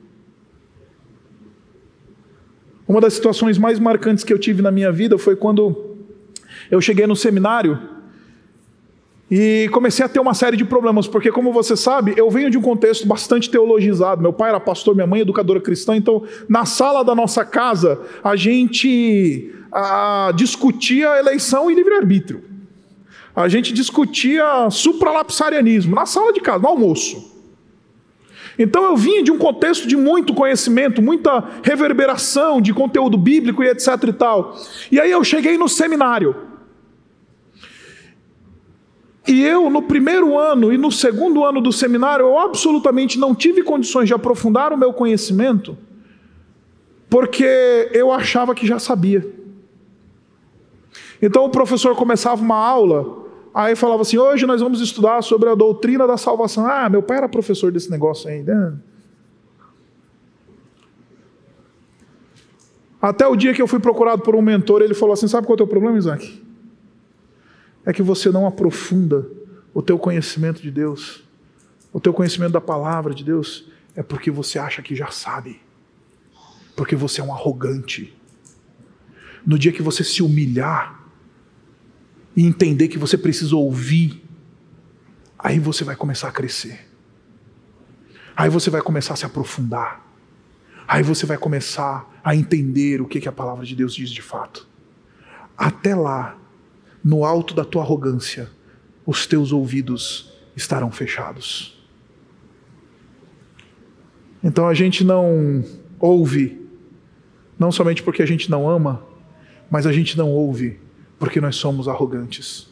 Uma 2.86 3.00
das 3.00 3.14
situações 3.14 3.58
mais 3.58 3.78
marcantes 3.78 4.24
que 4.24 4.32
eu 4.32 4.38
tive 4.38 4.60
na 4.60 4.70
minha 4.70 4.92
vida 4.92 5.16
foi 5.16 5.34
quando 5.34 5.96
eu 6.70 6.80
cheguei 6.80 7.06
no 7.06 7.16
seminário 7.16 7.78
e 9.30 9.68
comecei 9.72 10.04
a 10.04 10.08
ter 10.08 10.20
uma 10.20 10.34
série 10.34 10.56
de 10.56 10.64
problemas, 10.64 11.08
porque, 11.08 11.32
como 11.32 11.52
você 11.52 11.76
sabe, 11.76 12.14
eu 12.16 12.30
venho 12.30 12.50
de 12.50 12.58
um 12.58 12.62
contexto 12.62 13.06
bastante 13.06 13.50
teologizado. 13.50 14.20
Meu 14.20 14.32
pai 14.32 14.50
era 14.50 14.60
pastor, 14.60 14.94
minha 14.94 15.06
mãe 15.06 15.22
educadora 15.22 15.60
cristã, 15.60 15.96
então, 15.96 16.22
na 16.48 16.66
sala 16.66 17.02
da 17.02 17.14
nossa 17.14 17.44
casa, 17.44 18.00
a 18.22 18.36
gente 18.36 19.50
a, 19.72 20.30
discutia 20.36 21.18
eleição 21.18 21.70
e 21.70 21.74
livre-arbítrio. 21.74 22.44
A 23.35 23.49
gente 23.49 23.72
discutia 23.72 24.68
supralapsarianismo, 24.70 25.95
na 25.95 26.07
sala 26.07 26.32
de 26.32 26.41
casa, 26.41 26.61
no 26.61 26.68
almoço. 26.68 27.35
Então 28.59 28.85
eu 28.85 28.97
vinha 28.97 29.22
de 29.22 29.32
um 29.32 29.39
contexto 29.39 29.89
de 29.89 29.97
muito 29.97 30.32
conhecimento, 30.32 31.03
muita 31.03 31.43
reverberação 31.62 32.61
de 32.61 32.72
conteúdo 32.72 33.18
bíblico 33.18 33.62
e 33.62 33.68
etc 33.68 33.89
e 34.09 34.12
tal. 34.12 34.57
E 34.93 35.01
aí 35.01 35.11
eu 35.11 35.24
cheguei 35.24 35.59
no 35.59 35.68
seminário. 35.68 36.37
E 39.26 39.43
eu, 39.43 39.70
no 39.70 39.82
primeiro 39.82 40.39
ano 40.39 40.72
e 40.72 40.76
no 40.76 40.93
segundo 40.93 41.45
ano 41.45 41.61
do 41.61 41.72
seminário, 41.72 42.26
eu 42.26 42.39
absolutamente 42.39 43.18
não 43.18 43.35
tive 43.35 43.62
condições 43.62 44.07
de 44.07 44.14
aprofundar 44.14 44.72
o 44.72 44.76
meu 44.76 44.93
conhecimento, 44.93 45.76
porque 47.09 47.89
eu 47.93 48.12
achava 48.12 48.55
que 48.55 48.66
já 48.66 48.78
sabia. 48.78 49.26
Então 51.22 51.47
o 51.47 51.49
professor 51.49 51.97
começava 51.97 52.43
uma 52.43 52.57
aula, 52.57 53.23
aí 53.55 53.76
falava 53.76 54.02
assim: 54.02 54.18
hoje 54.18 54.44
nós 54.44 54.61
vamos 54.61 54.80
estudar 54.80 55.22
sobre 55.22 55.48
a 55.48 55.55
doutrina 55.55 56.07
da 56.07 56.16
salvação. 56.16 56.66
Ah, 56.66 56.88
meu 56.90 57.02
pai 57.02 57.18
era 57.18 57.28
professor 57.28 57.70
desse 57.70 57.90
negócio 57.90 58.28
ainda. 58.28 58.82
Até 63.00 63.26
o 63.26 63.36
dia 63.36 63.55
que 63.55 63.62
eu 63.62 63.68
fui 63.68 63.78
procurado 63.78 64.22
por 64.22 64.34
um 64.34 64.42
mentor, 64.42 64.82
ele 64.82 64.94
falou 64.94 65.12
assim: 65.12 65.28
sabe 65.28 65.46
qual 65.46 65.55
é 65.55 65.57
o 65.57 65.59
teu 65.59 65.66
problema, 65.66 65.96
Isaac? 65.96 66.44
é 67.84 67.92
que 67.92 68.02
você 68.02 68.30
não 68.30 68.46
aprofunda 68.46 69.28
o 69.72 69.82
teu 69.82 69.98
conhecimento 69.98 70.62
de 70.62 70.70
Deus, 70.70 71.22
o 71.92 72.00
teu 72.00 72.14
conhecimento 72.14 72.52
da 72.52 72.61
palavra 72.61 73.14
de 73.14 73.22
Deus, 73.22 73.68
é 73.94 74.02
porque 74.02 74.30
você 74.30 74.59
acha 74.59 74.82
que 74.82 74.94
já 74.94 75.09
sabe, 75.09 75.61
porque 76.74 76.96
você 76.96 77.20
é 77.20 77.24
um 77.24 77.32
arrogante. 77.32 78.16
No 79.46 79.59
dia 79.59 79.72
que 79.72 79.82
você 79.82 80.02
se 80.02 80.22
humilhar 80.22 81.03
e 82.37 82.45
entender 82.45 82.89
que 82.89 82.99
você 82.99 83.16
precisa 83.16 83.55
ouvir, 83.55 84.22
aí 85.39 85.59
você 85.59 85.85
vai 85.85 85.95
começar 85.95 86.28
a 86.28 86.32
crescer. 86.32 86.89
Aí 88.37 88.51
você 88.51 88.70
vai 88.70 88.82
começar 88.82 89.14
a 89.14 89.16
se 89.16 89.24
aprofundar. 89.24 90.05
Aí 90.87 91.03
você 91.03 91.24
vai 91.24 91.39
começar 91.39 92.11
a 92.22 92.35
entender 92.35 93.01
o 93.01 93.07
que, 93.07 93.20
que 93.20 93.28
a 93.28 93.32
palavra 93.32 93.64
de 93.64 93.76
Deus 93.76 93.95
diz 93.95 94.11
de 94.11 94.22
fato. 94.22 94.66
Até 95.57 95.95
lá, 95.95 96.37
no 97.03 97.24
alto 97.24 97.55
da 97.55 97.64
tua 97.64 97.82
arrogância, 97.82 98.51
os 99.07 99.26
teus 99.26 99.53
ouvidos 99.53 100.32
estarão 100.57 100.91
fechados. 100.91 101.78
Então 104.43 104.68
a 104.68 104.74
gente 104.74 105.05
não 105.05 105.64
ouve, 105.99 106.61
não 107.59 107.70
somente 107.70 108.03
porque 108.03 108.22
a 108.22 108.26
gente 108.26 108.51
não 108.51 108.68
ama, 108.68 109.07
mas 109.70 109.87
a 109.87 109.93
gente 109.93 110.18
não 110.18 110.30
ouve 110.30 110.80
porque 111.24 111.40
nós 111.40 111.56
somos 111.56 111.88
arrogantes. 111.88 112.68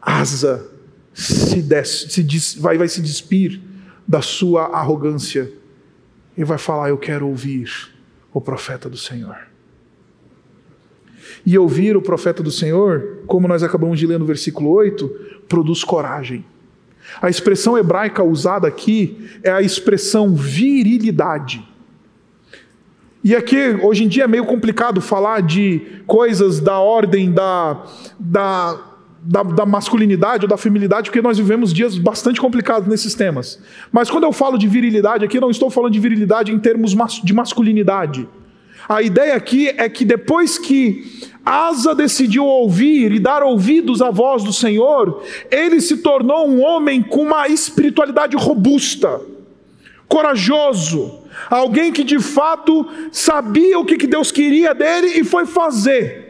Asa 0.00 0.70
se, 1.12 1.60
des, 1.60 2.06
se 2.08 2.22
des, 2.22 2.54
vai, 2.54 2.78
vai 2.78 2.86
se 2.86 3.02
despir 3.02 3.60
da 4.06 4.22
sua 4.22 4.66
arrogância 4.66 5.52
e 6.36 6.44
vai 6.44 6.58
falar: 6.58 6.90
Eu 6.90 6.96
quero 6.96 7.26
ouvir 7.26 7.68
o 8.32 8.40
profeta 8.40 8.88
do 8.88 8.96
Senhor. 8.96 9.36
E 11.44 11.58
ouvir 11.58 11.96
o 11.96 12.00
profeta 12.00 12.40
do 12.40 12.52
Senhor, 12.52 13.24
como 13.26 13.48
nós 13.48 13.64
acabamos 13.64 13.98
de 13.98 14.06
ler 14.06 14.20
no 14.20 14.24
versículo 14.24 14.70
8, 14.70 15.08
produz 15.48 15.82
coragem. 15.82 16.46
A 17.20 17.28
expressão 17.28 17.76
hebraica 17.76 18.22
usada 18.22 18.68
aqui 18.68 19.28
é 19.42 19.50
a 19.50 19.60
expressão 19.60 20.36
virilidade. 20.36 21.68
E 23.22 23.34
aqui, 23.34 23.76
hoje 23.82 24.04
em 24.04 24.08
dia, 24.08 24.24
é 24.24 24.26
meio 24.28 24.44
complicado 24.44 25.00
falar 25.00 25.42
de 25.42 25.80
coisas 26.06 26.60
da 26.60 26.78
ordem 26.78 27.32
da, 27.32 27.82
da, 28.18 28.80
da, 29.20 29.42
da, 29.42 29.66
masculinidade 29.66 30.44
ou 30.44 30.48
da 30.48 30.56
feminilidade, 30.56 31.10
porque 31.10 31.20
nós 31.20 31.36
vivemos 31.36 31.72
dias 31.72 31.98
bastante 31.98 32.40
complicados 32.40 32.88
nesses 32.88 33.14
temas. 33.14 33.60
Mas 33.90 34.08
quando 34.08 34.24
eu 34.24 34.32
falo 34.32 34.56
de 34.56 34.68
virilidade 34.68 35.24
aqui, 35.24 35.40
não 35.40 35.50
estou 35.50 35.68
falando 35.68 35.92
de 35.92 35.98
virilidade 35.98 36.52
em 36.52 36.58
termos 36.60 36.94
de 37.24 37.34
masculinidade. 37.34 38.28
A 38.88 39.02
ideia 39.02 39.34
aqui 39.34 39.68
é 39.68 39.88
que 39.88 40.04
depois 40.04 40.56
que 40.56 41.28
Asa 41.44 41.94
decidiu 41.94 42.44
ouvir 42.44 43.12
e 43.12 43.18
dar 43.18 43.42
ouvidos 43.42 44.00
à 44.00 44.10
voz 44.10 44.44
do 44.44 44.52
Senhor, 44.52 45.22
ele 45.50 45.80
se 45.80 45.98
tornou 45.98 46.48
um 46.48 46.62
homem 46.62 47.02
com 47.02 47.22
uma 47.22 47.48
espiritualidade 47.48 48.36
robusta, 48.36 49.20
corajoso, 50.08 51.22
alguém 51.50 51.92
que 51.92 52.02
de 52.02 52.18
fato 52.18 52.88
sabia 53.12 53.78
o 53.78 53.84
que 53.84 54.06
Deus 54.06 54.32
queria 54.32 54.74
dele 54.74 55.20
e 55.20 55.24
foi 55.24 55.44
fazer. 55.44 56.26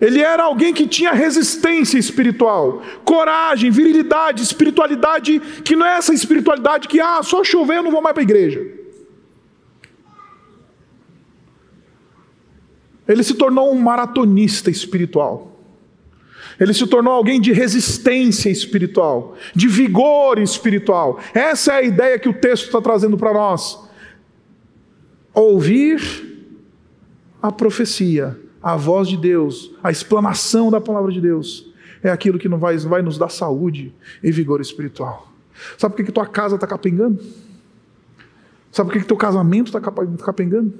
Ele 0.00 0.22
era 0.22 0.44
alguém 0.44 0.72
que 0.72 0.86
tinha 0.86 1.12
resistência 1.12 1.98
espiritual, 1.98 2.82
coragem, 3.04 3.70
virilidade, 3.70 4.42
espiritualidade, 4.42 5.38
que 5.62 5.76
não 5.76 5.84
é 5.84 5.98
essa 5.98 6.14
espiritualidade 6.14 6.88
que, 6.88 7.00
ah, 7.00 7.22
só 7.22 7.44
chover 7.44 7.78
eu 7.78 7.82
não 7.82 7.90
vou 7.90 8.00
mais 8.00 8.14
para 8.14 8.22
a 8.22 8.24
igreja. 8.24 8.66
Ele 13.06 13.22
se 13.22 13.34
tornou 13.34 13.70
um 13.70 13.78
maratonista 13.78 14.70
espiritual. 14.70 15.49
Ele 16.60 16.74
se 16.74 16.86
tornou 16.86 17.14
alguém 17.14 17.40
de 17.40 17.52
resistência 17.52 18.50
espiritual, 18.50 19.34
de 19.54 19.66
vigor 19.66 20.38
espiritual. 20.38 21.18
Essa 21.32 21.72
é 21.72 21.76
a 21.76 21.82
ideia 21.82 22.18
que 22.18 22.28
o 22.28 22.34
texto 22.34 22.66
está 22.66 22.82
trazendo 22.82 23.16
para 23.16 23.32
nós. 23.32 23.82
Ouvir 25.32 26.00
a 27.40 27.50
profecia, 27.50 28.38
a 28.62 28.76
voz 28.76 29.08
de 29.08 29.16
Deus, 29.16 29.74
a 29.82 29.90
explanação 29.90 30.70
da 30.70 30.80
palavra 30.80 31.10
de 31.10 31.20
Deus, 31.20 31.72
é 32.02 32.10
aquilo 32.10 32.38
que 32.38 32.48
vai, 32.48 32.76
vai 32.76 33.00
nos 33.00 33.16
dar 33.16 33.30
saúde 33.30 33.94
e 34.22 34.30
vigor 34.30 34.60
espiritual. 34.60 35.32
Sabe 35.78 35.94
por 35.94 35.96
que, 35.96 36.04
que 36.04 36.12
tua 36.12 36.26
casa 36.26 36.56
está 36.56 36.66
capengando? 36.66 37.22
Sabe 38.70 38.88
por 38.88 38.92
que, 38.92 39.00
que 39.00 39.06
teu 39.06 39.16
casamento 39.16 39.68
está 39.68 39.80
capengando? 39.80 40.74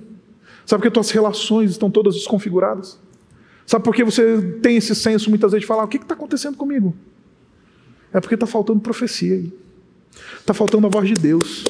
Sabe 0.66 0.82
por 0.82 0.88
que 0.88 0.94
tuas 0.94 1.10
relações 1.10 1.70
estão 1.70 1.90
todas 1.90 2.14
desconfiguradas? 2.14 3.00
Sabe 3.70 3.84
por 3.84 3.94
que 3.94 4.02
você 4.02 4.42
tem 4.60 4.78
esse 4.78 4.96
senso 4.96 5.30
muitas 5.30 5.52
vezes 5.52 5.60
de 5.62 5.66
falar: 5.68 5.84
o 5.84 5.86
que 5.86 5.96
está 5.96 6.12
acontecendo 6.12 6.56
comigo? 6.56 6.92
É 8.12 8.18
porque 8.18 8.34
está 8.34 8.44
faltando 8.44 8.80
profecia 8.80 9.36
aí. 9.36 9.52
Está 10.40 10.52
faltando 10.52 10.88
a 10.88 10.90
voz 10.90 11.06
de 11.06 11.14
Deus, 11.14 11.62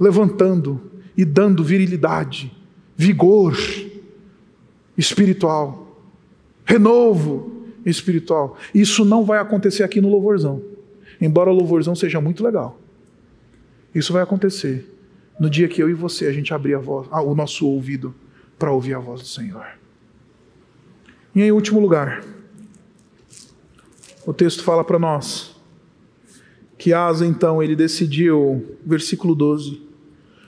levantando 0.00 0.90
e 1.16 1.24
dando 1.24 1.62
virilidade, 1.62 2.52
vigor 2.96 3.56
espiritual, 4.98 5.96
renovo 6.64 7.68
espiritual. 7.86 8.56
Isso 8.74 9.04
não 9.04 9.24
vai 9.24 9.38
acontecer 9.38 9.84
aqui 9.84 10.00
no 10.00 10.10
louvorzão. 10.10 10.60
Embora 11.20 11.50
o 11.50 11.54
louvorzão 11.54 11.94
seja 11.94 12.20
muito 12.20 12.42
legal. 12.42 12.80
Isso 13.94 14.12
vai 14.12 14.24
acontecer 14.24 14.92
no 15.38 15.48
dia 15.48 15.68
que 15.68 15.80
eu 15.80 15.88
e 15.88 15.94
você 15.94 16.26
a 16.26 16.32
gente 16.32 16.52
abrir 16.52 16.74
a 16.74 16.80
voz, 16.80 17.06
o 17.12 17.32
nosso 17.32 17.64
ouvido 17.64 18.12
para 18.58 18.72
ouvir 18.72 18.94
a 18.94 18.98
voz 18.98 19.20
do 19.20 19.28
Senhor. 19.28 19.83
E 21.34 21.42
em 21.42 21.50
último 21.50 21.80
lugar, 21.80 22.24
o 24.26 24.32
texto 24.32 24.62
fala 24.62 24.84
para 24.84 24.98
nós 24.98 25.54
que 26.78 26.92
Asa 26.92 27.26
então 27.26 27.62
ele 27.62 27.74
decidiu, 27.74 28.76
versículo 28.84 29.34
12, 29.34 29.82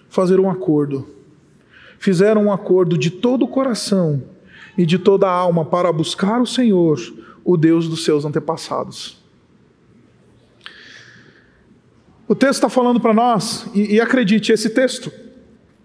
fazer 0.08 0.38
um 0.38 0.50
acordo. 0.50 1.06
Fizeram 1.98 2.44
um 2.44 2.52
acordo 2.52 2.96
de 2.96 3.10
todo 3.10 3.44
o 3.44 3.48
coração 3.48 4.22
e 4.76 4.84
de 4.84 4.98
toda 4.98 5.26
a 5.26 5.30
alma 5.30 5.64
para 5.64 5.92
buscar 5.92 6.40
o 6.40 6.46
Senhor, 6.46 6.98
o 7.44 7.56
Deus 7.56 7.88
dos 7.88 8.04
seus 8.04 8.24
antepassados. 8.24 9.18
O 12.28 12.34
texto 12.34 12.54
está 12.54 12.68
falando 12.68 13.00
para 13.00 13.14
nós, 13.14 13.66
e, 13.74 13.94
e 13.94 14.00
acredite, 14.00 14.52
esse 14.52 14.70
texto, 14.70 15.12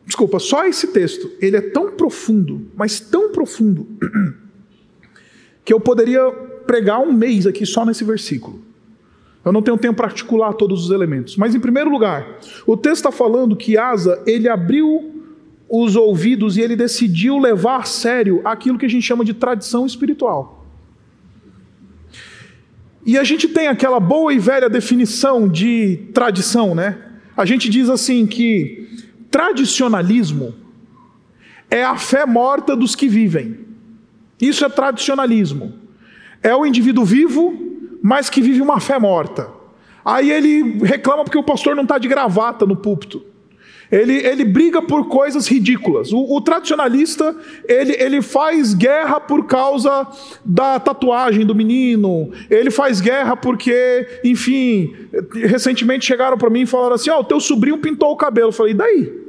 desculpa, 0.06 0.40
só 0.40 0.66
esse 0.66 0.88
texto, 0.88 1.32
ele 1.40 1.56
é 1.56 1.62
tão 1.62 1.92
profundo, 1.92 2.68
mas 2.76 3.00
tão 3.00 3.32
profundo, 3.32 3.88
que 5.64 5.74
eu 5.74 5.80
poderia 5.80 6.30
pregar 6.66 7.00
um 7.00 7.12
mês 7.12 7.46
aqui 7.46 7.66
só 7.66 7.86
nesse 7.86 8.04
versículo. 8.04 8.62
Eu 9.44 9.52
não 9.52 9.62
tenho 9.62 9.78
tempo 9.78 9.96
para 9.96 10.08
articular 10.08 10.54
todos 10.54 10.86
os 10.86 10.92
elementos. 10.92 11.36
Mas, 11.36 11.56
em 11.56 11.60
primeiro 11.60 11.90
lugar, 11.90 12.40
o 12.66 12.78
texto 12.78 12.98
está 12.98 13.12
falando 13.12 13.56
que 13.56 13.78
Asa, 13.78 14.22
ele 14.26 14.48
abriu 14.48 15.24
os 15.68 15.96
ouvidos 15.96 16.58
e 16.58 16.62
ele 16.62 16.76
decidiu 16.76 17.38
levar 17.40 17.78
a 17.78 17.84
sério 17.84 18.42
aquilo 18.44 18.78
que 18.78 18.86
a 18.86 18.90
gente 18.90 19.04
chama 19.04 19.26
de 19.26 19.34
tradição 19.34 19.86
espiritual. 19.86 20.66
E 23.06 23.18
a 23.18 23.24
gente 23.24 23.48
tem 23.48 23.68
aquela 23.68 24.00
boa 24.00 24.32
e 24.32 24.38
velha 24.38 24.70
definição 24.70 25.48
de 25.48 26.08
tradição, 26.14 26.76
né? 26.76 27.00
A 27.36 27.46
gente 27.46 27.70
diz 27.70 27.90
assim 27.90 28.28
que 28.28 28.88
tradicionalismo 29.32 30.54
é 31.70 31.84
a 31.84 31.98
fé 31.98 32.26
morta 32.26 32.76
dos 32.76 32.94
que 32.96 33.08
vivem. 33.08 33.71
Isso 34.42 34.66
é 34.66 34.70
tradicionalismo. 34.70 35.74
É 36.42 36.56
o 36.56 36.66
indivíduo 36.66 37.06
vivo, 37.06 37.54
mas 38.02 38.30
que 38.30 38.42
vive 38.42 38.62
uma 38.62 38.80
fé 38.80 38.98
morta. 38.98 39.50
Aí 40.04 40.32
ele 40.32 40.80
reclama 40.84 41.24
porque 41.24 41.38
o 41.38 41.44
pastor 41.44 41.76
não 41.76 41.84
está 41.84 42.00
de 42.00 42.08
gravata 42.08 42.66
no 42.66 42.76
púlpito. 42.76 43.24
Ele, 43.92 44.26
ele 44.26 44.46
briga 44.46 44.82
por 44.82 45.10
coisas 45.10 45.48
ridículas. 45.48 46.14
O, 46.14 46.38
o, 46.38 46.40
tradicionalista, 46.40 47.36
ele, 47.68 47.94
ele 48.00 48.22
faz 48.22 48.74
guerra 48.74 49.20
por 49.20 49.46
causa 49.46 50.08
da 50.46 50.80
tatuagem 50.80 51.46
do 51.46 51.54
menino. 51.54 52.32
Ele 52.50 52.72
faz 52.72 53.02
guerra 53.02 53.36
porque, 53.36 54.22
enfim, 54.24 54.96
recentemente 55.34 56.06
chegaram 56.06 56.38
para 56.38 56.50
mim 56.50 56.62
e 56.62 56.66
falaram 56.66 56.96
assim: 56.96 57.10
Ó, 57.10 57.18
oh, 57.18 57.20
o 57.20 57.26
teu 57.26 57.40
sobrinho 57.42 57.80
pintou 57.80 58.12
o 58.12 58.16
cabelo. 58.16 58.48
Eu 58.48 58.54
falei, 58.54 58.72
e 58.72 58.78
daí? 58.78 59.22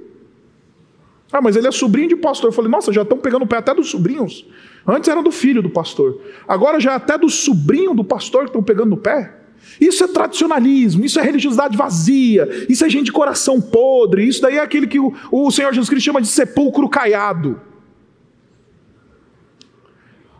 Ah, 1.32 1.40
mas 1.40 1.56
ele 1.56 1.66
é 1.66 1.72
sobrinho 1.72 2.10
de 2.10 2.16
pastor. 2.16 2.48
Eu 2.48 2.52
falei, 2.52 2.70
nossa, 2.70 2.92
já 2.92 3.02
estão 3.02 3.18
pegando 3.18 3.42
o 3.42 3.46
pé 3.46 3.56
até 3.56 3.74
dos 3.74 3.90
sobrinhos. 3.90 4.46
Antes 4.86 5.08
era 5.08 5.22
do 5.22 5.30
filho 5.30 5.62
do 5.62 5.70
pastor. 5.70 6.20
Agora 6.46 6.80
já 6.80 6.92
é 6.92 6.94
até 6.96 7.16
do 7.16 7.28
sobrinho 7.28 7.94
do 7.94 8.04
pastor 8.04 8.42
que 8.42 8.48
estão 8.48 8.62
pegando 8.62 8.90
no 8.90 8.96
pé. 8.96 9.38
Isso 9.80 10.04
é 10.04 10.08
tradicionalismo, 10.08 11.04
isso 11.04 11.18
é 11.18 11.22
religiosidade 11.22 11.76
vazia, 11.76 12.48
isso 12.68 12.84
é 12.84 12.90
gente 12.90 13.06
de 13.06 13.12
coração 13.12 13.60
podre, 13.60 14.26
isso 14.26 14.42
daí 14.42 14.56
é 14.56 14.60
aquele 14.60 14.86
que 14.86 14.98
o, 14.98 15.14
o 15.30 15.50
Senhor 15.50 15.72
Jesus 15.72 15.88
Cristo 15.88 16.04
chama 16.04 16.20
de 16.20 16.28
sepulcro 16.28 16.88
caiado. 16.88 17.60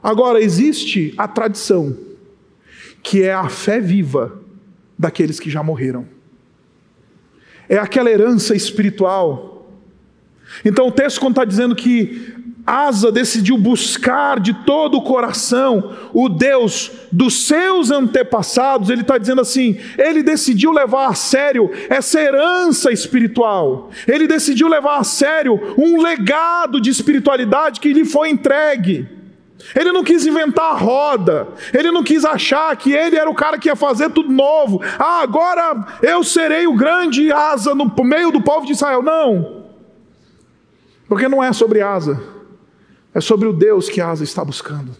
Agora, 0.02 0.40
existe 0.40 1.14
a 1.16 1.28
tradição, 1.28 1.96
que 3.02 3.22
é 3.22 3.32
a 3.32 3.48
fé 3.48 3.80
viva 3.80 4.40
daqueles 4.98 5.38
que 5.38 5.48
já 5.48 5.62
morreram. 5.62 6.06
É 7.68 7.78
aquela 7.78 8.10
herança 8.10 8.54
espiritual. 8.54 9.70
Então 10.64 10.88
o 10.88 10.92
texto, 10.92 11.20
quando 11.20 11.32
está 11.32 11.44
dizendo 11.44 11.74
que 11.74 12.31
Asa 12.64 13.10
decidiu 13.10 13.58
buscar 13.58 14.38
de 14.38 14.54
todo 14.54 14.96
o 14.96 15.02
coração 15.02 15.96
o 16.14 16.28
Deus 16.28 16.92
dos 17.10 17.46
seus 17.46 17.90
antepassados. 17.90 18.88
Ele 18.88 19.00
está 19.00 19.18
dizendo 19.18 19.40
assim: 19.40 19.80
ele 19.98 20.22
decidiu 20.22 20.70
levar 20.70 21.08
a 21.08 21.14
sério 21.14 21.70
essa 21.88 22.20
herança 22.20 22.92
espiritual. 22.92 23.90
Ele 24.06 24.28
decidiu 24.28 24.68
levar 24.68 24.98
a 24.98 25.04
sério 25.04 25.74
um 25.76 26.00
legado 26.00 26.80
de 26.80 26.88
espiritualidade 26.88 27.80
que 27.80 27.92
lhe 27.92 28.04
foi 28.04 28.30
entregue. 28.30 29.08
Ele 29.74 29.90
não 29.90 30.04
quis 30.04 30.24
inventar 30.26 30.72
a 30.72 30.76
roda, 30.76 31.48
ele 31.72 31.92
não 31.92 32.02
quis 32.02 32.24
achar 32.24 32.76
que 32.76 32.92
ele 32.92 33.16
era 33.16 33.30
o 33.30 33.34
cara 33.34 33.58
que 33.58 33.68
ia 33.68 33.76
fazer 33.76 34.10
tudo 34.10 34.32
novo. 34.32 34.80
Ah, 34.98 35.20
agora 35.22 35.98
eu 36.02 36.22
serei 36.22 36.66
o 36.66 36.76
grande 36.76 37.30
asa 37.32 37.74
no 37.74 37.92
meio 38.04 38.30
do 38.30 38.40
povo 38.40 38.66
de 38.66 38.72
Israel. 38.72 39.02
Não, 39.02 39.64
porque 41.08 41.28
não 41.28 41.42
é 41.42 41.52
sobre 41.52 41.80
asa 41.80 42.41
é 43.14 43.20
sobre 43.20 43.46
o 43.46 43.52
Deus 43.52 43.88
que 43.88 44.00
Asa 44.00 44.24
está 44.24 44.44
buscando. 44.44 44.96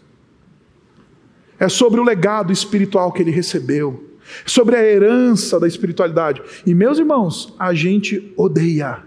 É 1.58 1.68
sobre 1.68 2.00
o 2.00 2.04
legado 2.04 2.52
espiritual 2.52 3.12
que 3.12 3.22
ele 3.22 3.30
recebeu. 3.30 4.18
É 4.44 4.48
sobre 4.48 4.76
a 4.76 4.82
herança 4.82 5.58
da 5.58 5.66
espiritualidade. 5.66 6.42
E 6.66 6.74
meus 6.74 6.98
irmãos, 6.98 7.54
a 7.58 7.72
gente 7.72 8.32
odeia. 8.36 9.02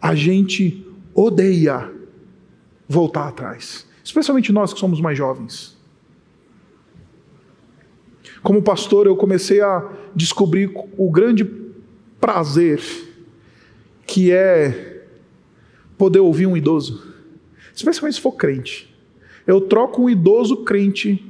A 0.00 0.14
gente 0.14 0.86
odeia 1.14 1.92
voltar 2.88 3.28
atrás. 3.28 3.86
Especialmente 4.02 4.50
nós 4.50 4.72
que 4.72 4.80
somos 4.80 5.00
mais 5.00 5.16
jovens. 5.16 5.78
Como 8.42 8.62
pastor, 8.62 9.06
eu 9.06 9.16
comecei 9.16 9.60
a 9.60 9.88
descobrir 10.14 10.72
o 10.96 11.10
grande 11.10 11.44
prazer 12.20 12.80
que 14.06 14.32
é 14.32 15.04
poder 15.96 16.20
ouvir 16.20 16.46
um 16.46 16.56
idoso, 16.56 17.09
especialmente 17.74 18.14
se 18.14 18.20
for 18.20 18.32
crente. 18.32 18.94
Eu 19.46 19.60
troco 19.60 20.02
um 20.02 20.10
idoso 20.10 20.58
crente 20.58 21.24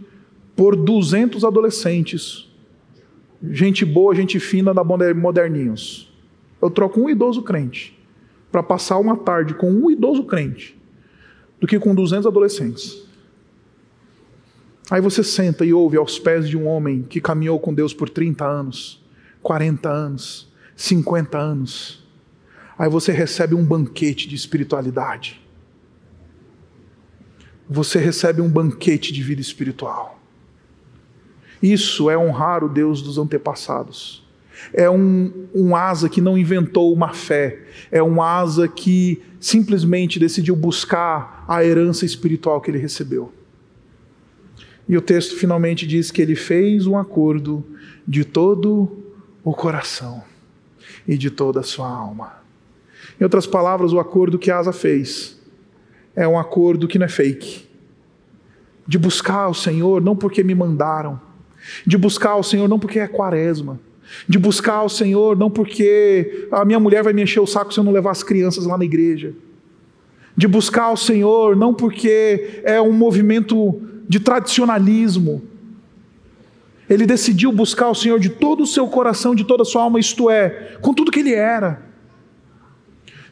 por 0.56 0.76
200 0.76 1.44
adolescentes, 1.44 2.48
gente 3.50 3.84
boa, 3.84 4.14
gente 4.14 4.38
fina 4.38 4.74
da 4.74 4.84
moderninhos. 4.84 6.12
Eu 6.60 6.70
troco 6.70 7.00
um 7.00 7.08
idoso 7.08 7.42
crente 7.42 7.98
para 8.50 8.62
passar 8.62 8.98
uma 8.98 9.16
tarde 9.16 9.54
com 9.54 9.70
um 9.70 9.90
idoso 9.90 10.24
crente 10.24 10.78
do 11.58 11.66
que 11.66 11.78
com 11.78 11.94
200 11.94 12.26
adolescentes. 12.26 13.08
Aí 14.90 15.00
você 15.00 15.22
senta 15.22 15.64
e 15.64 15.72
ouve 15.72 15.96
aos 15.96 16.18
pés 16.18 16.48
de 16.48 16.56
um 16.56 16.66
homem 16.66 17.02
que 17.02 17.20
caminhou 17.20 17.60
com 17.60 17.72
Deus 17.72 17.94
por 17.94 18.08
30 18.10 18.44
anos, 18.44 19.00
40 19.40 19.88
anos, 19.88 20.52
50 20.74 21.38
anos. 21.38 22.04
Aí 22.76 22.90
você 22.90 23.12
recebe 23.12 23.54
um 23.54 23.64
banquete 23.64 24.28
de 24.28 24.34
espiritualidade. 24.34 25.40
Você 27.70 28.00
recebe 28.00 28.42
um 28.42 28.48
banquete 28.48 29.12
de 29.12 29.22
vida 29.22 29.40
espiritual. 29.40 30.18
Isso 31.62 32.10
é 32.10 32.18
honrar 32.18 32.64
o 32.64 32.68
Deus 32.68 33.00
dos 33.00 33.16
antepassados. 33.16 34.26
É 34.74 34.90
um, 34.90 35.46
um 35.54 35.76
asa 35.76 36.08
que 36.08 36.20
não 36.20 36.36
inventou 36.36 36.92
uma 36.92 37.14
fé, 37.14 37.60
é 37.90 38.02
um 38.02 38.20
asa 38.20 38.66
que 38.66 39.22
simplesmente 39.38 40.18
decidiu 40.18 40.56
buscar 40.56 41.44
a 41.46 41.64
herança 41.64 42.04
espiritual 42.04 42.60
que 42.60 42.70
ele 42.70 42.78
recebeu. 42.78 43.32
E 44.88 44.96
o 44.96 45.00
texto 45.00 45.36
finalmente 45.36 45.86
diz 45.86 46.10
que 46.10 46.20
ele 46.20 46.34
fez 46.34 46.86
um 46.86 46.98
acordo 46.98 47.64
de 48.06 48.24
todo 48.24 48.98
o 49.44 49.54
coração 49.54 50.24
e 51.06 51.16
de 51.16 51.30
toda 51.30 51.60
a 51.60 51.62
sua 51.62 51.88
alma. 51.88 52.40
Em 53.18 53.22
outras 53.22 53.46
palavras, 53.46 53.92
o 53.92 54.00
acordo 54.00 54.38
que 54.38 54.50
Asa 54.50 54.72
fez 54.72 55.39
é 56.20 56.28
um 56.28 56.38
acordo 56.38 56.86
que 56.86 56.98
não 56.98 57.06
é 57.06 57.08
fake. 57.08 57.64
De 58.86 58.98
buscar 58.98 59.48
o 59.48 59.54
Senhor 59.54 60.02
não 60.02 60.14
porque 60.14 60.44
me 60.44 60.54
mandaram, 60.54 61.18
de 61.86 61.96
buscar 61.96 62.36
o 62.36 62.42
Senhor 62.42 62.68
não 62.68 62.78
porque 62.78 62.98
é 62.98 63.08
quaresma, 63.08 63.80
de 64.28 64.38
buscar 64.38 64.82
o 64.82 64.88
Senhor 64.90 65.34
não 65.34 65.50
porque 65.50 66.46
a 66.52 66.62
minha 66.62 66.78
mulher 66.78 67.02
vai 67.02 67.14
me 67.14 67.22
encher 67.22 67.40
o 67.40 67.46
saco 67.46 67.72
se 67.72 67.80
eu 67.80 67.84
não 67.84 67.92
levar 67.92 68.10
as 68.10 68.22
crianças 68.22 68.66
lá 68.66 68.76
na 68.76 68.84
igreja, 68.84 69.32
de 70.36 70.46
buscar 70.46 70.90
o 70.90 70.96
Senhor 70.96 71.56
não 71.56 71.72
porque 71.72 72.60
é 72.64 72.78
um 72.82 72.92
movimento 72.92 73.80
de 74.06 74.20
tradicionalismo. 74.20 75.42
Ele 76.86 77.06
decidiu 77.06 77.50
buscar 77.50 77.88
o 77.88 77.94
Senhor 77.94 78.20
de 78.20 78.28
todo 78.28 78.64
o 78.64 78.66
seu 78.66 78.86
coração, 78.88 79.34
de 79.34 79.44
toda 79.44 79.62
a 79.62 79.64
sua 79.64 79.84
alma, 79.84 79.98
isto 79.98 80.28
é, 80.28 80.76
com 80.82 80.92
tudo 80.92 81.10
que 81.10 81.20
ele 81.20 81.32
era. 81.32 81.80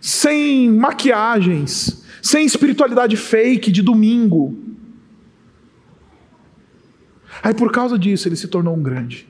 Sem 0.01 0.71
maquiagens, 0.71 2.08
sem 2.23 2.45
espiritualidade 2.45 3.17
fake 3.17 3.71
de 3.71 3.83
domingo. 3.83 4.57
Aí 7.43 7.55
por 7.55 7.71
causa 7.71 7.99
disso 7.99 8.29
ele 8.29 8.37
se 8.37 8.49
tornou 8.49 8.75
um 8.75 8.83
grande. 8.83 9.29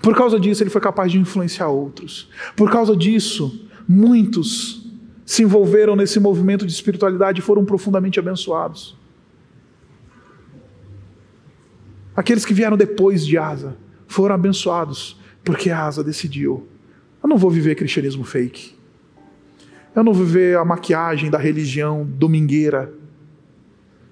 Por 0.00 0.16
causa 0.16 0.38
disso 0.40 0.62
ele 0.62 0.70
foi 0.70 0.80
capaz 0.80 1.12
de 1.12 1.18
influenciar 1.18 1.68
outros. 1.68 2.28
Por 2.56 2.70
causa 2.70 2.96
disso, 2.96 3.68
muitos 3.86 4.90
se 5.24 5.42
envolveram 5.42 5.94
nesse 5.94 6.18
movimento 6.18 6.66
de 6.66 6.72
espiritualidade 6.72 7.40
e 7.40 7.42
foram 7.42 7.64
profundamente 7.64 8.18
abençoados. 8.18 8.96
Aqueles 12.14 12.44
que 12.44 12.52
vieram 12.52 12.76
depois 12.76 13.26
de 13.26 13.38
Asa 13.38 13.76
foram 14.06 14.34
abençoados, 14.34 15.18
porque 15.42 15.70
Asa 15.70 16.04
decidiu: 16.04 16.68
eu 17.22 17.28
não 17.28 17.38
vou 17.38 17.50
viver 17.50 17.74
cristianismo 17.74 18.24
fake. 18.24 18.74
Eu 19.94 20.02
não 20.02 20.14
vou 20.14 20.24
viver 20.24 20.56
a 20.56 20.64
maquiagem 20.64 21.30
da 21.30 21.36
religião 21.36 22.06
domingueira. 22.06 22.92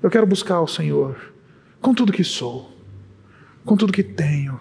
Eu 0.02 0.10
quero 0.10 0.26
buscar 0.26 0.60
o 0.60 0.66
Senhor 0.66 1.16
com 1.80 1.94
tudo 1.94 2.12
que 2.12 2.22
sou, 2.22 2.70
com 3.64 3.76
tudo 3.76 3.92
que 3.92 4.02
tenho. 4.02 4.60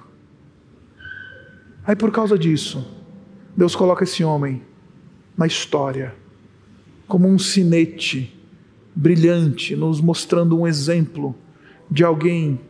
Aí 1.86 1.96
por 1.96 2.10
causa 2.12 2.38
disso, 2.38 2.86
Deus 3.56 3.76
coloca 3.76 4.06
esse 4.06 4.24
homem 4.24 4.62
na 5.38 5.46
história 5.46 6.16
como 7.06 7.28
um 7.28 7.38
sinete 7.38 8.40
brilhante, 8.96 9.76
nos 9.76 10.00
mostrando 10.00 10.58
um 10.58 10.66
exemplo 10.66 11.36
de 11.92 12.04
alguém 12.04 12.62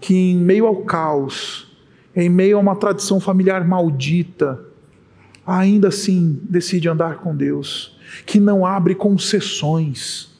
que, 0.00 0.14
em 0.14 0.36
meio 0.36 0.66
ao 0.66 0.76
caos, 0.84 1.76
em 2.16 2.30
meio 2.30 2.56
a 2.56 2.60
uma 2.60 2.76
tradição 2.76 3.20
familiar 3.20 3.66
maldita, 3.66 4.69
ainda 5.50 5.88
assim 5.88 6.40
decide 6.48 6.88
andar 6.88 7.16
com 7.18 7.34
Deus, 7.34 7.98
que 8.24 8.38
não 8.38 8.64
abre 8.64 8.94
concessões. 8.94 10.30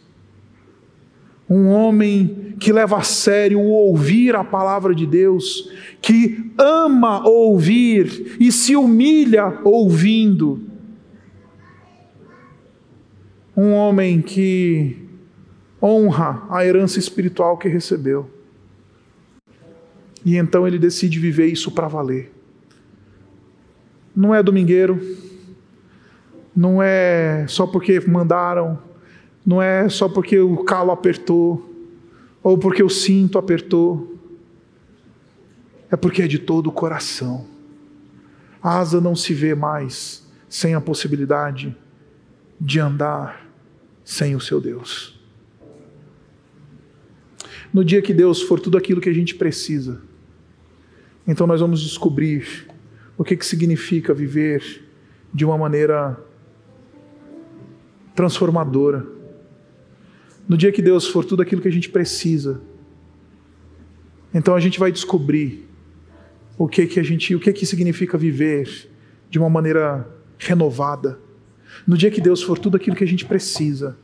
Um 1.48 1.68
homem 1.68 2.54
que 2.60 2.72
leva 2.72 2.98
a 2.98 3.02
sério 3.02 3.58
o 3.58 3.70
ouvir 3.70 4.36
a 4.36 4.44
palavra 4.44 4.94
de 4.94 5.04
Deus, 5.04 5.68
que 6.00 6.52
ama 6.56 7.26
ouvir 7.26 8.36
e 8.38 8.52
se 8.52 8.76
humilha 8.76 9.60
ouvindo. 9.64 10.60
Um 13.56 13.72
homem 13.72 14.22
que 14.22 14.96
honra 15.82 16.46
a 16.48 16.64
herança 16.64 17.00
espiritual 17.00 17.58
que 17.58 17.68
recebeu. 17.68 18.30
E 20.24 20.36
então 20.36 20.68
ele 20.68 20.78
decide 20.78 21.18
viver 21.18 21.46
isso 21.46 21.72
para 21.72 21.88
valer. 21.88 22.39
Não 24.14 24.34
é 24.34 24.42
domingueiro, 24.42 25.00
não 26.54 26.82
é 26.82 27.46
só 27.48 27.66
porque 27.66 28.00
mandaram, 28.00 28.78
não 29.46 29.62
é 29.62 29.88
só 29.88 30.08
porque 30.08 30.38
o 30.38 30.64
calo 30.64 30.90
apertou, 30.90 31.70
ou 32.42 32.58
porque 32.58 32.82
o 32.82 32.88
cinto 32.88 33.38
apertou. 33.38 34.18
É 35.90 35.96
porque 35.96 36.22
é 36.22 36.26
de 36.26 36.38
todo 36.38 36.68
o 36.68 36.72
coração. 36.72 37.46
A 38.62 38.78
asa 38.78 39.00
não 39.00 39.16
se 39.16 39.34
vê 39.34 39.54
mais 39.54 40.26
sem 40.48 40.74
a 40.74 40.80
possibilidade 40.80 41.76
de 42.60 42.78
andar 42.78 43.48
sem 44.04 44.36
o 44.36 44.40
seu 44.40 44.60
Deus. 44.60 45.18
No 47.72 47.84
dia 47.84 48.02
que 48.02 48.12
Deus 48.12 48.42
for 48.42 48.58
tudo 48.60 48.76
aquilo 48.76 49.00
que 49.00 49.08
a 49.08 49.12
gente 49.12 49.34
precisa, 49.34 50.02
então 51.26 51.46
nós 51.46 51.60
vamos 51.60 51.80
descobrir 51.80 52.66
o 53.20 53.22
que, 53.22 53.36
que 53.36 53.44
significa 53.44 54.14
viver 54.14 54.82
de 55.30 55.44
uma 55.44 55.58
maneira 55.58 56.18
transformadora. 58.14 59.06
No 60.48 60.56
dia 60.56 60.72
que 60.72 60.80
Deus 60.80 61.06
for 61.06 61.22
tudo 61.22 61.42
aquilo 61.42 61.60
que 61.60 61.68
a 61.68 61.70
gente 61.70 61.90
precisa, 61.90 62.62
então 64.32 64.54
a 64.54 64.58
gente 64.58 64.78
vai 64.78 64.90
descobrir 64.90 65.68
o 66.56 66.66
que 66.66 66.86
que 66.86 66.98
a 66.98 67.02
gente, 67.02 67.34
o 67.34 67.40
que 67.40 67.52
que 67.52 67.66
significa 67.66 68.16
viver 68.16 68.90
de 69.28 69.38
uma 69.38 69.50
maneira 69.50 70.08
renovada. 70.38 71.18
No 71.86 71.98
dia 71.98 72.10
que 72.10 72.22
Deus 72.22 72.42
for 72.42 72.58
tudo 72.58 72.78
aquilo 72.78 72.96
que 72.96 73.04
a 73.04 73.06
gente 73.06 73.26
precisa, 73.26 73.98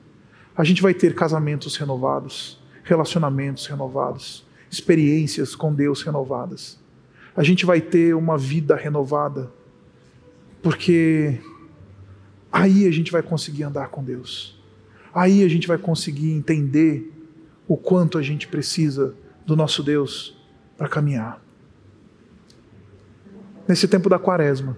a 0.54 0.62
gente 0.62 0.82
vai 0.82 0.92
ter 0.92 1.14
casamentos 1.14 1.74
renovados, 1.78 2.62
relacionamentos 2.84 3.66
renovados, 3.66 4.44
experiências 4.70 5.56
com 5.56 5.72
Deus 5.72 6.02
renovadas 6.02 6.84
a 7.36 7.42
gente 7.42 7.66
vai 7.66 7.80
ter 7.80 8.14
uma 8.14 8.38
vida 8.38 8.74
renovada, 8.74 9.52
porque 10.62 11.38
aí 12.50 12.86
a 12.86 12.90
gente 12.90 13.12
vai 13.12 13.22
conseguir 13.22 13.64
andar 13.64 13.88
com 13.88 14.02
Deus, 14.02 14.58
aí 15.14 15.44
a 15.44 15.48
gente 15.48 15.68
vai 15.68 15.76
conseguir 15.76 16.32
entender 16.32 17.12
o 17.68 17.76
quanto 17.76 18.16
a 18.16 18.22
gente 18.22 18.48
precisa 18.48 19.14
do 19.44 19.54
nosso 19.54 19.82
Deus 19.82 20.36
para 20.78 20.88
caminhar. 20.88 21.42
Nesse 23.68 23.86
tempo 23.86 24.08
da 24.08 24.18
quaresma, 24.18 24.76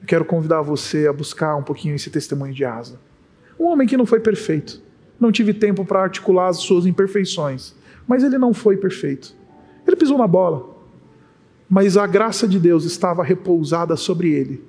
eu 0.00 0.06
quero 0.06 0.24
convidar 0.24 0.62
você 0.62 1.06
a 1.06 1.12
buscar 1.12 1.54
um 1.54 1.62
pouquinho 1.62 1.94
esse 1.94 2.10
testemunho 2.10 2.52
de 2.52 2.64
Asa. 2.64 2.98
Um 3.60 3.66
homem 3.66 3.86
que 3.86 3.96
não 3.96 4.06
foi 4.06 4.20
perfeito, 4.20 4.82
não 5.20 5.30
tive 5.30 5.54
tempo 5.54 5.84
para 5.84 6.02
articular 6.02 6.48
as 6.48 6.58
suas 6.58 6.84
imperfeições, 6.84 7.74
mas 8.08 8.24
ele 8.24 8.38
não 8.38 8.52
foi 8.52 8.76
perfeito. 8.76 9.34
Ele 9.86 9.96
pisou 9.96 10.18
na 10.18 10.26
bola, 10.26 10.75
mas 11.68 11.96
a 11.96 12.06
graça 12.06 12.46
de 12.46 12.58
Deus 12.58 12.84
estava 12.84 13.24
repousada 13.24 13.96
sobre 13.96 14.32
ele, 14.32 14.62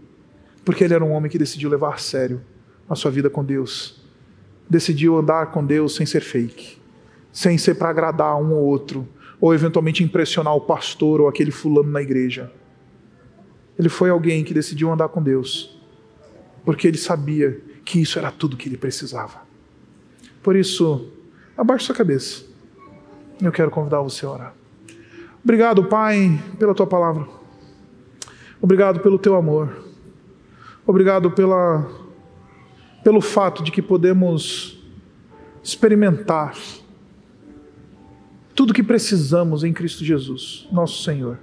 porque 0.66 0.84
ele 0.84 0.94
era 0.94 1.06
um 1.06 1.12
homem 1.12 1.30
que 1.30 1.38
decidiu 1.38 1.70
levar 1.70 1.94
a 1.94 1.98
sério 1.98 2.42
a 2.90 2.96
sua 2.96 3.12
vida 3.12 3.30
com 3.30 3.44
Deus. 3.44 4.02
Decidiu 4.70 5.18
andar 5.18 5.52
com 5.52 5.66
Deus 5.66 5.96
sem 5.96 6.06
ser 6.06 6.22
fake, 6.22 6.78
sem 7.32 7.58
ser 7.58 7.76
para 7.76 7.90
agradar 7.90 8.36
um 8.42 8.54
ou 8.54 8.64
outro, 8.66 9.08
ou 9.40 9.54
eventualmente 9.54 10.04
impressionar 10.04 10.56
o 10.56 10.62
pastor 10.62 11.22
ou 11.22 11.28
aquele 11.28 11.52
fulano 11.52 11.92
na 11.92 12.02
igreja. 12.02 12.52
Ele 13.78 13.90
foi 13.90 14.10
alguém 14.10 14.44
que 14.44 14.54
decidiu 14.54 14.92
andar 14.92 15.10
com 15.10 15.22
Deus, 15.22 15.80
porque 16.66 16.88
ele 16.88 16.98
sabia 16.98 17.62
que 17.86 18.02
isso 18.02 18.18
era 18.18 18.32
tudo 18.32 18.58
que 18.58 18.68
ele 18.68 18.78
precisava. 18.78 19.42
Por 20.42 20.56
isso, 20.56 21.12
abaixe 21.56 21.86
sua 21.86 21.96
cabeça. 21.96 22.44
Eu 23.42 23.52
quero 23.52 23.70
convidar 23.70 24.02
você 24.02 24.26
a 24.26 24.32
orar. 24.32 24.54
Obrigado, 25.48 25.86
Pai, 25.86 26.38
pela 26.60 26.76
tua 26.76 26.86
palavra. 26.86 27.26
Obrigado 28.62 29.00
pelo 29.00 29.18
teu 29.18 29.34
amor. 29.34 29.82
Obrigado 30.86 31.32
pela, 31.32 31.90
pelo 33.02 33.22
fato 33.22 33.64
de 33.64 33.72
que 33.72 33.82
podemos 33.82 34.78
experimentar 35.64 36.54
tudo 38.54 38.74
que 38.74 38.84
precisamos 38.84 39.64
em 39.64 39.72
Cristo 39.72 40.04
Jesus, 40.04 40.68
nosso 40.70 41.02
Senhor. 41.02 41.40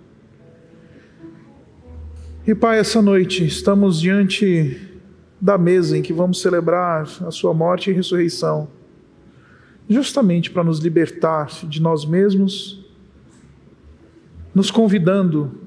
E 2.46 2.54
Pai, 2.54 2.80
essa 2.80 3.00
noite 3.00 3.46
estamos 3.46 3.98
diante 3.98 4.86
da 5.40 5.56
mesa 5.56 5.96
em 5.96 6.02
que 6.02 6.12
vamos 6.12 6.42
celebrar 6.42 7.08
a 7.26 7.30
Sua 7.30 7.54
morte 7.54 7.88
e 7.88 7.94
ressurreição, 7.94 8.68
justamente 9.88 10.50
para 10.50 10.62
nos 10.62 10.78
libertar 10.78 11.48
de 11.66 11.80
nós 11.80 12.04
mesmos 12.04 12.83
nos 14.54 14.70
convidando 14.70 15.60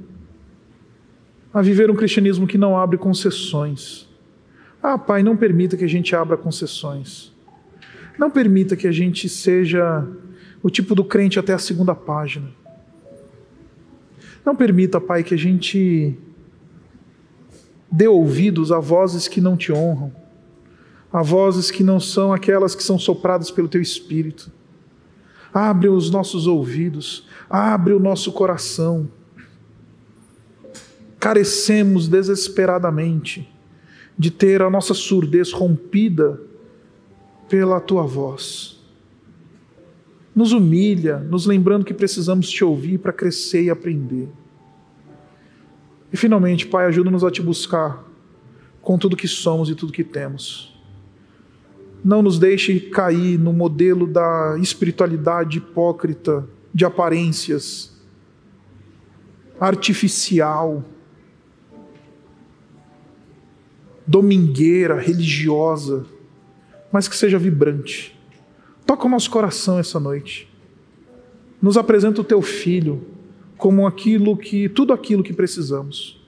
a 1.53 1.61
viver 1.61 1.89
um 1.89 1.95
cristianismo 1.95 2.47
que 2.47 2.57
não 2.57 2.77
abre 2.77 2.97
concessões. 2.97 4.07
Ah, 4.81 4.97
Pai, 4.97 5.23
não 5.23 5.35
permita 5.35 5.75
que 5.75 5.83
a 5.83 5.89
gente 5.89 6.15
abra 6.15 6.37
concessões. 6.37 7.33
Não 8.17 8.29
permita 8.31 8.75
que 8.75 8.87
a 8.87 8.91
gente 8.91 9.27
seja 9.27 10.07
o 10.61 10.69
tipo 10.69 10.95
do 10.95 11.03
crente 11.03 11.39
até 11.39 11.53
a 11.53 11.59
segunda 11.59 11.93
página. 11.93 12.47
Não 14.45 14.55
permita, 14.55 15.01
Pai, 15.01 15.23
que 15.23 15.33
a 15.33 15.37
gente 15.37 16.17
dê 17.91 18.07
ouvidos 18.07 18.71
a 18.71 18.79
vozes 18.79 19.27
que 19.27 19.41
não 19.41 19.57
te 19.57 19.71
honram, 19.71 20.11
a 21.11 21.21
vozes 21.21 21.71
que 21.71 21.83
não 21.83 21.99
são 21.99 22.33
aquelas 22.33 22.75
que 22.75 22.83
são 22.83 22.99
sopradas 22.99 23.49
pelo 23.49 23.67
teu 23.67 23.81
espírito. 23.81 24.51
Abre 25.53 25.89
os 25.89 26.11
nossos 26.11 26.47
ouvidos, 26.47 27.27
abre 27.49 27.93
o 27.93 27.99
nosso 27.99 28.31
coração. 28.31 29.09
Carecemos 31.19 32.07
desesperadamente 32.07 33.49
de 34.17 34.31
ter 34.31 34.61
a 34.61 34.69
nossa 34.69 34.93
surdez 34.93 35.51
rompida 35.51 36.39
pela 37.47 37.79
tua 37.79 38.03
voz. 38.03 38.77
Nos 40.35 40.51
humilha, 40.51 41.17
nos 41.17 41.45
lembrando 41.45 41.85
que 41.85 41.93
precisamos 41.93 42.49
te 42.49 42.63
ouvir 42.63 42.99
para 42.99 43.13
crescer 43.13 43.63
e 43.63 43.69
aprender. 43.69 44.29
E 46.11 46.17
finalmente, 46.17 46.65
Pai, 46.67 46.85
ajuda-nos 46.85 47.23
a 47.23 47.31
te 47.31 47.41
buscar 47.41 48.05
com 48.81 48.97
tudo 48.97 49.17
que 49.17 49.27
somos 49.27 49.69
e 49.69 49.75
tudo 49.75 49.91
que 49.91 50.03
temos. 50.03 50.76
Não 52.03 52.21
nos 52.21 52.39
deixe 52.39 52.79
cair 52.79 53.37
no 53.37 53.51
modelo 53.51 54.07
da 54.07 54.57
espiritualidade 54.59 55.57
hipócrita 55.57 56.47
de 56.73 56.85
aparências, 56.85 57.95
artificial, 59.59 60.83
domingueira, 64.05 64.99
religiosa, 64.99 66.05
mas 66.91 67.07
que 67.07 67.15
seja 67.15 67.37
vibrante. 67.37 68.17
Toca 68.85 69.05
o 69.05 69.09
nosso 69.09 69.29
coração 69.29 69.77
essa 69.77 69.99
noite. 69.99 70.47
Nos 71.61 71.75
apresenta 71.75 72.21
o 72.21 72.23
teu 72.23 72.41
filho 72.41 73.05
como 73.57 73.85
aquilo 73.85 74.37
que 74.37 74.69
tudo 74.69 74.93
aquilo 74.93 75.23
que 75.23 75.33
precisamos. 75.33 76.23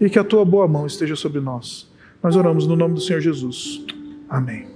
E 0.00 0.10
que 0.10 0.18
a 0.18 0.24
tua 0.24 0.44
boa 0.44 0.68
mão 0.68 0.86
esteja 0.86 1.16
sobre 1.16 1.40
nós. 1.40 1.90
Nós 2.22 2.36
oramos 2.36 2.66
no 2.66 2.76
nome 2.76 2.94
do 2.94 3.00
Senhor 3.00 3.20
Jesus. 3.20 3.84
Amém. 4.28 4.73